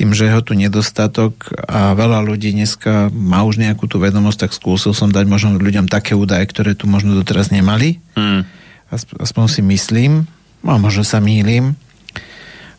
[0.00, 4.56] Tým, že ho tu nedostatok a veľa ľudí dneska má už nejakú tú vedomosť, tak
[4.56, 8.00] skúsil som dať možno ľuďom také údaje, ktoré tu možno doteraz nemali.
[8.16, 8.48] Mm.
[8.88, 10.24] Asp- aspoň si myslím,
[10.64, 11.76] a možno sa mýlim,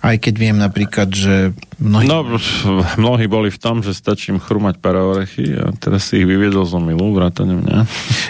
[0.02, 2.10] aj keď viem napríklad, že mnohí...
[2.10, 2.26] No,
[2.98, 6.73] mnohí boli v tom, že stačí im chrumať paraorechy a teraz si ich vyviedol z
[6.73, 7.77] omilu, vrátane mňa.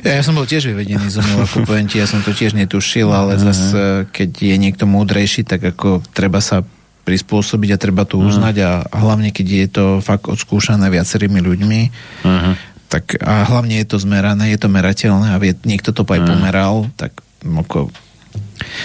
[0.04, 2.60] Ja, ja som bol tiež vyvedený z omyla, ako poviem ti, ja som to tiež
[2.60, 6.68] netušil, ale zase, keď je niekto múdrejší, tak ako treba sa
[7.02, 11.82] prispôsobiť a treba to uznať a, a hlavne, keď je to fakt odskúšané viacerými ľuďmi,
[12.22, 12.54] Uh-huh.
[12.88, 16.86] tak a hlavne je to zmerané, je to merateľné a vie, niekto to aj pomeral,
[17.00, 17.90] tak ako...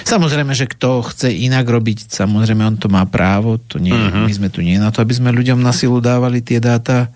[0.03, 4.25] Samozrejme, že kto chce inak robiť, samozrejme on to má právo, to nie, Mhm.
[4.25, 7.13] my sme tu nie na to, aby sme ľuďom na silu dávali tie dáta,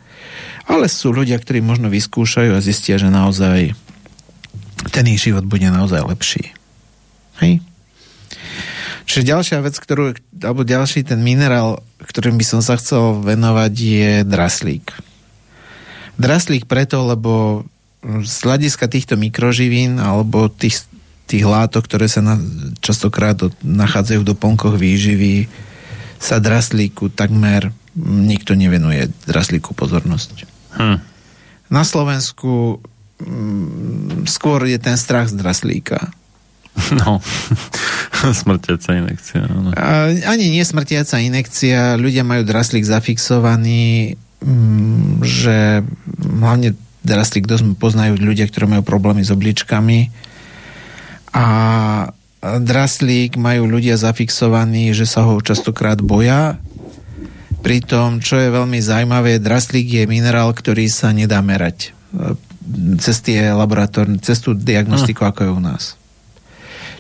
[0.69, 3.73] ale sú ľudia, ktorí možno vyskúšajú a zistia, že naozaj
[4.93, 6.53] ten ich život bude naozaj lepší.
[7.41, 7.65] Hej?
[9.11, 14.13] Čiže ďalšia vec, ktorú, alebo ďalší ten minerál, ktorým by som sa chcel venovať, je
[14.23, 14.87] draslík.
[16.15, 17.67] Draslík preto, lebo
[18.07, 20.87] z hľadiska týchto mikroživín alebo tých,
[21.27, 22.39] tých látok, ktoré sa na,
[22.79, 25.51] častokrát do, nachádzajú v doplnkoch výživy,
[26.23, 30.47] sa draslíku takmer nikto nevenuje draslíku pozornosť.
[30.79, 30.99] Hm.
[31.67, 32.79] Na Slovensku
[33.19, 36.15] mm, skôr je ten strach z draslíka.
[36.91, 37.23] No,
[38.43, 39.47] smrtiaca inekcia.
[39.47, 39.71] No.
[40.27, 45.87] Ani nie smrtiaca inekcia, ľudia majú draslík zafixovaný, mm, že
[46.19, 46.75] hlavne
[47.07, 50.11] draslík dosť poznajú ľudia, ktorí majú problémy s obličkami
[51.33, 51.47] a
[52.41, 56.59] draslík majú ľudia zafixovaní, že sa ho častokrát boja.
[57.61, 61.93] Pritom, čo je veľmi zaujímavé, draslík je minerál, ktorý sa nedá merať
[62.99, 66.00] cez tie laboratórne, cez tú diagnostiku, ako je u nás.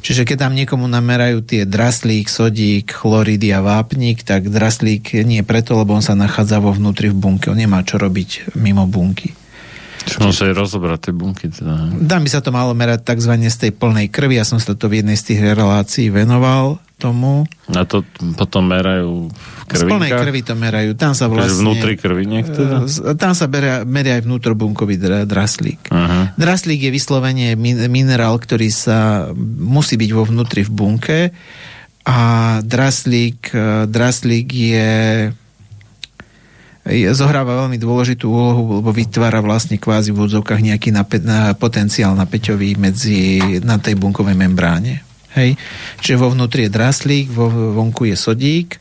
[0.00, 5.76] Čiže keď tam niekomu namerajú tie draslík, sodík, chloridy a vápnik, tak draslík nie preto,
[5.76, 7.52] lebo on sa nachádza vo vnútri v bunke.
[7.52, 9.39] On nemá čo robiť mimo bunky.
[10.10, 11.46] Čo môže rozobrať tie bunky.
[11.48, 11.86] Teda.
[11.86, 13.32] Tam by sa to malo merať tzv.
[13.38, 14.36] z tej plnej krvi.
[14.36, 17.48] Ja som sa to v jednej z tých relácií venoval tomu.
[17.72, 18.04] A to
[18.36, 20.20] potom merajú v Z plnej krvinkách?
[20.20, 20.90] krvi to merajú.
[20.92, 21.60] Tam sa Takže vlastne...
[21.64, 22.84] vnútri krvi niektoré?
[22.84, 25.88] E, Tam sa beria, meria aj vnútrobunkový dra, draslík.
[25.88, 26.36] Aha.
[26.36, 31.18] Draslík je vyslovene min, minerál, ktorý sa musí byť vo vnútri v bunke
[32.04, 32.18] A
[32.60, 34.90] draslík, e, draslík je
[37.12, 42.80] zohráva veľmi dôležitú úlohu, lebo vytvára vlastne kvázi v úvodzovkách nejaký nape- na, potenciál napäťový
[42.80, 45.04] medzi, na tej bunkovej membráne.
[45.36, 45.60] Hej?
[46.00, 48.80] Čiže vo vnútri je draslík, vo vonku je sodík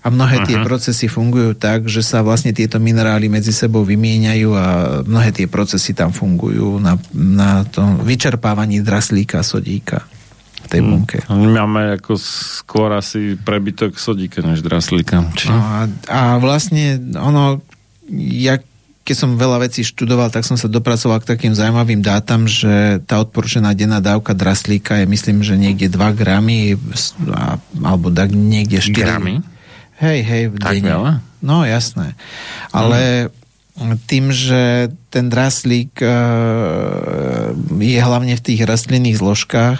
[0.00, 0.64] a mnohé tie Aha.
[0.64, 4.66] procesy fungujú tak, že sa vlastne tieto minerály medzi sebou vymieňajú a
[5.04, 10.06] mnohé tie procesy tam fungujú na, na tom vyčerpávaní draslíka a sodíka
[10.70, 11.18] tej bunke.
[11.26, 15.26] My máme ako skôr asi prebytok sodíka než draslíka.
[15.34, 15.50] Či...
[15.50, 17.58] No a, a vlastne ono,
[18.14, 18.62] ja
[19.00, 23.18] keď som veľa vecí študoval, tak som sa dopracoval k takým zaujímavým dátam, že tá
[23.18, 26.78] odporúčená denná dávka draslíka je myslím, že niekde 2 gramy
[27.34, 29.42] a, alebo tak niekde 4 Gramy?
[29.98, 30.90] Hej, hej, v Tak denne.
[30.94, 31.12] veľa?
[31.42, 32.14] No, jasné.
[32.70, 33.32] Ale
[34.06, 36.08] tým, že ten draslík e,
[37.80, 39.78] je hlavne v tých rastlinných zložkách,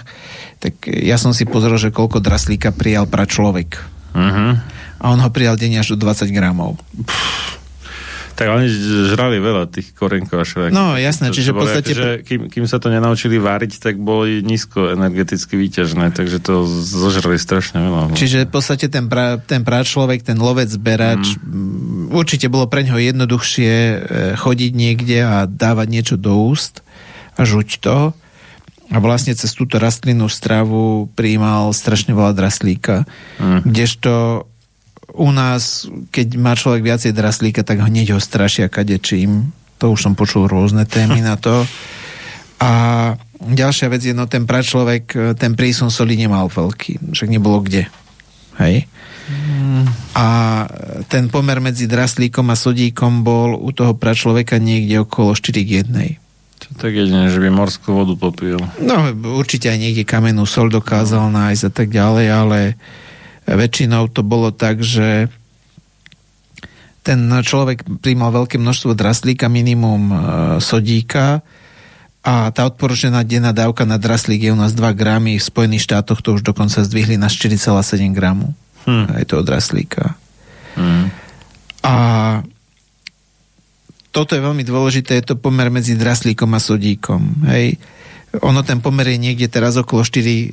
[0.61, 3.81] tak ja som si pozrel, že koľko draslíka prijal pra človek.
[4.11, 4.57] Uh-huh.
[5.01, 6.77] A on ho prijal denne až do 20 gramov.
[8.41, 8.67] Tak oni
[9.13, 10.73] žrali veľa tých korenkov a všelijakých.
[10.73, 14.41] No, jasné, To- čiže v podstate- Akože, kým, kým sa to nenaučili váriť, tak boli
[14.41, 18.17] nízko energeticky výťažné, takže to zožrali strašne veľa.
[18.17, 22.09] Čiže v podstate ten, pra, ten pračlovek, ten lovec, berač, mm.
[22.09, 23.95] určite bolo pre ňoho jednoduchšie e,
[24.35, 26.81] chodiť niekde a dávať niečo do úst
[27.37, 27.97] a žuť to.
[28.91, 33.07] A vlastne cez túto rastlinnú stravu prijímal strašne veľa draslíka.
[33.39, 33.63] Mm.
[33.63, 34.11] Kdežto
[35.15, 39.51] u nás, keď má človek viacej draslíka, tak hneď ho strašia kadečím.
[39.83, 41.67] To už som počul rôzne témy na to.
[42.61, 42.71] A
[43.41, 47.89] ďalšia vec je, no ten pračlovek, ten prísun soli nemal veľký, však nebolo kde.
[48.61, 48.85] Hej?
[50.13, 50.27] A
[51.07, 56.21] ten pomer medzi draslíkom a sodíkom bol u toho pračloveka niekde okolo 4 k 1.
[56.61, 58.61] To tak jedine, že by morskú vodu popil.
[58.77, 59.09] No,
[59.41, 62.59] určite aj niekde kamennú sol dokázal nájsť a tak ďalej, ale
[63.55, 65.27] väčšinou to bolo tak, že
[67.01, 70.17] ten človek príjmal veľké množstvo draslíka, minimum e,
[70.61, 71.41] sodíka
[72.21, 76.21] a tá odporúčená denná dávka na draslík je u nás 2 gramy, v Spojených štátoch
[76.21, 78.53] to už dokonca zdvihli na 4,7 gramu.
[78.85, 79.17] Hm.
[79.17, 80.13] Aj toho draslíka.
[80.77, 81.09] Hm.
[81.81, 81.95] A
[84.13, 87.49] toto je veľmi dôležité, je to pomer medzi draslíkom a sodíkom.
[87.49, 87.81] Hej.
[88.39, 90.47] Ono ten pomer je niekde teraz okolo 4 e,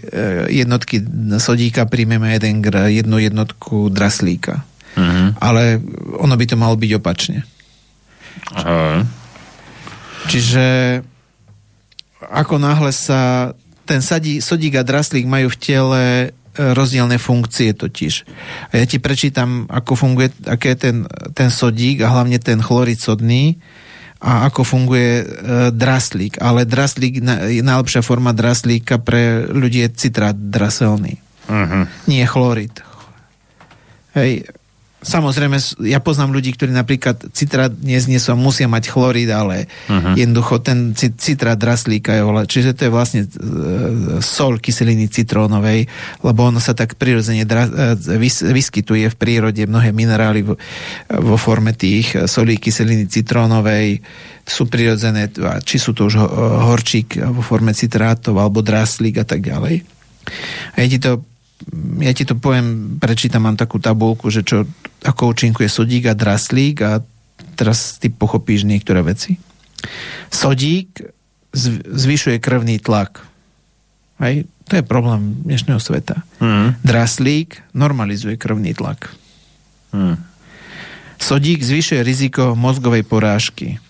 [0.51, 0.99] jednotky
[1.39, 4.67] sodíka, príjmeme jeden, gr- jednu jednotku draslíka.
[4.99, 5.39] Mhm.
[5.39, 5.79] Ale
[6.19, 7.47] ono by to malo byť opačne.
[8.51, 9.07] Aha.
[10.27, 10.67] Čiže
[12.19, 13.55] ako náhle sa
[13.87, 16.29] ten sadí, sodík a draslík majú v tele e,
[16.59, 18.27] rozdielne funkcie totiž.
[18.75, 20.97] A ja ti prečítam, ako funguje, aké je ten,
[21.33, 23.55] ten sodík a hlavne ten chlorid sodný
[24.19, 25.25] a ako funguje e,
[25.71, 26.43] draslík.
[26.43, 31.23] Ale draslík, na, je najlepšia forma draslíka pre ľudí je citrát draselný.
[31.47, 32.11] Mhm.
[32.11, 32.83] Nie chlorid.
[34.19, 34.51] Hej,
[34.99, 35.57] samozrejme,
[35.87, 40.19] ja poznám ľudí, ktorí napríklad citrát neznesú musia mať chlorid, ale Mhm.
[40.19, 43.29] jednoducho ten ci- citrát draslíka je ola- čiže to je vlastne e,
[44.19, 45.87] sol kyseliny citrónovej,
[46.21, 50.59] lebo ono sa tak prirodzene dra, e, vys, vyskytuje v prírode mnohé minerály vo,
[51.09, 54.03] vo forme tých solí kyseliny citrónovej
[54.43, 55.29] sú prirodzené,
[55.63, 56.33] či sú to už ho-
[56.75, 59.85] horčík vo forme citrátov alebo draslík a tak ďalej.
[60.75, 61.23] A ja ti to
[61.99, 64.65] ja ti to poviem, prečítam, mám takú tabulku, že čo,
[65.03, 67.03] ako účinkuje sodík a draslík a
[67.59, 69.37] teraz ty pochopíš niektoré veci.
[70.31, 71.03] Sodík
[71.55, 73.23] zv- zvyšuje krvný tlak.
[74.23, 74.47] Hej?
[74.69, 76.23] To je problém dnešného sveta.
[76.39, 76.83] Mhm.
[76.85, 79.11] Draslík normalizuje krvný tlak.
[79.95, 80.15] Mhm.
[81.19, 83.83] Sodík zvyšuje riziko mozgovej porážky.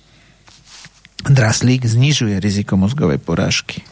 [1.28, 3.84] Draslík znižuje riziko mozgovej porážky.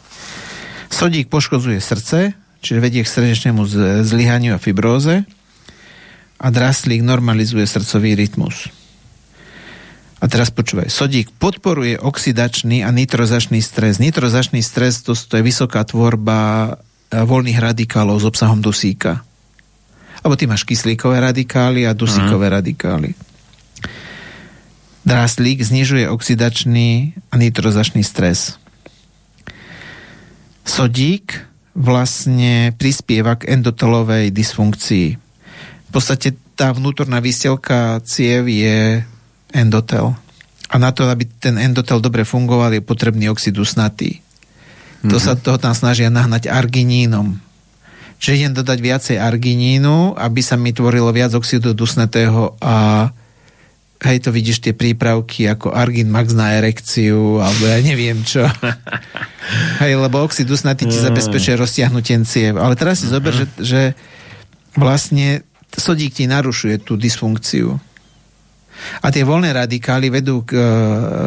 [0.89, 2.33] Sodík poškodzuje srdce,
[2.67, 3.63] čiže vedie k srdečnému
[4.03, 5.23] zlyhaniu a fibróze
[6.35, 8.67] a draslík normalizuje srdcový rytmus.
[10.17, 10.89] A teraz počúvaj.
[10.89, 14.01] Sodík podporuje oxidačný a nitrozačný stres.
[14.01, 19.21] Nitrozačný stres to, to je vysoká tvorba e, voľných radikálov s obsahom dusíka.
[20.25, 23.13] Alebo ty máš kyslíkové radikály a dusíkové radikály.
[25.05, 28.57] Draslík znižuje oxidačný a nitrozačný stres.
[30.65, 31.47] Sodík
[31.77, 35.07] vlastne prispieva k endotelovej dysfunkcii.
[35.87, 39.05] V podstate tá vnútorná výstelka ciev je
[39.53, 40.17] endotel.
[40.67, 44.25] A na to, aby ten endotel dobre fungoval, je potrebný oxid usnatý.
[45.07, 47.37] To sa toho tam snažia nahnať arginínom.
[48.17, 53.07] Čiže idem dodať viacej arginínu, aby sa mi tvorilo viac oxidu dusnatého a
[53.97, 58.45] hej, to vidíš tie prípravky ako Argin Max na erekciu, alebo ja neviem čo.
[59.81, 62.61] hej, lebo oxid dusnatý ti zabezpečuje roztiahnutie ciev.
[62.61, 63.81] Ale teraz si zober, že, že
[64.77, 65.41] vlastne
[65.73, 67.77] sodík ti narušuje tú dysfunkciu.
[69.01, 70.61] A tie voľné radikály vedú k, e,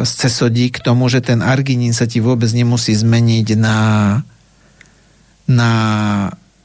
[0.07, 3.77] cez sodík k tomu, že ten arginín sa ti vôbec nemusí zmeniť na,
[5.51, 5.71] na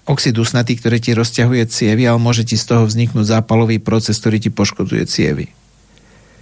[0.06, 4.38] oxid usnatý, ktorý ti rozťahuje cievy, ale môže ti z toho vzniknúť zápalový proces, ktorý
[4.38, 5.50] ti poškodzuje cievy.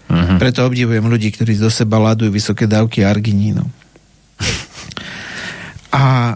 [0.09, 0.36] Mhm.
[0.36, 3.64] Preto obdivujem ľudí, ktorí do seba ladujú vysoké dávky arginínu.
[5.94, 6.35] A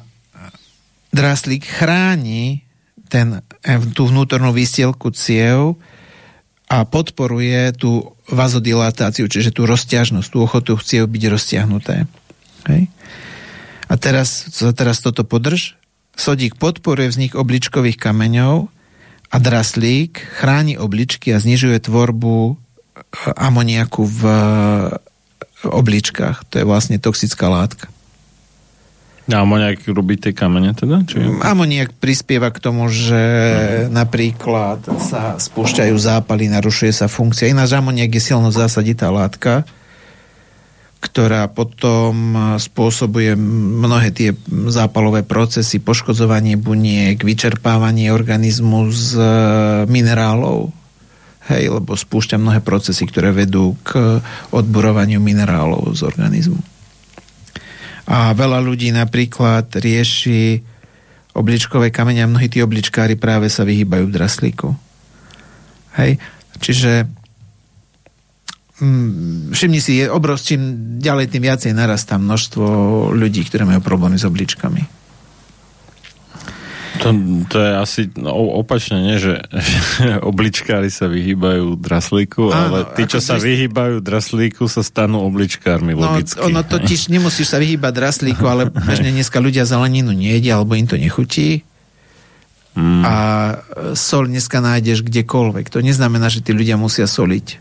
[1.10, 2.62] draslík chráni
[3.08, 5.74] ten, eh, tú vnútornú výstielku ciev
[6.68, 12.04] a podporuje tú vazodilatáciu, čiže tú rozťažnosť, tú ochotu ciev byť roztiahnuté.
[12.68, 12.92] Hej?
[13.88, 15.80] A teraz, teraz toto podrž.
[16.12, 18.68] Sodík podporuje vznik obličkových kameňov
[19.32, 22.60] a draslík chráni obličky a znižuje tvorbu
[23.36, 24.22] amoniaku v
[25.66, 26.46] obličkách.
[26.50, 27.90] To je vlastne toxická látka.
[29.28, 31.04] A amoniak robí tie kamene teda?
[31.04, 31.20] Či...
[31.44, 33.20] Amoniak prispieva k tomu, že
[33.92, 37.52] napríklad sa spúšťajú zápaly, narušuje sa funkcia.
[37.52, 39.68] Ináč amoniak je silno zásaditá látka,
[41.04, 44.32] ktorá potom spôsobuje mnohé tie
[44.72, 49.22] zápalové procesy, poškodzovanie buniek, vyčerpávanie organizmu z e,
[49.92, 50.72] minerálov.
[51.48, 54.20] Hej, lebo spúšťa mnohé procesy, ktoré vedú k
[54.52, 56.60] odburovaniu minerálov z organizmu.
[58.08, 60.60] A veľa ľudí napríklad rieši
[61.32, 64.68] obličkové kamene a mnohí tí obličkári práve sa vyhýbajú v draslíku.
[65.96, 66.20] Hej?
[66.60, 67.08] Čiže
[68.80, 70.62] mm, všimni si, je obrovský, čím
[71.00, 72.66] ďalej, tým viacej narastá množstvo
[73.16, 74.97] ľudí, ktorí majú problémy s obličkami.
[76.98, 77.08] To,
[77.46, 79.78] to je asi no, opačne, nie, že, že
[80.30, 85.92] obličkári sa vyhýbajú draslíku, Áno, ale tí, čo sa si- vyhýbajú draslíku, sa stanú obličkármi
[85.92, 86.40] No, logicky.
[86.40, 90.94] ono totiž nemusíš sa vyhýbať draslíku, ale bežne dneska ľudia zeleninu nejedia, alebo im to
[90.94, 91.62] nechutí.
[92.74, 93.02] Mm.
[93.02, 93.14] A
[93.94, 95.66] sol dneska nájdeš kdekoľvek.
[95.68, 97.58] To neznamená, že tí ľudia musia soliť.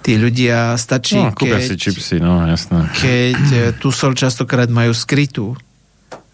[0.00, 2.88] Tí ľudia stačí, No, kúpia si keď, čipsy, no jasné.
[2.94, 5.58] keď e, tú sol častokrát majú skrytú.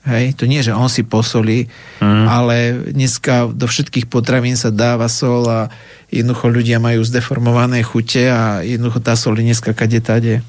[0.03, 1.71] Hej, to nie, že on si posolí,
[2.03, 2.27] Mm.
[2.27, 2.57] ale
[2.91, 5.71] dneska do všetkých potravín sa dáva sol a
[6.11, 10.43] jednoducho ľudia majú zdeformované chute a jednoducho tá sol je dneska kade tade.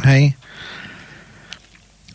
[0.00, 0.32] Hej.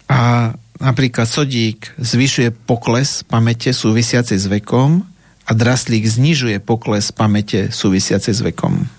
[0.09, 5.05] A napríklad sodík zvyšuje pokles pamäte súvisiacej s vekom
[5.45, 8.89] a draslík znižuje pokles pamäte súvisiacej s vekom.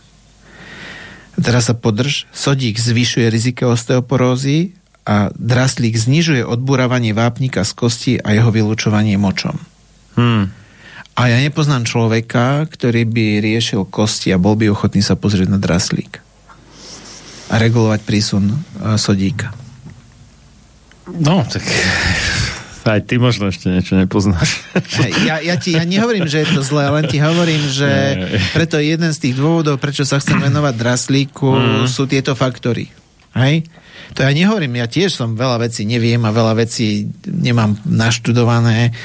[1.38, 2.30] Teraz sa podrž.
[2.30, 4.77] Sodík zvyšuje riziko osteoporózy
[5.08, 9.56] a draslík znižuje odburávanie vápnika z kosti a jeho vylúčovanie močom.
[10.20, 10.52] Hmm.
[11.16, 15.56] A ja nepoznám človeka, ktorý by riešil kosti a bol by ochotný sa pozrieť na
[15.56, 16.20] draslík
[17.48, 18.56] a regulovať prísun e,
[19.00, 19.56] sodíka.
[21.08, 21.64] No, tak
[22.88, 24.64] aj ty možno ešte niečo nepoznáš.
[25.24, 27.88] Ja, ja ti ja nehovorím, že je to zlé, len ti hovorím, že
[28.56, 31.84] preto jeden z tých dôvodov, prečo sa chcem venovať draslíku, Mm.
[31.88, 32.88] sú tieto faktory.
[33.44, 33.56] Hej?
[34.16, 38.96] To ja nehovorím, ja tiež som veľa vecí neviem a veľa vecí nemám naštudované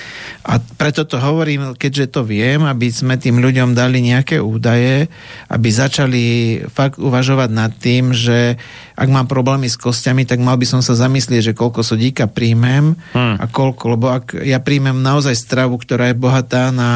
[0.48, 5.12] a preto to hovorím, keďže to viem, aby sme tým ľuďom dali nejaké údaje,
[5.52, 6.26] aby začali
[6.72, 8.56] fakt uvažovať nad tým, že
[8.96, 12.96] ak mám problémy s kostiami, tak mal by som sa zamyslieť, že koľko sodíka príjmem
[13.14, 13.38] Hmm.
[13.40, 16.92] a koľko, lebo ak ja príjmem naozaj stravu, ktorá je bohatá na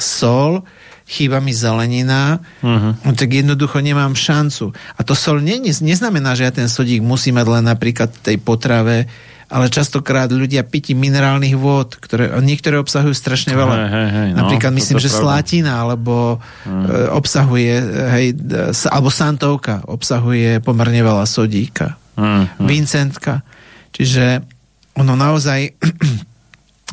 [0.00, 0.66] sol,
[1.04, 4.70] chýba mi zelenina, no tak jednoducho nemám šancu.
[4.96, 9.10] A to sol nie, neznamená, že ja ten sodík musí mať len napríklad tej potrave,
[9.52, 13.74] ale častokrát ľudia pití minerálnych vôd, ktoré niektoré obsahujú strašne veľa.
[13.76, 15.20] Hej, hej, hej, no, napríklad myslím, že pravda.
[15.20, 15.28] Hmm.
[15.28, 16.38] slátina, alebo e,
[17.12, 17.74] obsahuje,
[18.16, 18.26] hej,
[18.72, 22.00] s- alebo santovka obsahuje pomerne veľa sodíka.
[22.16, 22.48] Hmm.
[22.64, 23.44] Vincentka.
[23.92, 24.40] Čiže
[24.96, 25.76] ono naozaj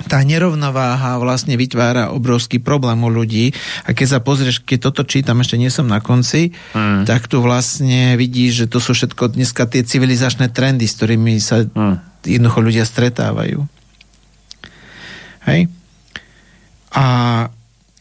[0.07, 3.51] tá nerovnováha vlastne vytvára obrovský problém u ľudí
[3.84, 7.03] a keď sa pozrieš, keď toto čítam, ešte nie som na konci, Mm.
[7.03, 11.67] tak tu vlastne vidíš, že to sú všetko dneska tie civilizačné trendy, s ktorými sa
[11.67, 11.99] Mm.
[12.23, 13.67] jednoducho ľudia stretávajú.
[15.49, 15.67] Hej?
[16.95, 17.05] A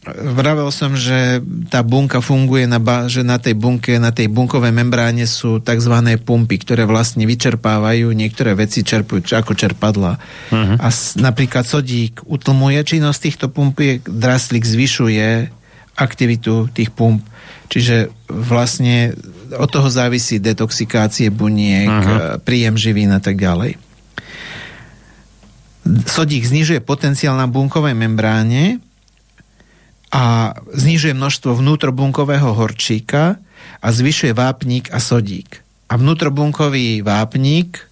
[0.07, 4.71] vravel som, že tá bunka funguje, na ba- že na tej bunke, na tej bunkovej
[4.71, 5.91] membráne sú tzv.
[6.23, 10.15] pumpy, ktoré vlastne vyčerpávajú, niektoré veci čerpujú ako čerpadla.
[10.55, 10.75] Mhm.
[10.79, 15.51] A s, napríklad sodík utlmuje činnosť týchto pumpiek, draslík zvyšuje
[15.99, 17.19] aktivitu tých pump.
[17.69, 19.13] Čiže vlastne
[19.51, 22.07] od toho závisí detoxikácie buniek, Mhm.
[22.07, 23.75] uh príjem živín a tak ďalej.
[26.05, 28.77] Sodík znižuje potenciál na bunkovej membráne
[30.09, 33.37] a znižuje množstvo vnútrobunkového horčíka
[33.79, 35.61] a zvyšuje vápnik a sodík.
[35.89, 37.85] A vnútrobunkový vápnik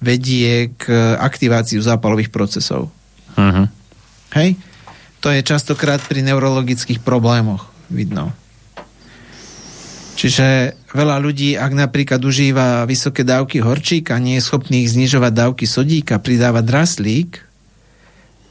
[0.00, 2.88] vedie k aktiváciu zápalových procesov.
[3.36, 3.64] Mhm.
[4.34, 4.56] Hej?
[5.20, 8.32] to je častokrát pri neurologických problémoch vidno.
[10.16, 15.64] Čiže veľa ľudí, ak napríklad užíva vysoké dávky horčíka, nie je schopný ich znižovať dávky
[15.64, 17.40] sodíka, pridáva draslík,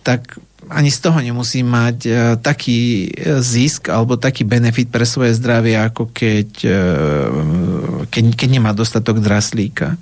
[0.02, 0.38] tak
[0.70, 5.74] ani z toho nemusí mať e, taký e, zisk alebo taký benefit pre svoje zdravie,
[5.76, 6.84] ako keď, e,
[8.08, 9.98] keď, keď nemá dostatok draslíka.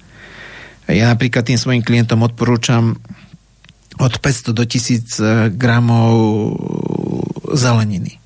[0.87, 2.99] Ja napríklad tým svojim klientom odporúčam
[3.97, 6.15] od 500 do 1000 gramov
[7.55, 8.19] zeleniny.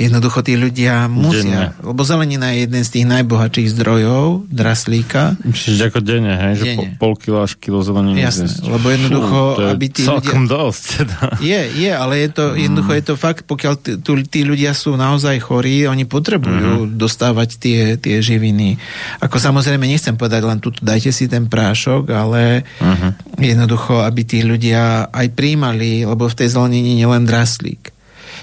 [0.00, 1.84] Jednoducho tí ľudia musia, Denne.
[1.84, 5.36] lebo zelenina je jeden z tých najbohatších zdrojov draslíka.
[5.44, 6.54] Čiže ako denne, hej?
[6.56, 6.96] Že Denne.
[6.96, 8.24] po, pol kila až kilo zeleniny.
[8.24, 8.64] Jasné, zjesť.
[8.64, 10.84] lebo jednoducho, Fú, je aby tí celkom ľudia- dosť.
[11.04, 11.18] Teda.
[11.44, 14.96] Je, je, ale je to, jednoducho je to fakt, pokiaľ tí, tu, tí ľudia sú
[14.96, 16.96] naozaj chorí, oni potrebujú uh-huh.
[16.96, 18.80] dostávať tie, tie živiny.
[19.20, 23.36] Ako samozrejme, nechcem povedať len tuto, dajte si ten prášok, ale uh-huh.
[23.36, 27.99] jednoducho, aby tí ľudia aj príjmali, lebo v tej zelenine nie je len draslík.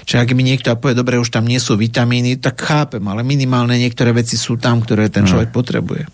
[0.08, 3.76] Čiže ak mi niekto povie, dobre, už tam nie sú vitamíny, tak chápem, ale minimálne
[3.76, 6.08] niektoré veci sú tam, ktoré ten človek potrebuje.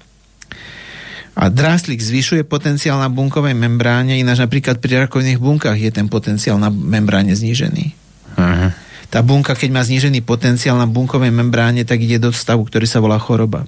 [1.39, 6.59] A dráslík zvyšuje potenciál na bunkovej membráne, ináč napríklad pri rakovinných bunkách je ten potenciál
[6.59, 7.95] na membráne znížený.
[8.35, 8.71] Uh-huh.
[9.15, 12.99] Tá bunka, keď má znížený potenciál na bunkovej membráne, tak ide do stavu, ktorý sa
[12.99, 13.63] volá choroba.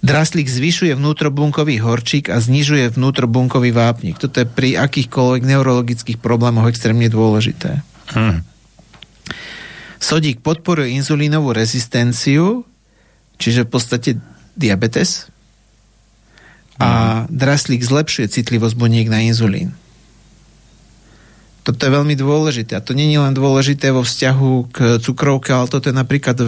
[0.00, 4.16] Draslík zvyšuje vnútrobunkový horčík a znižuje vnútrobunkový vápnik.
[4.16, 7.84] Toto je pri akýchkoľvek neurologických problémoch extrémne dôležité.
[8.16, 8.49] Hm.
[10.00, 12.64] Sodík podporuje inzulínovú rezistenciu,
[13.36, 14.10] čiže v podstate
[14.56, 15.28] diabetes.
[16.80, 19.76] A draslík zlepšuje citlivosť buniek na inzulín.
[21.60, 22.80] Toto je veľmi dôležité.
[22.80, 26.40] A to nie je len dôležité vo vzťahu k cukrovke, ale toto je napríklad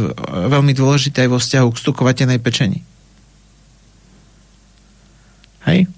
[0.49, 2.81] veľmi dôležité aj vo vzťahu k stukovatenej pečeni.
[5.69, 5.93] Hej?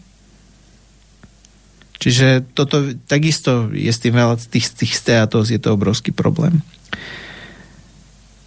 [2.05, 6.61] Čiže toto takisto je s tým veľa tých, tých steatóz, je to obrovský problém.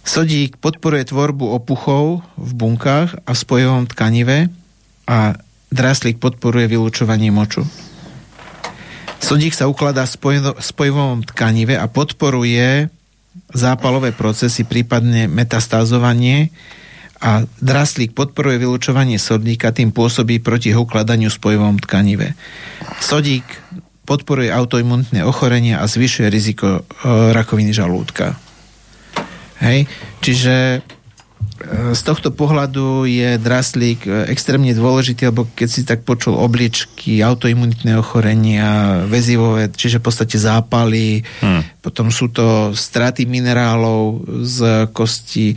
[0.06, 4.46] Sodík podporuje tvorbu opuchov v bunkách a v spojovom tkanive
[5.10, 5.34] a
[5.74, 7.66] draslík podporuje vylúčovanie moču.
[9.18, 12.86] Sodík sa ukladá v spojovom tkanive a podporuje
[13.50, 16.54] zápalové procesy, prípadne metastázovanie
[17.18, 22.38] a draslík podporuje vylúčovanie sodíka, tým pôsobí proti jeho ukladaniu v spojovom tkanive.
[23.02, 23.44] Sodík
[24.08, 26.82] podporuje autoimunitné ochorenie a zvyšuje riziko e,
[27.36, 28.40] rakoviny žalúdka.
[29.60, 29.84] Hej?
[30.24, 30.80] Čiže e,
[31.92, 38.00] z tohto pohľadu je draslík e, extrémne dôležitý, lebo keď si tak počul obličky, autoimunitné
[38.00, 41.84] ochorenia, väzivové, čiže v podstate zápaly, hmm.
[41.84, 45.52] potom sú to straty minerálov z kosti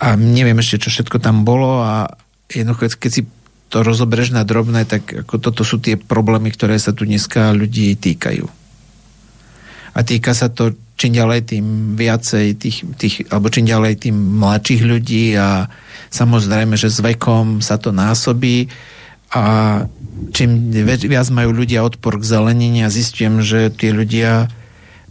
[0.00, 2.08] a neviem ešte, čo všetko tam bolo a
[2.48, 3.22] jednoducho, keď si
[3.70, 7.94] to rozobereš na drobné, tak ako toto sú tie problémy, ktoré sa tu dneska ľudí
[7.94, 8.48] týkajú.
[9.94, 11.66] A týka sa to čím ďalej tým
[11.96, 15.68] viacej tých, tých, alebo čím ďalej tým mladších ľudí a
[16.12, 18.68] samozrejme, že s vekom sa to násobí
[19.32, 19.86] a
[20.36, 24.52] čím viac majú ľudia odpor k zelenine a zistujem, že tí ľudia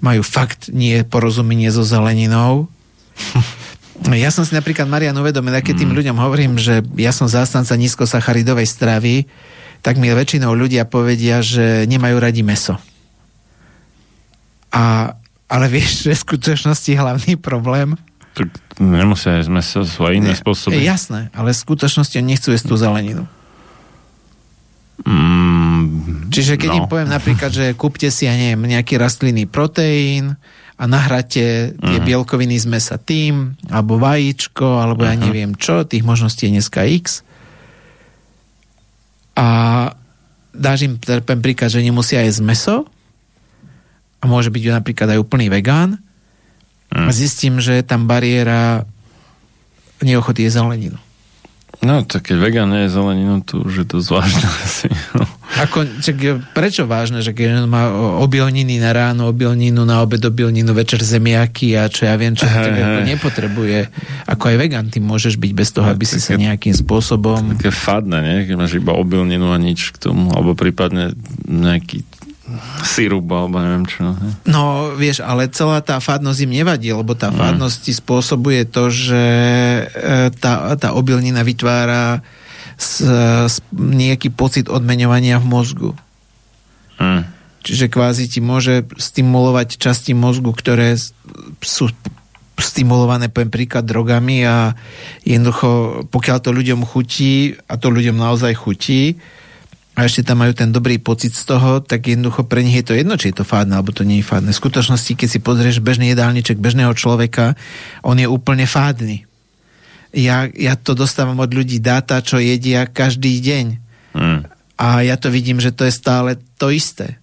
[0.04, 2.70] majú fakt nie porozumenie so zeleninou.
[4.08, 8.68] Ja som si napríklad, Marian, uvedomil, keď tým ľuďom hovorím, že ja som zástanca nízkosacharidovej
[8.68, 9.28] stravy,
[9.84, 12.80] tak mi väčšinou ľudia povedia, že nemajú radi meso.
[14.72, 15.16] A,
[15.50, 17.98] ale vieš, že v skutočnosti hlavný problém
[18.38, 20.78] Tak nemusia jesť meso, sú aj iné spôsoby.
[20.78, 23.26] je jasné, ale v skutočnosti oni nechcú jesť tú zeleninu.
[25.04, 26.78] Mm, Čiže keď no.
[26.84, 30.38] im poviem napríklad, že kúpte si, ja neviem, nejaký rastlinný proteín
[30.80, 32.08] a nahráte tie Mhm.
[32.08, 35.22] bielkoviny z mesa tým, alebo vajíčko, alebo ja Mhm.
[35.22, 37.22] neviem čo, tých možností je dneska x.
[39.36, 39.48] A
[40.52, 42.76] dáš im ten príkaz, že nemusia jesť meso
[44.20, 46.00] a môže byť napríklad aj úplný vegán
[46.90, 47.08] Mhm.
[47.08, 48.88] a zistím, že je tam bariéra
[50.00, 51.00] neochoty je zeleninu.
[51.80, 54.88] No, tak keď vegán nie je zeleninu, to už je to zvláštne asi.
[55.16, 55.24] No.
[55.64, 56.16] Ako, čak,
[56.52, 57.88] prečo vážne, že keď on má
[58.20, 62.68] obilniny na ráno, obilninu na obed, obilninu večer zemiaky a čo ja viem, čo Hej,
[62.68, 63.80] tak ako nepotrebuje.
[64.28, 67.56] Ako aj vegan, ty môžeš byť bez toho, aby si sa nejakým spôsobom...
[67.56, 68.38] Také fadné, nie?
[68.52, 71.16] Keď máš iba obilninu a nič k tomu, alebo prípadne
[71.48, 72.04] nejaký
[72.84, 74.14] sirup, alebo neviem čo.
[74.14, 74.32] Hej.
[74.50, 79.24] No, vieš, ale celá tá fádnosť im nevadí, lebo tá fádnosť ti spôsobuje to, že
[79.86, 82.26] e, tá, tá obilnina vytvára
[82.80, 83.04] s,
[83.46, 85.92] s, nejaký pocit odmeňovania v mozgu.
[87.00, 87.24] Hm.
[87.60, 90.96] Čiže kvázi ti môže stimulovať časti mozgu, ktoré
[91.60, 91.92] sú
[92.60, 94.76] stimulované, poviem príklad, drogami a
[95.24, 99.16] jednoducho, pokiaľ to ľuďom chutí, a to ľuďom naozaj chutí,
[100.00, 102.96] a ešte tam majú ten dobrý pocit z toho, tak jednoducho pre nich je to
[102.96, 104.56] jedno, či je to fádne, alebo to nie je fádne.
[104.56, 107.60] V skutočnosti, keď si pozrieš bežný jedálniček bežného človeka,
[108.00, 109.28] on je úplne fádny.
[110.16, 113.66] Ja, ja to dostávam od ľudí dáta, čo jedia každý deň.
[114.16, 114.40] Mm.
[114.80, 117.20] A ja to vidím, že to je stále to isté.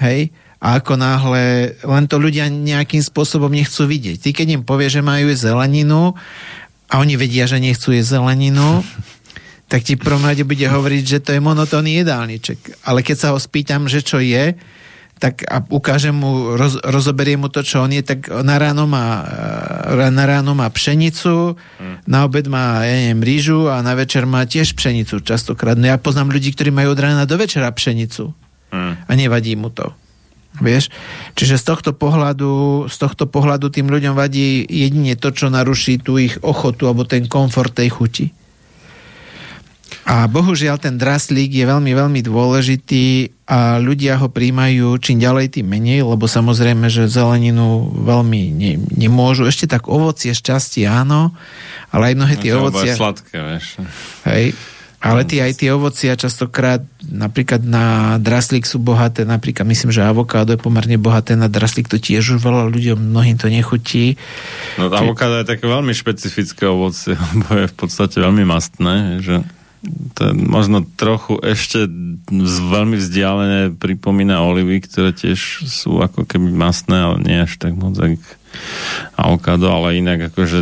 [0.00, 0.32] Hej?
[0.56, 4.24] A ako náhle, len to ľudia nejakým spôsobom nechcú vidieť.
[4.24, 6.16] Ty keď im povie, že majú zeleninu
[6.88, 8.80] a oni vedia, že nechcú jesť zeleninu,
[9.70, 12.82] tak ti prvom rade bude hovoriť, že to je monotónny jedálniček.
[12.90, 14.58] Ale keď sa ho spýtam, že čo je,
[15.20, 19.22] tak a ukážem mu, roz, rozoberiem mu to, čo on je, tak na ráno má,
[19.86, 21.54] e, na ráno má pšenicu,
[22.08, 25.76] na obed má, ja neviem, rýžu a na večer má tiež pšenicu častokrát.
[25.78, 28.34] No ja poznám ľudí, ktorí majú od rána do večera pšenicu
[28.70, 28.94] Mm.
[29.06, 29.90] a nevadí mu to.
[30.58, 30.90] Vieš?
[31.38, 36.18] Čiže z tohto pohľadu, z tohto pohľadu tým ľuďom vadí jedine to, čo naruší tú
[36.18, 38.26] ich ochotu alebo ten komfort tej chuti.
[40.06, 45.66] A bohužiaľ ten draslík je veľmi, veľmi dôležitý a ľudia ho príjmajú čím ďalej, tým
[45.66, 49.46] menej, lebo samozrejme, že zeleninu veľmi ne, nemôžu.
[49.46, 51.34] Ešte tak ovocie šťastie áno,
[51.90, 52.94] ale aj mnohé tie No, ovocie...
[52.94, 53.78] sladké, vieš.
[54.26, 54.54] Hej.
[55.00, 60.52] Ale tie, aj tie ovocia častokrát napríklad na draslík sú bohaté, napríklad myslím, že avokádo
[60.52, 64.20] je pomerne bohaté na draslík, to tiež už veľa ľuďom, mnohým to nechutí.
[64.76, 69.40] No avokádo je také veľmi špecifické ovocie, lebo je v podstate veľmi mastné, že
[70.12, 71.88] to možno trochu ešte
[72.68, 77.96] veľmi vzdialené pripomína olivy, ktoré tiež sú ako keby mastné, ale nie až tak moc
[77.96, 78.20] jak
[79.16, 80.60] avokádo, ale inak akože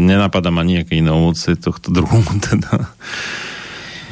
[0.00, 2.88] nenapadá ma nejaké iné ovocie tohto druhu teda.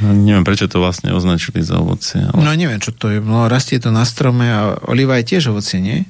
[0.02, 2.20] No, neviem, prečo to vlastne označili za ovocie.
[2.20, 2.42] Ale...
[2.42, 3.22] No neviem, čo to je.
[3.22, 4.60] No, rastie to na strome a
[4.90, 6.02] oliva je tiež ovocie, nie?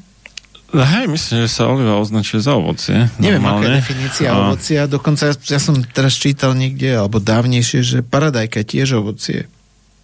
[0.74, 3.06] Hej, myslím, že sa oliva označuje za ovocie.
[3.22, 3.78] Neviem, normálne.
[3.78, 4.90] je definícia A- ovocia.
[4.90, 9.46] Dokonca ja, ja som teraz čítal niekde, alebo dávnejšie, že paradajka tiež ovocie.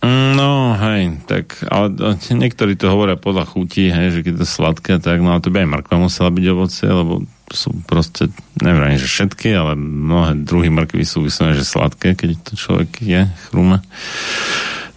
[0.01, 4.45] Mm, No, hej, tak, ale e, niektorí to hovoria podľa chutí, hej, že keď to
[4.47, 7.21] je sladké, tak no ale to by aj mrkva musela byť ovocie, lebo
[7.51, 8.31] sú proste,
[8.63, 13.27] neviem, že všetky, ale mnohé druhy mrkvy sú vyslovene, že sladké, keď to človek je,
[13.51, 13.83] chrúme.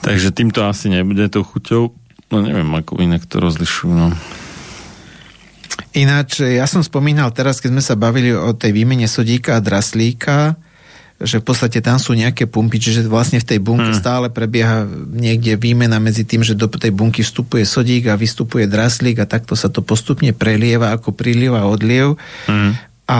[0.05, 1.91] Takže týmto asi nebude tou chuťou,
[2.31, 4.13] no neviem, ako inak to rozlišujú, no.
[5.93, 10.57] Ináč, ja som spomínal teraz, keď sme sa bavili o tej výmene sodíka a draslíka,
[11.23, 14.01] že v podstate tam sú nejaké pumpy, čiže vlastne v tej bunke hmm.
[14.01, 14.83] stále prebieha
[15.13, 19.55] niekde výmena medzi tým, že do tej bunky vstupuje sodík a vystupuje draslík a takto
[19.55, 22.19] sa to postupne prelieva ako príliv a odliev.
[22.49, 22.75] Mm.
[23.03, 23.19] A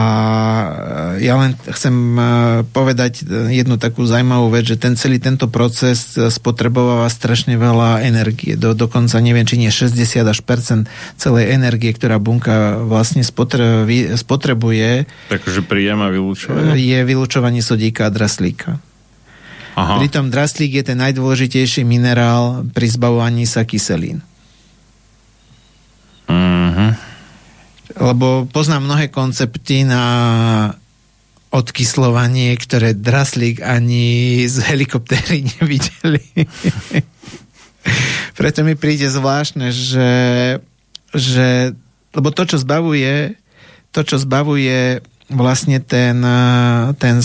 [1.20, 2.24] ja len chcem eh,
[2.64, 8.56] povedať eh, jednu takú zaujímavú vec, že ten celý tento proces spotrebováva strašne veľa energie.
[8.56, 10.88] Do, dokonca neviem, či nie 60 až percent
[11.20, 13.84] celej energie, ktorá bunka vlastne spotre,
[14.16, 16.80] spotrebuje, Takže príjem a vylúčovanie.
[16.80, 18.80] je vylúčovanie sodíka a draslíka.
[19.74, 20.00] Aha.
[20.00, 24.24] Pritom draslík je ten najdôležitejší minerál pri zbavovaní sa kyselín.
[26.24, 27.13] Mhm.
[27.92, 30.04] Lebo poznám mnohé koncepty na
[31.54, 36.24] odkyslovanie, ktoré draslík ani z helikoptéry nevideli.
[38.38, 40.10] Preto mi príde zvláštne, že,
[41.14, 41.76] že
[42.16, 43.38] lebo to, čo zbavuje
[43.94, 44.98] to, čo zbavuje
[45.30, 46.18] vlastne ten,
[46.98, 47.16] ten,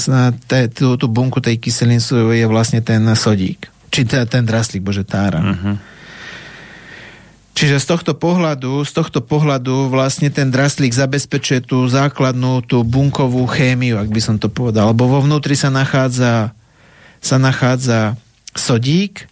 [0.45, 1.99] te, tú, tú bunku tej kyseliny
[2.37, 3.65] je vlastne ten sodík.
[3.89, 5.41] Či ten, ten draslík, bože, tára.
[5.41, 5.97] Mhm.
[7.59, 13.43] Čiže z tohto pohľadu, z tohto pohľadu vlastne ten draslík zabezpečuje tú základnú, tú bunkovú
[13.51, 14.95] chémiu, ak by som to povedal.
[14.95, 16.55] Lebo vo vnútri sa nachádza,
[17.19, 18.15] sa nachádza
[18.55, 19.27] sodík,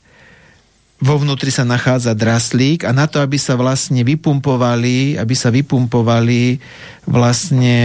[0.99, 6.59] vo vnútri sa nachádza draslík a na to, aby sa vlastne vypumpovali, aby sa vypumpovali
[7.07, 7.79] vlastne,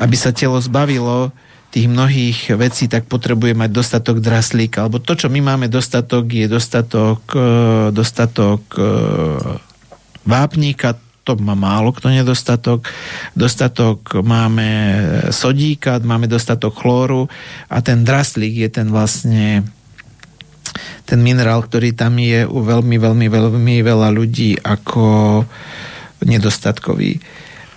[0.00, 1.28] aby sa telo zbavilo
[1.72, 4.84] tých mnohých vecí, tak potrebuje mať dostatok draslíka.
[4.84, 7.48] Alebo to, čo my máme dostatok, je dostatok, e,
[7.96, 8.84] dostatok e,
[10.28, 12.84] vápníka, to má málo kto nedostatok.
[13.32, 14.68] Dostatok máme
[15.32, 17.32] sodíka, máme dostatok chlóru
[17.72, 19.64] a ten draslík je ten vlastne
[21.04, 25.04] ten minerál, ktorý tam je u veľmi, veľmi, veľmi veľa ľudí ako
[26.24, 27.20] nedostatkový.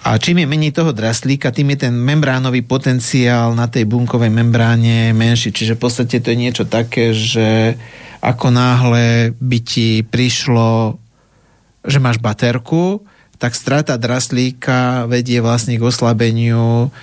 [0.06, 5.10] A čím je menej toho draslíka, tým je ten membránový potenciál na tej bunkovej membráne
[5.18, 5.50] menší.
[5.50, 7.74] Čiže v podstate to je niečo také, že
[8.22, 11.02] ako náhle by ti prišlo,
[11.82, 13.02] že máš baterku,
[13.42, 16.94] tak strata draslíka vedie vlastne k oslabeniu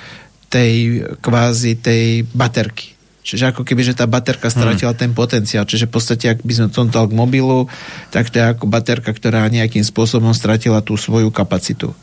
[0.47, 2.95] tej kvázi tej baterky.
[3.27, 5.67] Čiže ako keby, že tá baterka stratila ten potenciál.
[5.67, 7.67] Čiže v podstate, ak by som to dal k mobilu,
[8.15, 11.95] tak to je ako baterka, ktorá nejakým spôsobom stratila tú svoju kapacitu.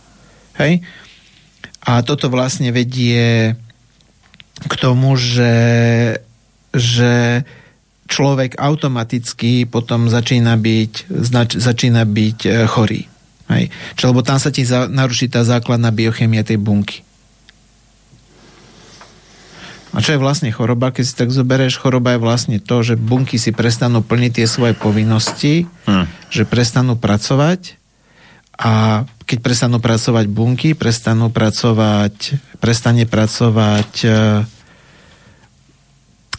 [0.59, 0.83] Hej?
[1.79, 3.55] A toto vlastne vedie
[4.59, 5.55] k tomu, že,
[6.75, 7.47] že
[8.11, 13.07] človek automaticky potom začína byť, znač, začína byť e, chorý.
[13.49, 13.71] Hej.
[13.95, 17.01] Čo, lebo tam sa ti za, naruší tá základná biochemia tej bunky.
[19.89, 20.93] A čo je vlastne choroba?
[20.93, 24.77] Keď si tak zoberieš, choroba je vlastne to, že bunky si prestanú plniť tie svoje
[24.77, 26.05] povinnosti, Hm.
[26.29, 27.78] že prestanú pracovať
[28.59, 34.09] a keď prestanú pracovať bunky, prestanú pracovať, prestane pracovať e,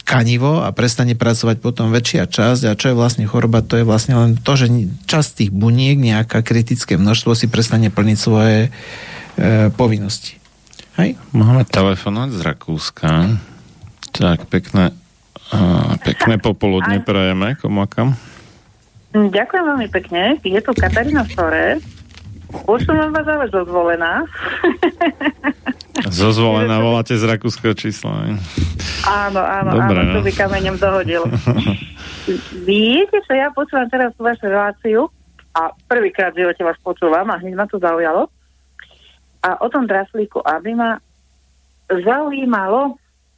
[0.05, 4.13] tkanivo a prestane pracovať potom väčšia časť a čo je vlastne choroba, to je vlastne
[4.13, 4.69] len to, že
[5.09, 8.69] časť tých buniek, nejaká kritické množstvo si prestane plniť svoje e,
[9.73, 10.37] povinnosti.
[11.01, 11.17] Hej?
[11.33, 13.33] Máme telefonát z Rakúska.
[14.11, 14.91] Tak, pekné,
[15.55, 18.19] uh, pekné popoludne prajeme, komu a kam.
[19.15, 20.21] Mm, Ďakujem veľmi pekne.
[20.43, 21.79] Je tu Katarína Sore.
[22.51, 24.23] Už som vás ale zozvolená.
[26.11, 28.25] Zozvolená, voláte z rakúskeho čísla.
[28.25, 28.39] ne?
[29.05, 30.13] Áno, áno, Dobre, áno, no.
[30.17, 31.23] to by kameňom dohodil.
[32.67, 34.99] Viete, čo ja počúvam teraz tú vašu reláciu
[35.51, 38.31] a prvýkrát v živote vás počúvam a hneď ma to zaujalo.
[39.41, 41.01] A o tom draslíku, aby ma
[41.89, 42.93] zaujímalo,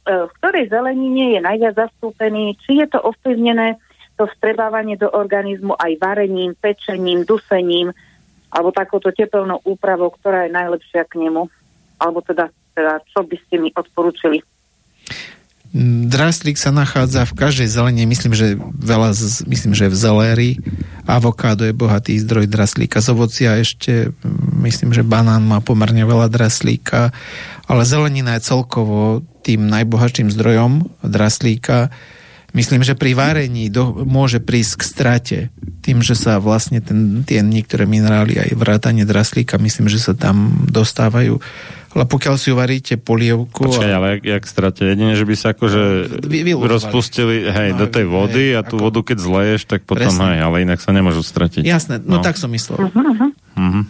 [0.06, 3.80] e, v ktorej zelenine je najviac zastúpený, či je to ovplyvnené
[4.14, 7.90] to vstrebávanie do organizmu aj varením, pečením, dusením,
[8.54, 11.50] alebo takouto tepelnou úpravou, ktorá je najlepšia k nemu.
[11.98, 14.46] Alebo teda, teda čo by ste mi odporúčili?
[16.06, 20.50] Draslík sa nachádza v každej zelene, myslím, že veľa, z, myslím, že v zeléri.
[21.02, 23.02] Avokádo je bohatý zdroj draslíka.
[23.02, 27.10] Z ovocia ešte, mm, myslím, že banán má pomerne veľa draslíka,
[27.66, 31.90] ale zelenina je celkovo tým najbohatším zdrojom draslíka.
[32.54, 35.38] Myslím, že pri varení do, môže prísť k strate
[35.82, 40.64] tým, že sa vlastne ten, tie niektoré minerály aj vrátanie draslíka, myslím, že sa tam
[40.64, 41.42] dostávajú.
[41.92, 43.70] Ale pokiaľ si uvaríte polievku...
[43.70, 44.82] Počkaj, ale jak, jak strate?
[44.82, 45.82] Jedine, že by sa akože
[46.22, 46.74] Vy- vylúzovali.
[46.74, 50.10] rozpustili hej, No, do tej vody hej, a tú ako- vodu keď zleješ, tak potom
[50.10, 50.26] Presne.
[50.34, 51.62] hej, ale inak sa nemôžu stratiť.
[51.62, 52.90] Jasné, no, tak som myslel.
[53.54, 53.82] Mhm.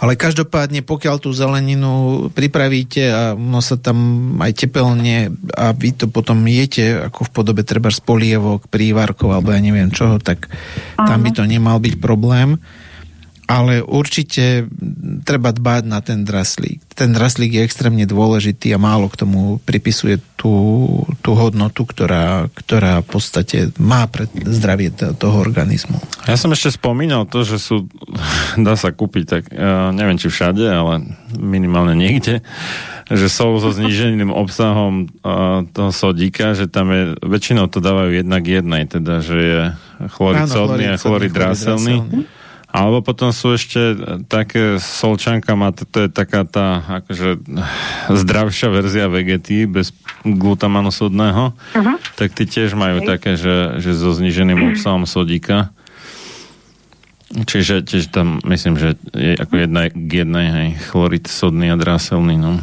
[0.00, 6.08] Ale každopádne, pokiaľ tú zeleninu pripravíte a ono sa tam aj tepelne a vy to
[6.08, 10.48] potom jete ako v podobe treba z polievok, prívarkov alebo ja neviem čoho, tak
[10.96, 12.56] tam by to nemal byť problém.
[13.50, 14.70] Ale určite
[15.26, 16.94] treba dbať na ten draslík.
[16.94, 20.54] Ten draslík je extrémne dôležitý a málo k tomu pripisuje tú,
[21.18, 25.98] tú hodnotu, ktorá, ktorá v podstate má pre zdravie toho organizmu.
[26.30, 27.90] Ja som ešte spomínal to, že sú,
[28.66, 32.46] dá sa kúpiť, tak uh, neviem či všade, ale minimálne niekde,
[33.10, 38.46] že sol so zníženým obsahom uh, toho sodíka, že tam je, väčšinou to dávajú jednak
[38.46, 39.60] jednej, teda, že je
[40.14, 41.96] chlorid sodný a chlorid chlorid sodný, chlorid dráselný.
[42.06, 42.38] dráselný.
[42.70, 43.98] Alebo potom sú ešte
[44.30, 46.66] také solčanka, má to, to je taká tá
[47.02, 47.42] akože
[48.22, 49.90] zdravšia verzia vegety bez
[50.22, 51.94] glutamanu sodného, Mhm.
[52.14, 55.74] tak tí tiež majú také, že, že so zniženým obsahom sodíka.
[57.30, 62.34] Čiže tiež tam myslím, že je ako jedna k jednej hej, chlorid sodný a dráselný.
[62.34, 62.58] No.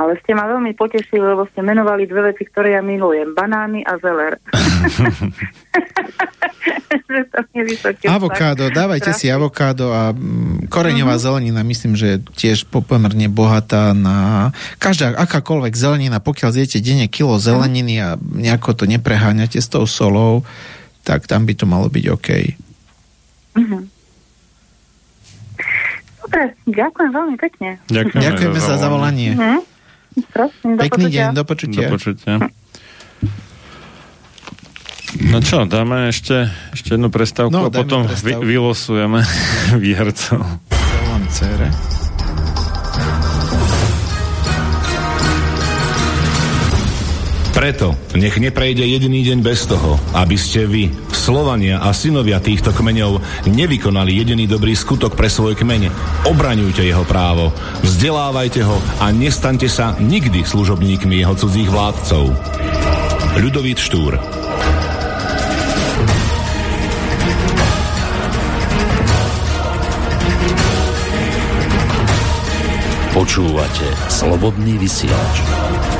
[0.00, 3.30] Ale ste ma veľmi potešili, lebo ste menovali dve veci, ktoré ja milujem.
[3.30, 4.40] Banány a zeler.
[8.06, 11.22] Avokádo, dávajte si avokádo a mm, koreňová Mhm.
[11.22, 17.06] zelenina, myslím, že je tiež po- pomerne bohatá na každá, akákoľvek zelenina, pokiaľ zjete denne
[17.06, 20.42] kilo zeleniny a nejako to nepreháňate s tou solou,
[21.02, 22.28] tak tam by to malo byť OK.
[23.54, 23.78] Mhm.
[26.20, 27.68] Dobre, ďakujem veľmi pekne.
[27.86, 29.30] Ďakujeme, Ďakujeme za zavolanie.
[29.34, 29.58] Mhm.
[30.32, 31.26] Prosím, do Pekný deň, počutia.
[31.30, 31.80] do počutia.
[31.80, 32.34] Do počutia.
[35.20, 38.46] No čo, dáme ešte, ešte jednu prestávku No, a potom vy, prestávku.
[38.46, 39.20] vylosujeme
[39.84, 40.38] výhercov.
[40.70, 41.24] Volám.
[47.50, 50.88] Preto nech neprejde jediný deň bez toho, aby ste vy,
[51.30, 55.86] Slovania a synovia týchto kmeňov, nevykonali jediný dobrý skutok pre svoj kmeň.
[56.26, 57.54] Obraňujte jeho právo,
[57.86, 62.34] vzdelávajte ho a nestaňte sa nikdy služobníkmi jeho cudzích vládcov.
[63.38, 64.18] Ľudovít Štúr
[73.14, 75.99] Počúvate Slobodný vysielač.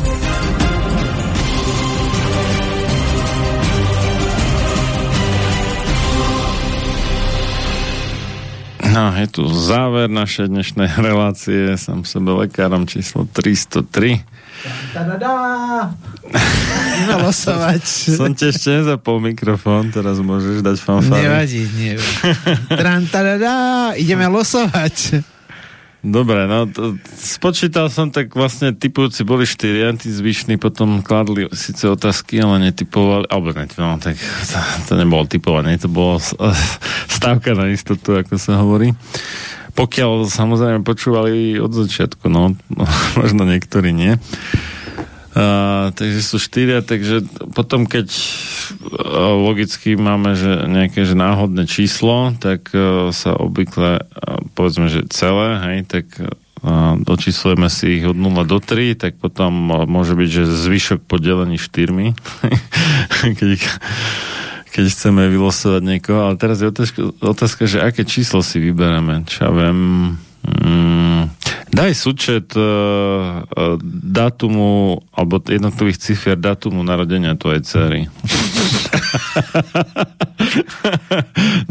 [8.91, 11.79] No, je tu záver našej dnešnej relácie.
[11.79, 14.19] Som sebe lekárom číslo 303.
[14.91, 15.31] Tadadá!
[16.27, 17.83] Ideme losovať.
[18.19, 21.23] Som ti ešte nezapol mikrofón, teraz môžeš dať fanfáru.
[21.23, 22.13] Nevadí, nevadí.
[24.03, 25.23] Ideme losovať.
[26.01, 31.85] Dobre, no to, spočítal som, tak vlastne typujúci boli štyria, tí zvyšní potom kladli síce
[31.85, 34.57] otázky, ale netypovali, alebo ne, no, tak to,
[34.89, 36.17] to nebolo typovanie, to bolo
[37.21, 38.97] stávka na istotu, ako sa hovorí.
[39.77, 42.83] Pokiaľ samozrejme počúvali od začiatku, no, no
[43.21, 44.17] možno niektorí nie.
[45.95, 47.23] Takže sú štyria, takže
[47.55, 48.11] potom keď
[49.47, 55.55] logicky máme, že nejaké že náhodné číslo, tak uh, sa obvykle, uh, povedzme, že celé,
[55.63, 59.49] hej, tak uh, a očíslujeme si ich od 0 do 3, tak potom
[59.89, 62.13] môže byť, že zvyšok podelený 4.
[63.41, 63.57] keď,
[64.69, 66.29] keď chceme vylosovať niekoho.
[66.29, 69.25] Ale teraz je otázka, otázka že aké číslo si vybereme.
[69.25, 69.79] Čo ja viem...
[70.45, 71.33] Mm,
[71.71, 72.63] daj súčet uh,
[73.43, 73.75] uh,
[74.05, 77.99] dátumu alebo jednotlivých cifier dátumu narodenia tvojej cery.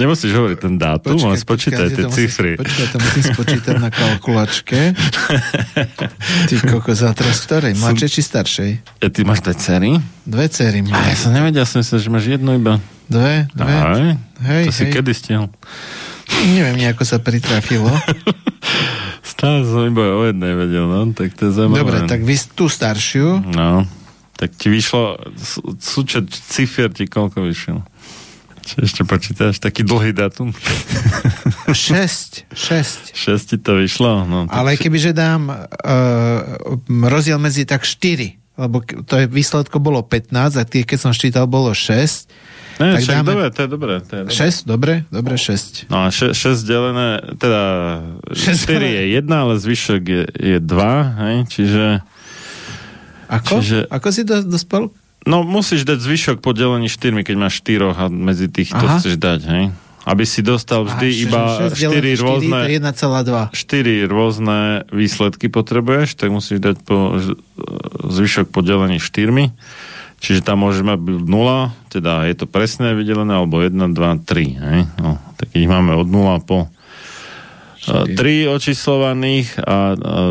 [0.00, 2.52] Nemusíš hovoriť ten dátum, ale spočítaj počkaj, tie musím- cifry.
[2.56, 4.80] Počkaj, to musím spočítať na kalkulačke.
[6.48, 7.76] Ty koko, za teraz ktorej?
[7.76, 8.70] Mladšej či staršej?
[9.04, 10.00] Ja, ty máš dať cery?
[10.24, 10.96] Dve cery mám.
[10.96, 12.80] A ja som nevedel, som myslel, že máš jednu iba.
[13.10, 13.74] Dve, dve.
[13.74, 14.14] Aj,
[14.46, 14.92] Hej, to si hej.
[14.94, 15.50] kedy stihol?
[16.54, 17.90] Neviem, nejako sa pritrafilo.
[19.32, 21.80] Stále som iba o jednej vedel, no, tak to je zaujímavé.
[21.80, 23.40] Dobre, tak vy tú staršiu.
[23.52, 23.84] No,
[24.36, 27.84] tak ti vyšlo, sú- súčet cifier ti koľko vyšiel?
[28.60, 29.56] Čo ešte počítaš?
[29.58, 30.52] Taký dlhý dátum?
[31.72, 32.52] 6.
[32.52, 33.16] 6.
[33.16, 34.28] 6 ti to vyšlo?
[34.28, 35.58] No, tak Ale kebyže dám uh,
[36.86, 41.48] rozdiel medzi tak 4, lebo to je výsledko bolo 15 a tie, keď som ščítal,
[41.48, 42.28] bolo 6.
[42.80, 43.94] Ne, tak však dáme- dobre, to je dobré.
[44.00, 44.32] To je dobré.
[44.34, 44.92] 6, dobre?
[45.12, 45.84] Dobre, 6.
[45.86, 46.32] No a 6
[46.64, 47.62] delené, teda
[48.32, 51.84] Šesť 4 je 1, ale zvyšok je, je 2, hej, čiže...
[53.28, 53.60] Ako?
[53.60, 54.88] Čiže- Ako si do, dospel?
[55.22, 58.96] No musíš dať zvyšok podelení 4, keď máš 4 a medzi tých to Aha.
[58.96, 59.64] chceš dať, hej?
[60.00, 62.56] Aby si dostal vždy Aha, iba šesť delené 4 rôzne...
[62.56, 64.08] to je 1,2.
[64.08, 67.20] 4 rôzne výsledky potrebuješ, tak musíš dať po
[68.08, 69.52] zvyšok podelený 4.
[70.20, 73.96] Čiže tam môže mať byť 0, teda je to presné vydelené, alebo 1, 2,
[74.28, 74.68] 3.
[74.68, 74.80] Hej?
[75.00, 76.68] No, tak ich máme od 0 po
[77.80, 79.76] 3 očíslovaných a, a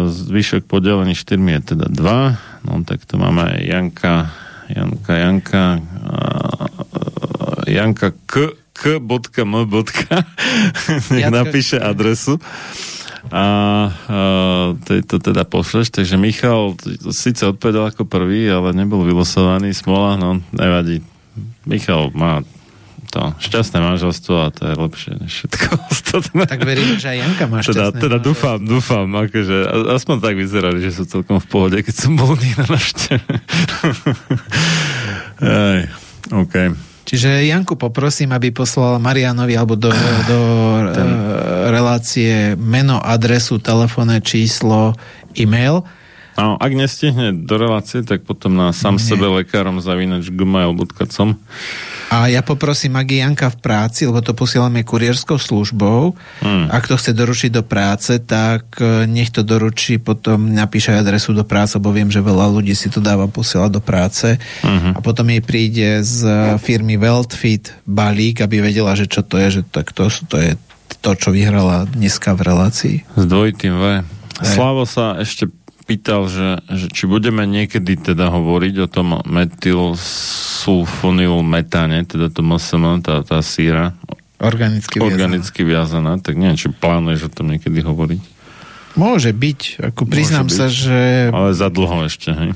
[0.06, 2.70] zvyšok podelený 4 je teda 2.
[2.70, 4.30] No tak to máme Janka,
[4.70, 6.22] Janka, Janka, a, a,
[7.66, 9.52] Janka K, k.m.
[11.18, 12.38] Nech napíše adresu
[13.30, 13.46] a
[13.90, 16.74] uh, to teda pošleš, takže Michal
[17.10, 21.06] síce odpovedal ako prvý, ale nebol vylosovaný, smola, no nevadí.
[21.64, 22.42] Michal má
[23.10, 26.46] to šťastné manželstvo a to je lepšie než všetko ostatné.
[26.46, 30.34] Tak verím, že aj Janka má Teda, šťastné teda dúfam, dúfam, akože, a- aspoň tak
[30.38, 33.34] vyzerali, že sú celkom v pohode, keď som bol na návšteve.
[36.30, 36.56] OK.
[37.10, 39.90] Čiže Janku poprosím, aby poslal Marianovi alebo do,
[40.30, 40.40] do
[40.94, 41.10] Ten...
[41.74, 44.94] relácie meno, adresu, telefónne číslo,
[45.34, 45.82] e-mail.
[46.38, 51.34] No, ak nestihne do relácie, tak potom na sám sebe lekárom zavinač gmail.com
[52.10, 56.66] A ja poprosím, ak je Janka v práci, lebo to posielame kurierskou službou, Hmm.
[56.68, 61.44] ak to chce doručiť do práce, tak e, nech to doručí, potom napíše adresu do
[61.44, 64.98] práce, bo viem, že veľa ľudí si to dáva posielať do práce Mhm.
[64.98, 66.26] a potom jej príde z
[66.58, 70.52] firmy Weltfit balík, aby vedela, že čo to je, že tak to, to je
[71.00, 72.96] to, čo vyhrala dneska v relácii.
[73.06, 73.84] s dvojitým V.
[74.40, 75.52] Slavo sa ešte
[75.90, 83.26] pýtal, že, že či budeme niekedy teda hovoriť o tom metylsulfonylmetáne, teda to MSM, tá,
[83.26, 83.98] tá síra,
[84.40, 88.22] Organicky organicky viazaná, tak neviem, či plánuješ o tom niekedy hovoriť.
[88.96, 89.92] Môže byť.
[89.92, 90.56] Ako priznám byť.
[90.56, 92.56] sa, že Ale za dlho ešte, hej.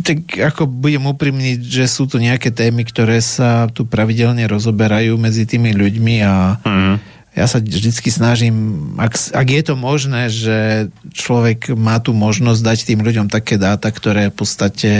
[0.00, 5.42] tak ako budem úprimný, že sú tu nejaké témy, ktoré sa tu pravidelne rozoberajú medzi
[5.42, 6.94] tými ľuďmi a Mhm.
[7.34, 8.54] Ja sa vždycky snažím,
[8.94, 13.90] ak, ak je to možné, že človek má tu možnosť dať tým ľuďom také dáta,
[13.90, 14.92] ktoré v podstate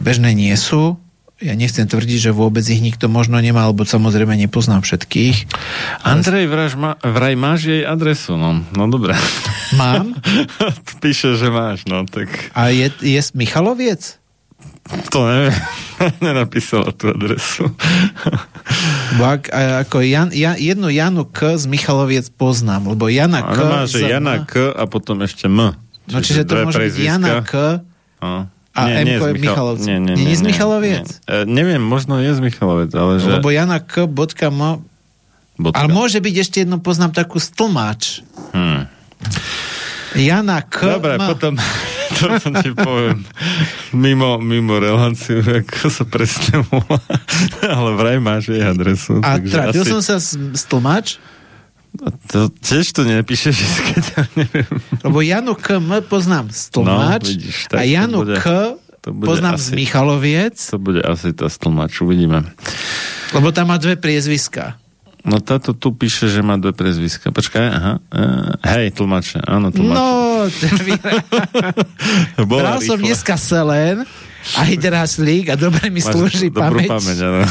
[0.00, 0.96] bežné nie sú.
[1.40, 5.48] Ja nechcem tvrdiť, že vôbec ich nikto možno nemá, lebo samozrejme nepoznám všetkých.
[6.04, 8.60] Andrej vraj, má, vraj máš jej adresu, no.
[8.76, 9.16] No dobré.
[9.80, 10.20] Mám?
[11.04, 14.19] Píše, že máš, no tak A je, je Michaloviec?
[15.08, 15.54] To neviem.
[16.24, 17.68] Nenapísala tú adresu.
[19.18, 23.54] Bo ak, a- ako Jan, ja, jednu Janu K z Michaloviec poznám, lebo Jana K...
[23.54, 25.74] Ona má, že Jana K a potom ešte M.
[26.06, 26.94] No čiže to môže byť.
[26.98, 27.84] Jana K
[28.20, 28.44] No.
[28.76, 29.80] a M z je Michalovec.
[29.82, 31.06] Nie, nie, Nie, nie, nie z nie, Michaloviec?
[31.24, 31.48] nie.
[31.48, 33.40] Neviem, možno je z Michalovec, ale že...
[33.40, 34.04] Lebo Jana K.
[34.04, 34.84] Bodka M...
[35.56, 35.76] Bodka.
[35.76, 38.24] Ale môže byť ešte jedno, poznám takú stlmač.
[38.52, 38.88] Hm.
[40.16, 40.98] Jana K.
[40.98, 41.54] Dobre, potom
[42.12, 43.22] to som ti poviem
[43.92, 46.98] mimo, mimo reláciu, ako sa presne volá.
[47.62, 49.18] Ale vraj máš jej adresu.
[49.20, 51.18] A trafil asi- som sa s stlmač,
[52.28, 53.56] To tiež to nepíšeš,
[53.88, 54.70] keď ja neviem.
[55.02, 55.76] lebo Janu K.
[55.76, 55.98] M.
[56.00, 58.46] poznám stlmač No, vidíš, a to Janu bude- K.
[59.00, 62.46] to poznám z asi- Michaloviec, To bude asi tá stlmač, uvidíme.
[63.30, 64.78] lebo tam má dve priezviska.
[65.20, 67.28] No táto tu píše, že má dve prezviska.
[67.28, 67.92] Počkaj, aha.
[68.08, 69.94] Uh, hej, tlmače, áno, tlmače.
[69.94, 70.08] No,
[72.48, 74.08] bral som dneska selen
[74.50, 76.88] a hydraslík a dobre mi Máš slúži dobrú pamäť.
[76.90, 77.42] pamäť áno.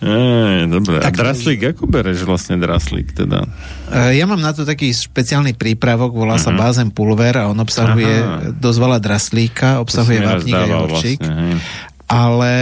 [0.00, 1.00] Ej, dobre.
[1.00, 3.48] A draslík, ako bereš vlastne draslík teda?
[3.88, 6.58] E, Ja mám na to taký špeciálny prípravok, volá sa Mhm.
[6.58, 8.52] bázen pulver a on obsahuje Aha.
[8.52, 11.18] dosť veľa draslíka, obsahuje vápnik a jahorčík.
[11.18, 11.56] vlastne, hej.
[12.06, 12.52] ale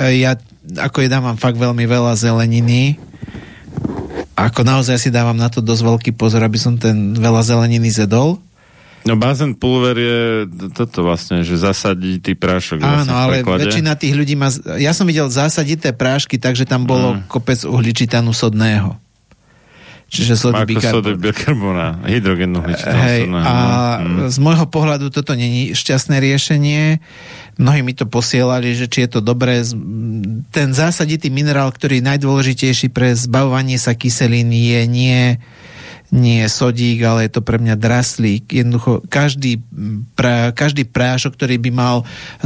[0.00, 0.34] e, ja
[0.74, 2.98] ako jedávam fakt veľmi veľa zeleniny,
[4.36, 8.42] ako naozaj si dávam na to dosť veľký pozor, aby som ten veľa zeleniny zedol.
[9.06, 10.18] No bázen pulver je
[10.74, 12.82] toto vlastne, že zasadí ty prášok.
[12.82, 14.50] Áno, vlastne v ale väčšina tých ľudí má...
[14.82, 17.30] Ja som videl zásadité prášky, takže tam bolo Mm.
[17.30, 18.98] kopec uhličitanu sodného.
[20.06, 23.54] Čiže sody bikarbona, hydrogenu hličitanu Hej, a
[23.96, 24.30] Mm.
[24.30, 27.02] z môjho pohľadu toto není šťastné riešenie.
[27.58, 29.66] Mnohí mi to posielali, že či je to dobré.
[30.54, 35.42] Ten zásaditý minerál, ktorý je najdôležitejší pre zbavovanie sa kyselín je nie
[36.14, 38.54] nie sodík, ale je to pre mňa draslík.
[38.54, 39.58] Jednoducho, každý,
[40.14, 41.96] pra, každý prášok, ktorý by mal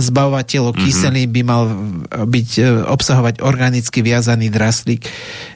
[0.01, 0.81] zbavovať telo Mhm.
[0.81, 1.63] kyselín, by mal
[2.09, 5.05] byť, e, obsahovať organicky viazaný draslík.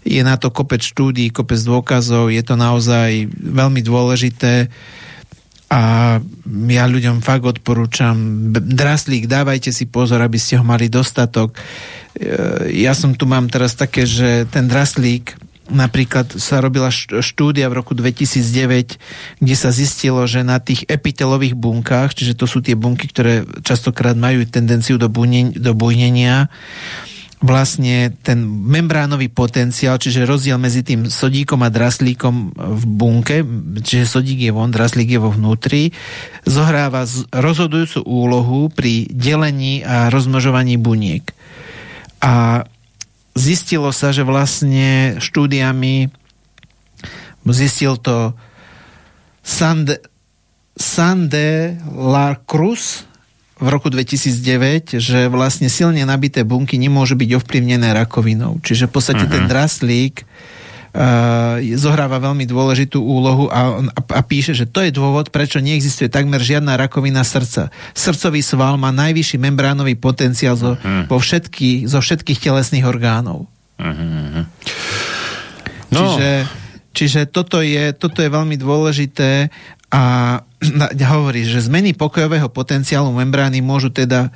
[0.05, 4.69] Je na to kopec štúdí, kopec dôkazov, je to naozaj veľmi dôležité
[5.73, 6.21] a
[6.69, 8.15] ja ľuďom fakt odporúčam
[8.53, 11.57] draslík, dávajte si pozor, aby ste ho mali dostatok.
[11.57, 11.59] E,
[12.85, 15.35] Ja som tu mám teraz také, že ten draslík
[15.71, 18.99] napríklad sa robila št- štúdia v roku 2009,
[19.41, 24.17] kde sa zistilo, že na tých epitelových bunkách, čiže to sú tie bunky, ktoré častokrát
[24.17, 26.53] majú tendenciu do, bujne, do bujnenia,
[27.45, 33.45] vlastne ten membránový potenciál, čiže rozdiel medzi tým sodíkom a draslíkom v bunke,
[33.85, 35.93] čiže sodík je von, draslík je vo vnútri,
[36.49, 37.05] zohráva
[37.37, 41.37] rozhodujúcu úlohu pri delení a rozmnožovaní buniek.
[42.25, 42.65] A
[43.35, 46.11] zistilo sa, že vlastne štúdiami
[47.45, 48.33] zistil to
[49.45, 50.01] Sande,
[50.73, 53.05] Sande La Cruz
[53.61, 58.59] v roku 2009, že vlastne silne nabité bunky nemôžu byť ovplyvnené rakovinou.
[58.65, 59.31] Čiže v podstate Mhm.
[59.31, 60.64] ten draslík uh,
[61.75, 66.39] zohráva veľmi dôležitú úlohu a, a, a píše, že to je dôvod, prečo neexistuje takmer
[66.39, 67.75] žiadna rakovina srdca.
[67.91, 71.11] Srdcový sval má najvyšší membránový potenciál zo, Mhm.
[71.11, 73.51] vo všetky, zo všetkých telesných orgánov.
[75.91, 76.31] No, Čiže,
[76.95, 79.51] čiže toto, je, toto je veľmi dôležité
[79.91, 80.03] a
[81.15, 84.31] hovorí, že zmeny pokojového potenciálu membrány môžu teda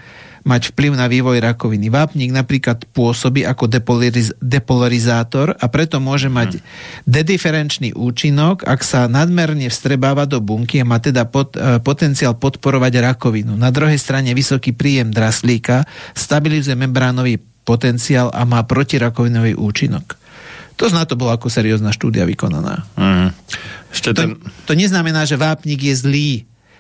[0.47, 1.89] mať vplyv na vývoj rakoviny.
[1.89, 6.63] Vápnik napríklad pôsobí ako depolariz- depolarizátor a preto môže mať
[7.09, 12.93] dediferenčný účinok, ak sa nadmerne vstrebáva do bunky a má teda pot, e, potenciál podporovať
[13.03, 13.59] rakovinu.
[13.59, 20.17] Na druhej strane vysoký príjem draslíka stabilizuje membránový potenciál a má protirakovinový účinok.
[20.79, 22.87] To zna to bola ako seriózna štúdia vykonaná.
[22.95, 23.29] Mhm.
[23.91, 24.31] Ešte To, ten...
[24.65, 26.31] to neznamená, že vápnik je zlý.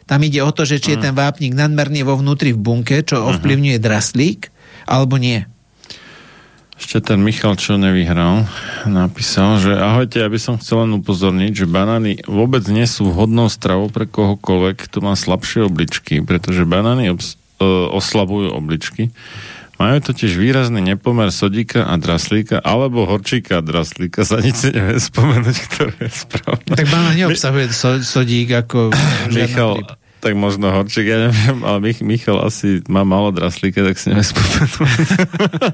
[0.08, 3.28] Tam ide o to, že či je ten vápnik nadmerne vo vnútri v bunke, čo
[3.28, 4.48] ovplyvňuje draslík,
[4.88, 5.44] alebo nie.
[6.78, 8.46] Ešte ten Michal, čo nevyhral,
[8.86, 13.50] napísal, že ahojte, ja by som chcel len upozorniť, že banány vôbec nie sú vhodnou
[13.50, 19.10] stravou pre kohokoľvek, kto má slabšie obličky, pretože banány obs- e, oslabujú obličky.
[19.78, 24.98] Majú totiž výrazný nepomer sodíka a draslíka, alebo horčíka a draslíka, sa nic si nevie
[24.98, 26.74] spomenúť, ktoré je správne.
[26.74, 28.90] Tak banán neobsahuje so, sodík ako...
[29.30, 29.86] Michal,
[30.18, 34.26] tak možno horčík, ja neviem, ale Mich- Michal asi má málo draslíka, tak si nevie
[34.26, 34.70] spomenúť.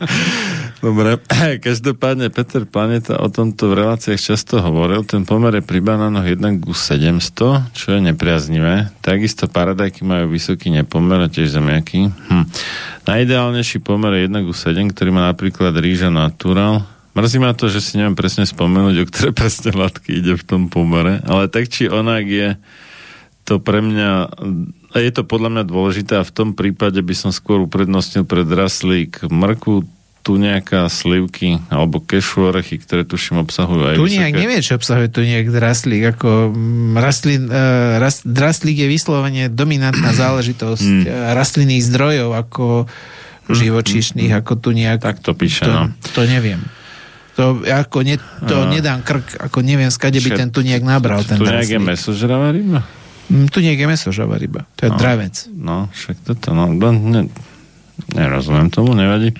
[0.84, 1.16] Dobre,
[1.64, 5.00] každopádne Peter Planeta o tomto v reláciách často hovoril.
[5.08, 8.92] Ten pomer je pri banánoch 1 ku 700, čo je nepriaznivé.
[9.00, 12.12] Takisto paradajky majú vysoký nepomer a tiež zemiaky.
[12.12, 12.44] Hm.
[13.08, 16.84] Najideálnejší pomer je 1 ku 7, ktorý má napríklad rýža natural.
[17.14, 20.66] Mrzí ma to, že si neviem presne spomenúť, o ktoré presne látky ide v tom
[20.66, 22.58] pomere, ale tak či onak je
[23.44, 24.10] to pre mňa,
[24.88, 28.44] a je to podľa mňa dôležité a v tom prípade by som skôr uprednostnil pred
[28.44, 29.84] raslík mrku,
[30.20, 34.72] tu nejaká slivky alebo kešu orechy, ktoré tuším obsahujú aj Tu nejak vysoké- nevie, čo
[34.74, 36.02] obsahuje tu nejak draslík.
[36.10, 41.00] Ako mm, rastlin, uh, rast, draslík je vyslovene dominantná záležitosť Mm.
[41.02, 41.36] mm.
[41.36, 42.88] rastlinných zdrojov ako
[43.46, 44.98] živočíšnych, ako tu nejak...
[44.98, 45.82] Tak to píše, to, no.
[46.10, 46.64] to neviem.
[47.36, 48.70] To, ako ne, to No.
[48.70, 52.48] nedám krk, ako neviem, skade by ten tu nejak nabral, ten Tu nejak je mesožravá
[52.48, 52.80] ryba?
[53.26, 54.68] Mm, Tu nejak je mesožravá ryba.
[54.76, 54.96] To je No.
[54.96, 55.34] dravec.
[55.50, 57.26] No, však toto, no, ne,
[58.10, 59.32] nerozumiem tomu, nevadí.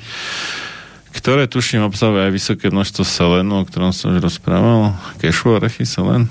[1.11, 4.93] Ktoré tuším obsahuje aj vysoké množstvo selénu, o ktorom som už rozprával.
[5.19, 6.27] Kešu, orechy, selén.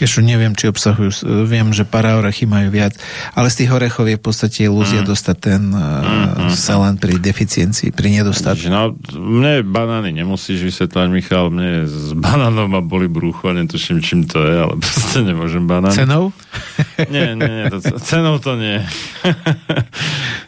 [0.00, 2.96] Kešu neviem, či obsahujú, s- viem, že paraorechy majú viac,
[3.30, 5.06] ale z tých orechov je v podstate ilúzia Mm.
[5.06, 8.64] dostať ten uh, selen pri deficiencii, pri nedostatku.
[8.66, 14.40] No, mne banány nemusíš vysvetľať, Michal, mne z banánov ma boli brucho, netuším, čím to
[14.40, 15.92] je, ale proste nemôžem banány.
[15.94, 16.32] Cenou?
[17.12, 18.80] Nie, nie, nie, to, cenou to nie.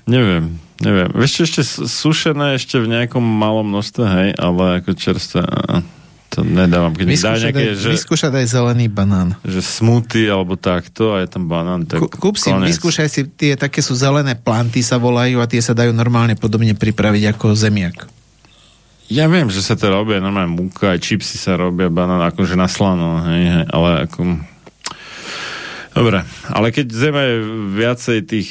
[0.06, 1.14] neviem, Neviem.
[1.14, 5.76] Vieš ešte s- sušené ešte v nejakom malom množstve, hej, ale ako čerstvé, a- a,
[6.32, 6.96] to nedávam.
[6.96, 9.36] Keď mi dá Vyskúšať, nejaké, aj, že, vyskúšať aj zelený banán.
[9.44, 12.72] že smoothie alebo takto a je tam banán, tak Kú- Kúp si, konec.
[12.72, 16.72] vyskúšaj si, tie také sú zelené planty sa volajú a tie sa dajú normálne podobne
[16.72, 18.08] pripraviť ako zemiak.
[19.12, 22.64] Ja viem, že sa to robia normálne múka, aj čipsy sa robia, banán akože na
[22.64, 24.20] slano, hej, hej, ale ako...
[25.92, 27.22] Dobre, ale keď zeme
[27.76, 28.48] viacej tých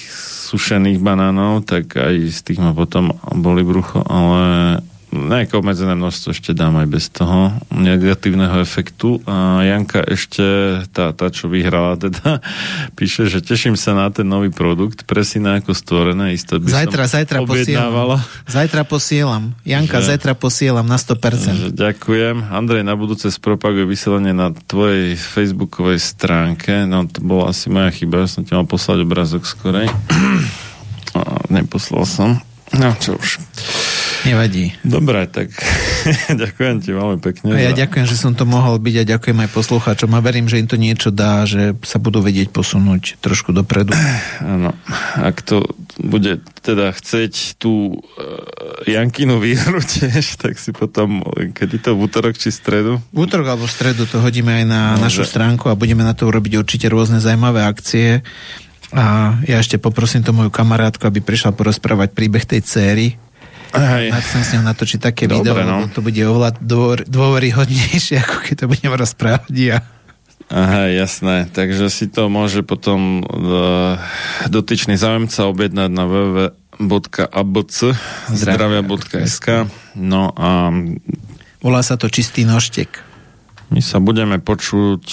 [0.54, 4.78] sušených banánov, tak aj z tých ma potom boli brucho, ale
[5.12, 9.20] nejaké obmedzené množstvo ešte dám aj bez toho negatívneho efektu.
[9.24, 10.42] A Janka ešte,
[10.90, 12.40] tá, tá čo vyhrala teda,
[12.98, 17.14] píše, že teším sa na ten nový produkt, presne ako stvorené, isto by Zajtra, som
[17.20, 18.18] zajtra objednávala.
[18.24, 18.48] posielam.
[18.48, 19.44] Zajtra posielam.
[19.62, 21.60] Janka, Že- zajtra posielam na 100%.
[21.60, 22.36] Že ďakujem.
[22.48, 26.88] Andrej, na budúce spropaguje vysielanie na tvojej facebookovej stránke.
[26.88, 29.92] No, to bola asi moja chyba, ja som ti mal poslať obrázok skorej.
[31.12, 32.40] A neposlal som.
[32.72, 33.36] No, čo už.
[34.22, 34.78] Nevadí.
[34.86, 35.50] Dobre, tak
[36.44, 37.54] ďakujem ti veľmi pekne.
[37.54, 40.46] A ja za- ďakujem, že som to mohol byť a ďakujem aj poslucháčom a verím,
[40.46, 43.98] že im to niečo dá, že sa budú vedieť posunúť trošku dopredu.
[44.42, 44.78] Áno.
[45.18, 45.66] Ak to
[45.98, 51.26] bude teda chceť tú uh, Jankinu výhru tiež, tak si potom,
[51.58, 53.02] kedy to v útorok či stredu?
[53.10, 55.02] V útorok alebo v stredu to hodíme aj na Môže.
[55.02, 58.22] našu stránku a budeme na to urobiť určite rôzne zaujímavé akcie.
[58.92, 63.08] A ja ešte poprosím to moju kamarátku, aby prišla porozprávať príbeh tej céry.
[63.72, 64.12] Hej.
[64.12, 65.88] Na chcem s ňou natočiť také Dobre, video, no.
[65.88, 69.80] to bude oveľa dôver, dôveryhodnejšie, ako keď to budem rozprávať ja.
[70.52, 71.48] Aha, jasné.
[71.48, 73.96] Takže si to môže potom uh,
[74.52, 77.78] dotyčný zájemca objednať na www.abc
[78.36, 79.48] zdravia.sk
[79.96, 80.76] No a
[81.64, 83.11] Volá sa to Čistý nožtek.
[83.72, 85.04] My sa budeme počuť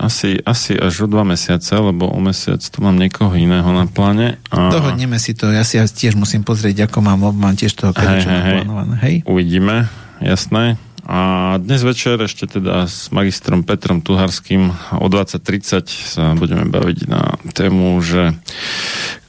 [0.00, 4.40] asi, asi až o dva mesiace, lebo o mesiac tu mám niekoho iného na pláne.
[4.48, 4.72] A...
[4.72, 8.40] Dohodneme si to, ja si tiež musím pozrieť, ako mám, mám tiež toho Hej, hej,
[8.40, 8.60] hej.
[9.04, 9.14] Hej?
[9.28, 9.92] Uvidíme,
[10.24, 10.80] jasné.
[11.06, 17.36] A dnes večer ešte teda s magistrom Petrom Tuharským o 20.30 sa budeme baviť na
[17.52, 18.34] tému, že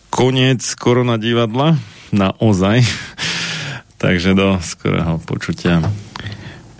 [0.09, 1.75] koniec korona divadla
[2.16, 2.82] naozaj.
[4.01, 5.83] Takže do skorého počutia.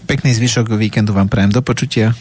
[0.08, 2.16] Pekný zvyšok víkendu vám prajem do počutia.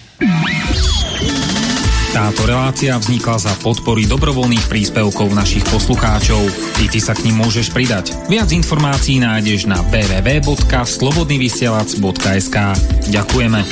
[2.10, 6.42] Táto relácia vznikla za podpory dobrovoľných príspevkov našich poslucháčov.
[6.82, 8.10] I ty sa k ním môžeš pridať.
[8.26, 12.56] Viac informácií nájdeš na www.slobodnyvysielac.sk
[13.14, 13.62] Ďakujeme.